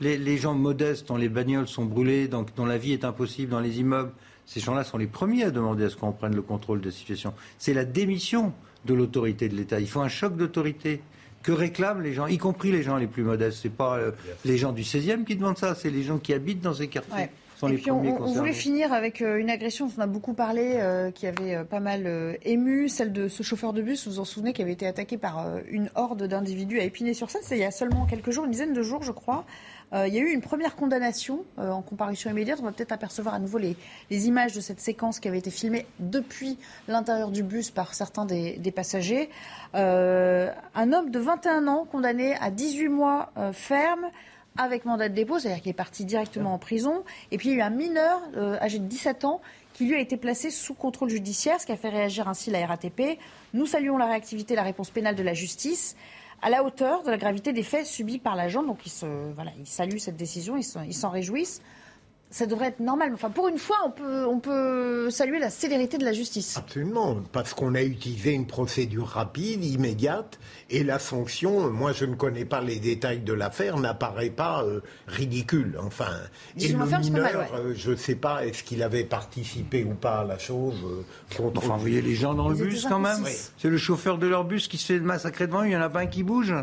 [0.00, 3.50] les, les, gens modestes dont les bagnoles sont brûlées, donc, dont la vie est impossible
[3.50, 4.12] dans les immeubles,
[4.46, 6.92] ces gens-là sont les premiers à demander à ce qu'on prenne le contrôle de la
[6.92, 7.34] situation.
[7.58, 8.54] C'est la démission
[8.86, 9.80] de l'autorité de l'État.
[9.80, 11.02] Il faut un choc d'autorité
[11.46, 13.60] que réclament les gens, y compris les gens les plus modestes.
[13.62, 14.10] C'est pas euh,
[14.44, 17.28] les gens du 16e qui demandent ça, c'est les gens qui habitent dans ces quartiers.
[17.68, 21.12] Et puis on, voulait finir avec euh, une agression dont on a beaucoup parlé, euh,
[21.12, 24.52] qui avait pas mal ému, celle de ce chauffeur de bus, vous vous en souvenez,
[24.52, 27.42] qui avait été attaqué par une horde d'individus à Épinay-sur-Seine.
[27.44, 29.46] C'est il y a seulement quelques jours, une dizaine de jours, je crois.
[29.92, 32.58] Euh, il y a eu une première condamnation euh, en comparution immédiate.
[32.60, 33.76] On va peut-être apercevoir à nouveau les,
[34.10, 36.58] images de cette séquence qui avait été filmée depuis
[36.88, 39.30] l'intérieur du bus par certains des, passagers.
[39.74, 44.06] Euh, un homme de 21 ans condamné à 18 mois ferme
[44.58, 47.04] avec mandat de dépôt, c'est-à-dire qu'il est parti directement en prison.
[47.30, 48.20] Et puis il y a eu un mineur
[48.60, 49.40] âgé de 17 ans
[49.72, 52.66] qui lui a été placé sous contrôle judiciaire, ce qui a fait réagir ainsi la
[52.66, 53.18] RATP.
[53.52, 55.96] Nous saluons la réactivité et la réponse pénale de la justice
[56.42, 58.62] à la hauteur de la gravité des faits subis par l'agent.
[58.62, 61.62] Donc ils, se, voilà, ils saluent cette décision, ils s'en réjouissent
[62.30, 63.12] ça devrait être normal.
[63.14, 66.56] Enfin, pour une fois, on peut, on peut saluer la célérité de la justice.
[66.56, 70.38] Absolument, parce qu'on a utilisé une procédure rapide, immédiate,
[70.68, 74.80] et la sanction, moi je ne connais pas les détails de l'affaire, n'apparaît pas euh,
[75.06, 75.78] ridicule.
[75.80, 76.10] Enfin,
[76.58, 80.24] et le mineur, euh, je ne sais pas, est-ce qu'il avait participé ou pas à
[80.24, 83.24] la chose euh, Enfin, vous voyez les gens dans le bus quand même
[83.56, 85.90] C'est le chauffeur de leur bus qui se fait massacrer devant, il n'y en a
[85.90, 86.54] pas un qui bouge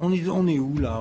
[0.00, 1.00] on est, on est où là?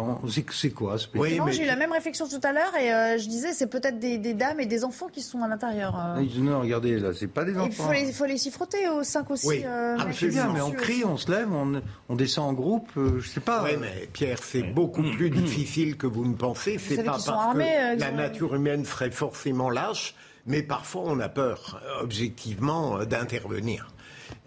[0.52, 3.28] C'est quoi ce oui, J'ai eu la même réflexion tout à l'heure et euh, je
[3.28, 5.99] disais c'est peut-être des, dames et des enfants qui sont à l'intérieur.
[5.99, 6.24] Euh.
[6.38, 7.91] Non, regardez là, c'est pas des enfants.
[7.91, 9.48] Il faut les, s'y frotter aux 5 aussi.
[9.48, 9.64] Oui.
[9.65, 13.28] Euh, ah, c'est bien, mais on crie, on se lève, on, descend en groupe, je
[13.28, 13.64] sais pas.
[13.64, 16.78] Oui, mais Pierre, c'est beaucoup plus difficile que vous ne pensez.
[16.78, 20.14] C'est pas parce que la nature humaine serait forcément lâche,
[20.45, 23.93] mais parfois on a peur, objectivement, d'intervenir.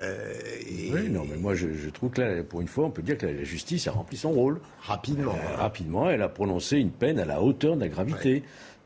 [0.02, 0.34] Euh,
[0.92, 3.26] oui, non, mais moi je, trouve que là, pour une fois, on peut dire que
[3.26, 4.60] la, justice a rempli son rôle.
[4.82, 5.32] Rapidement.
[5.32, 8.42] Euh, rapidement, elle a prononcé une peine à la hauteur de la gravité.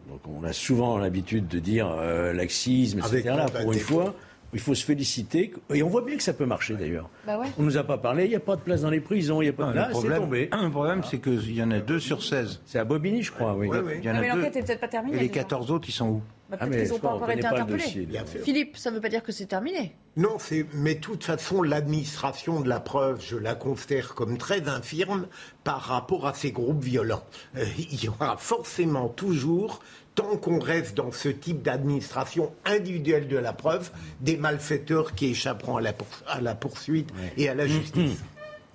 [0.08, 3.22] Donc on a souvent l'habitude de dire euh, laxisme, etc.
[3.36, 4.14] Là, pour une fois,
[4.52, 5.52] il faut se féliciter.
[5.72, 7.08] Et on voit bien que ça peut marcher d'ailleurs.
[7.26, 7.46] Bah ouais.
[7.58, 9.44] On nous a pas parlé, il n'y a pas de place dans les prisons, il
[9.44, 10.48] n'y a pas de place, c'est tombé.
[10.52, 12.60] Le problème, c'est qu'il y en a deux sur 16.
[12.64, 13.68] C'est à Bobigny, je crois, oui.
[13.98, 15.16] Il y en a ah, mais l'enquête n'est peut-être pas terminée.
[15.16, 16.22] Et les 14 autres, ils sont où?
[16.50, 18.08] Bah, ah, n'ont pas encore été interpellés.
[18.42, 19.94] Philippe, ça ne veut pas dire que c'est terminé.
[20.16, 20.36] Non,
[20.74, 25.28] mais de toute façon, l'administration de la preuve, je la considère comme très infirme
[25.62, 27.22] par rapport à ces groupes violents.
[27.56, 29.80] Euh, il y aura forcément toujours
[30.16, 35.76] tant qu'on reste dans ce type d'administration individuelle de la preuve, des malfaiteurs qui échapperont
[35.76, 38.18] à la, poursuite et à la justice.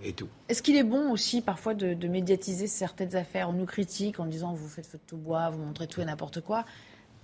[0.03, 0.27] Et tout.
[0.49, 3.49] Est-ce qu'il est bon aussi parfois de, de, médiatiser certaines affaires?
[3.49, 6.05] On nous critique en disant vous faites feu de tout bois, vous montrez tout et
[6.05, 6.63] n'importe quoi.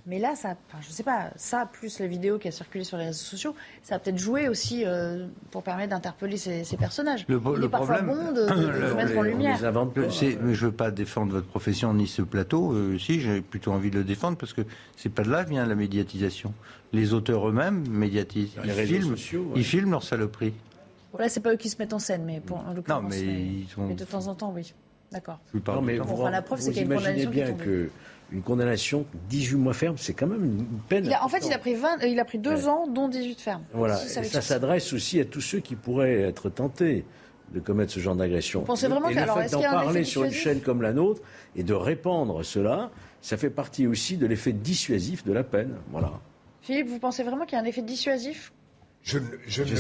[0.08, 2.98] Mais là, ça, enfin, je sais pas, ça plus la vidéo qui a circulé sur
[2.98, 7.26] les réseaux sociaux, ça a peut-être joué aussi euh, pour permettre d'interpeller ces, personnages.
[7.28, 9.58] Le, Il est parfois bon de, de, mettre en lumière.
[9.58, 12.74] je ne veux pas défendre votre profession ni ce plateau.
[12.74, 14.62] Euh, si, j'ai plutôt envie de le défendre parce que
[14.98, 16.54] c'est pas de là vient la médiatisation.
[16.94, 18.56] Les auteurs eux-mêmes médiatisent.
[18.64, 19.16] Ils filment,
[19.56, 20.54] ils filment leur saloperie.
[21.12, 23.04] Voilà, c'est pas eux qui se mettent en scène, mais pour, en l'occurrence.
[23.04, 23.86] Non, mais, ils sont...
[23.86, 24.74] mais de temps en temps, oui.
[25.12, 25.40] D'accord.
[25.68, 27.90] Non, mais vous, la preuve, c'est qu'il y a une imaginez bien que
[28.32, 31.14] une condamnation 18 mois ferme, c'est quand même une peine.
[31.22, 33.64] en fait, il a pris, 20, il a pris 2 ans, dont 18 fermes.
[33.74, 37.06] Voilà, ça s'adresse aussi à tous ceux qui pourraient être tentés
[37.54, 38.62] de commettre ce genre d'agression.
[38.62, 41.22] Vous pensez vraiment et le fait d'en parler sur une chaîne comme la nôtre
[41.56, 42.92] et de répandre cela,
[43.22, 45.76] ça fait partie aussi de l'effet dissuasif de la peine.
[45.92, 46.12] Voilà.
[46.62, 48.54] Philippe, vous pensez vraiment qu'il y a un effet dissuasif
[49.04, 49.18] je,
[49.48, 49.76] je, ne le,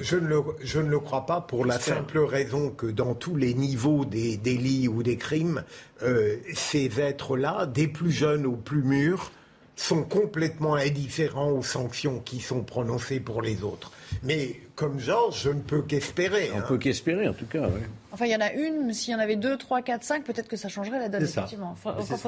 [0.00, 3.36] je, ne le, je, ne le, crois pas pour la simple raison que dans tous
[3.36, 5.64] les niveaux des délits ou des crimes,
[6.02, 9.32] euh, ces êtres-là, des plus jeunes aux plus mûrs,
[9.76, 13.92] sont complètement indifférents aux sanctions qui sont prononcées pour les autres.
[14.22, 16.50] Mais comme Georges, je ne peux qu'espérer.
[16.54, 16.64] On hein.
[16.66, 17.68] peut qu'espérer, en tout cas.
[18.12, 20.24] Enfin, il y en a une, mais s'il y en avait deux, trois, quatre, cinq,
[20.24, 21.72] peut-être que ça changerait la donne, effectivement.
[21.72, 22.18] Enfin, que soit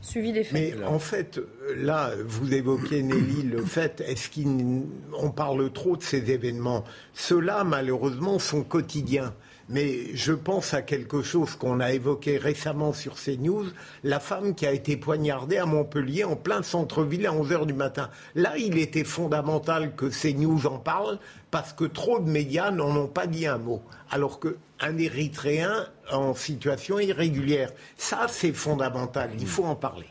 [0.00, 0.52] suivi faits.
[0.52, 1.40] Mais en fait,
[1.76, 6.84] là, vous évoquez, Nelly, le fait, est-ce qu'on parle trop de ces événements?
[7.14, 9.32] Ceux-là, malheureusement, sont quotidiens.
[9.70, 13.66] Mais je pense à quelque chose qu'on a évoqué récemment sur CNews,
[14.02, 18.10] la femme qui a été poignardée à Montpellier en plein centre-ville à 11h du matin.
[18.34, 21.20] Là, il était fondamental que CNews en parle
[21.50, 23.82] parce que trop de médias n'en ont pas dit un mot.
[24.10, 30.06] Alors qu'un Érythréen en situation irrégulière, ça c'est fondamental, il faut en parler.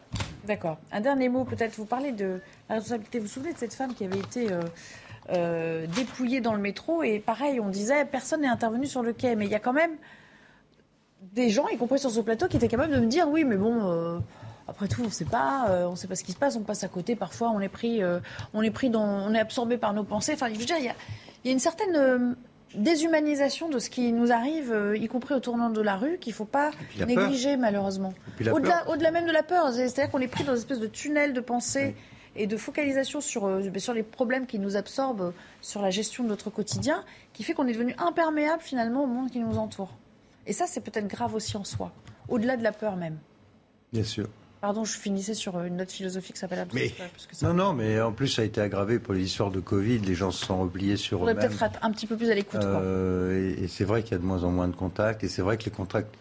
[0.45, 0.77] D'accord.
[0.91, 3.19] Un dernier mot peut-être, vous parlez de la responsabilité.
[3.19, 4.51] Vous vous souvenez de cette femme qui avait été...
[4.51, 4.61] Euh,
[5.31, 7.03] euh, dépouillés dans le métro.
[7.03, 9.35] Et pareil, on disait, personne n'est intervenu sur le quai.
[9.35, 9.91] Mais il y a quand même
[11.21, 13.57] des gens, y compris sur ce plateau, qui étaient capables de me dire, oui, mais
[13.57, 13.89] bon...
[13.89, 14.19] Euh,
[14.67, 16.61] après tout, on ne sait pas, euh, on sait pas ce qui se passe, on
[16.61, 17.15] passe à côté.
[17.15, 18.01] Parfois, on est pris,
[18.53, 20.33] on est pris dans, on est absorbé par nos pensées.
[20.33, 20.95] Enfin, je veux dire, il y a,
[21.45, 22.35] y a, une certaine
[22.75, 26.35] déshumanisation de ce qui nous arrive, y compris au tournant de la rue, qu'il ne
[26.35, 26.71] faut pas
[27.05, 28.13] négliger malheureusement.
[28.51, 31.41] Au-delà, même de la peur, c'est-à-dire qu'on est pris dans une espèce de tunnel de
[31.41, 31.95] pensée
[32.35, 36.29] et de focalisation sur, euh, sur les problèmes qui nous absorbent, sur la gestion de
[36.29, 37.03] notre quotidien,
[37.33, 39.97] qui fait qu'on est devenu imperméable finalement au monde qui nous entoure.
[40.47, 41.91] Et ça, c'est peut-être grave aussi en soi,
[42.27, 43.17] au-delà de la peur même.
[43.91, 44.29] Bien sûr.
[44.61, 46.91] Pardon, je finissais sur une note philosophique qui s'appelle mais...
[47.41, 49.99] Non, non, mais en plus, ça a été aggravé pour les histoires de Covid.
[49.99, 51.37] Les gens se sont repliés sur eux-mêmes.
[51.37, 52.61] peut-être être un petit peu plus à l'écoute.
[52.61, 55.23] Euh, et, et c'est vrai qu'il y a de moins en moins de contacts.
[55.23, 56.13] Et c'est vrai que les contacts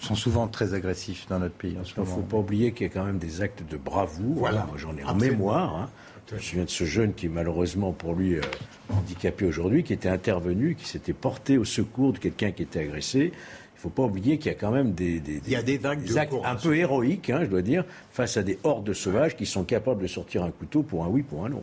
[0.00, 2.10] sont souvent très agressifs dans notre pays en ce moment.
[2.10, 4.38] Il ne faut pas oublier qu'il y a quand même des actes de bravoure.
[4.38, 4.64] Voilà.
[4.66, 5.76] Moi, j'en ai en mémoire.
[5.76, 5.90] Hein.
[6.30, 8.42] Je me souviens de ce jeune qui malheureusement pour lui euh,
[8.90, 13.32] handicapé aujourd'hui, qui était intervenu, qui s'était porté au secours de quelqu'un qui était agressé.
[13.78, 15.86] Il ne faut pas oublier qu'il y a quand même des, Il y a des,
[15.86, 19.46] actes un peu héroïques, hein, je dois dire, face à des hordes de sauvages qui
[19.46, 21.62] sont capables de sortir un couteau pour un oui, pour un non.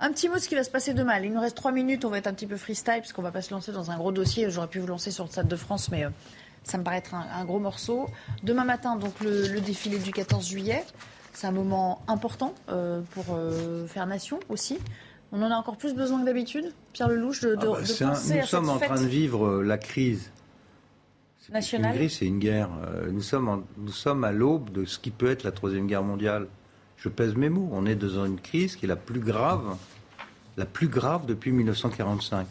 [0.00, 1.18] Un petit mot de ce qui va se passer demain.
[1.18, 3.30] Il nous reste trois minutes, on va être un petit peu freestyle, parce qu'on va
[3.30, 4.48] pas se lancer dans un gros dossier.
[4.48, 6.10] J'aurais pu vous lancer sur le Stade de France, mais euh,
[6.62, 8.06] ça me paraît être un, gros morceau.
[8.42, 10.82] Demain matin, donc le, défilé du 14 juillet.
[11.34, 14.78] C'est un moment important euh, pour euh, faire nation aussi.
[15.30, 18.46] On en a encore plus besoin que d'habitude, Pierre Lelouch, de, de, ah bah, Nous
[18.46, 20.30] sommes en train de vivre la crise
[21.50, 21.92] nationale.
[21.92, 22.70] Une crise, c'est une guerre.
[23.10, 26.46] Nous sommes, nous sommes à l'aube de ce qui peut être la troisième guerre mondiale.
[26.96, 27.68] Je pèse mes mots.
[27.72, 29.76] On est dans une crise qui est la plus grave,
[30.56, 32.46] la plus grave depuis 1945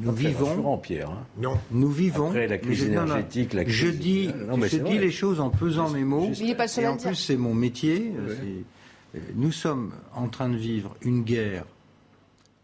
[0.00, 0.78] nous vivons.
[0.78, 1.10] Pierre.
[1.10, 1.26] Hein.
[1.38, 1.58] Non.
[1.70, 2.28] Nous vivons.
[2.28, 3.74] Après la crise énergétique, la crise.
[3.74, 6.30] Je dis, je dis les choses en pesant mes mots.
[6.32, 8.12] et en plus, c'est mon métier.
[8.16, 11.64] Euh, nous sommes en train de vivre une guerre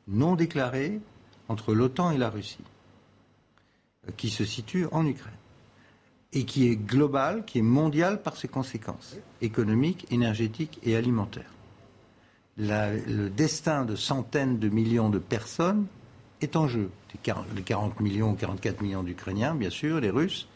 [0.08, 1.00] non déclarée
[1.48, 2.69] entre l'OTAN et la Russie, euh,
[4.16, 5.34] qui se situe en Ukraine
[6.32, 11.52] et qui est globale, qui est mondiale par ses conséquences économiques, énergétiques et alimentaires.
[12.56, 15.86] le destin de centaines de millions de personnes
[16.40, 16.90] est en jeu.
[17.56, 20.48] Les 40 millions, 44 millions d'Ukrainiens, bien sûr, les Russes,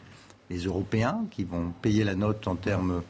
[0.49, 3.01] les Européens qui vont payer la note en termes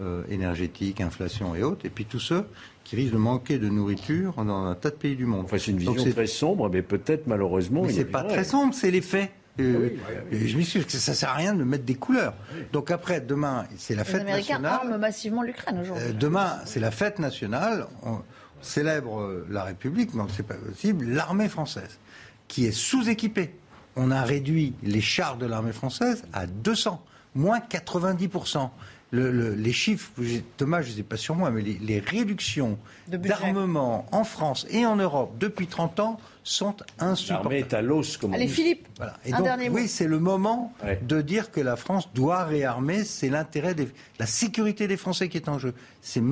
[0.00, 2.44] euh, énergétiques, inflation et autres, et puis tous ceux
[2.84, 5.44] qui risquent de manquer de nourriture dans un tas de pays du monde.
[5.44, 7.84] Enfin, c'est une vision très sombre, mais peut-être malheureusement.
[7.84, 9.30] Mais c'est pas très sombre, c'est les faits.
[9.60, 9.90] Euh,
[10.32, 12.34] je m'excuse que ça sert à rien de mettre des couleurs.
[12.72, 14.40] Donc après, demain, c'est la fête nationale.
[14.40, 16.08] Les Américains arment massivement l'Ukraine aujourd'hui.
[16.08, 17.86] Euh, demain, c'est la fête nationale.
[18.02, 18.20] On
[18.62, 21.98] célèbre la République, mais c'est pas possible, l'armée française
[22.50, 23.54] qui est sous-équipé.
[23.96, 27.02] On a réduit les chars de l'armée française à 200,
[27.34, 28.70] moins 90%.
[29.12, 30.10] Les chiffres,
[30.56, 32.78] Thomas, je ne sais pas sur moi, mais les, réductions
[33.08, 37.54] d'armement en France et en Europe depuis 30 ans sont insupportables.
[37.54, 38.88] L'armée est à l'os, comme Allez, Philippe,
[39.32, 39.76] un dernier mot.
[39.76, 40.72] Oui, c'est le moment
[41.02, 43.04] de dire que la France doit réarmer.
[43.04, 43.86] C'est l'intérêt de
[44.18, 45.74] la sécurité des Français qui est en jeu.
[46.00, 46.22] C'est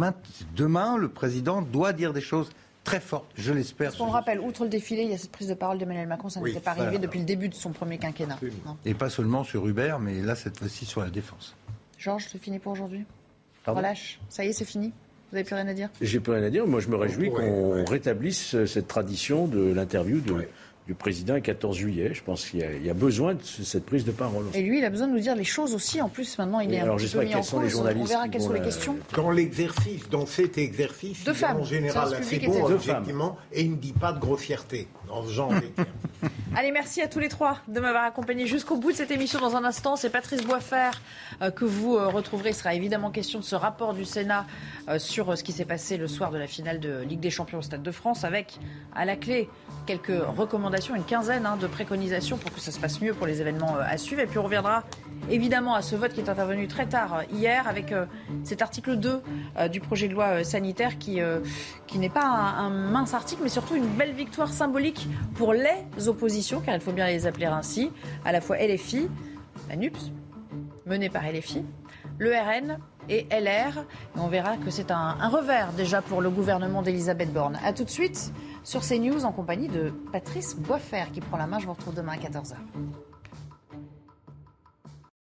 [0.56, 2.50] demain, le président doit dire des choses
[2.84, 3.92] très forte, je l'espère.
[4.00, 6.40] On rappelle, outre le défilé, il y a cette prise de parole d'Emmanuel Macron, ça
[6.40, 8.38] n'était pas arrivé depuis le début de son premier quinquennat.
[8.86, 11.55] Et pas seulement sur Uber, mais là, cette fois-ci, sur la défense.
[11.99, 13.05] Georges, c'est fini pour aujourd'hui
[13.66, 14.93] Relâche, ça y est, c'est fini
[15.31, 16.66] vous n'avez plus rien à dire J'ai plus rien à dire.
[16.66, 20.47] Moi, je me réjouis qu'on rétablisse cette tradition de l'interview de,
[20.87, 22.15] du président le 14 juillet.
[22.15, 24.47] Je pense qu'il y, a besoin de cette prise de parole.
[24.55, 26.01] Et lui, il a besoin de nous dire les choses aussi.
[26.01, 27.62] En plus, maintenant, il est un petit peu mis en cause.
[27.62, 28.97] Les journalistes On verra quelles sont les questions.
[29.15, 31.59] Dans l'exercice, dans cet exercice, de femmes.
[31.59, 34.89] en général assez bon, effectivement, et il ne dit pas de grossièreté
[36.56, 39.39] Allez, merci à tous les trois de m'avoir accompagné jusqu'au bout de cette émission.
[39.39, 40.90] Dans un instant, c'est Patrice Boisfer
[41.40, 42.51] euh, que vous euh, retrouverez.
[42.51, 44.44] Il sera évidemment question de ce rapport du Sénat
[44.89, 47.59] euh, sur ce qui s'est passé le soir de la finale de Ligue des Champions
[47.59, 48.59] au Stade de France, avec
[48.93, 49.48] à la clé
[49.86, 53.40] quelques recommandations, une quinzaine hein, de préconisations pour que ça se passe mieux pour les
[53.40, 54.22] événements à suivre.
[54.22, 54.82] Et puis on reviendra
[55.30, 57.93] évidemment à ce vote qui est intervenu très tard hier avec
[58.44, 59.20] cet article 2
[59.70, 61.20] du projet de loi sanitaire qui,
[61.86, 64.98] qui n'est pas un, mince article, mais surtout une belle victoire symbolique
[65.35, 67.91] pour les oppositions, car il faut bien les appeler ainsi,
[68.25, 69.09] à la fois LFI,
[69.69, 70.12] la NUPS,
[70.87, 71.65] menée par LFI,
[72.19, 73.85] le RN et LR.
[74.16, 77.59] on verra que c'est un, un, revers déjà pour le gouvernement d'Elisabeth Borne.
[77.65, 78.33] A tout de suite
[78.65, 81.59] sur CNews en compagnie de Patrice Boisfer qui prend la main.
[81.59, 82.57] Je vous retrouve demain à 14h.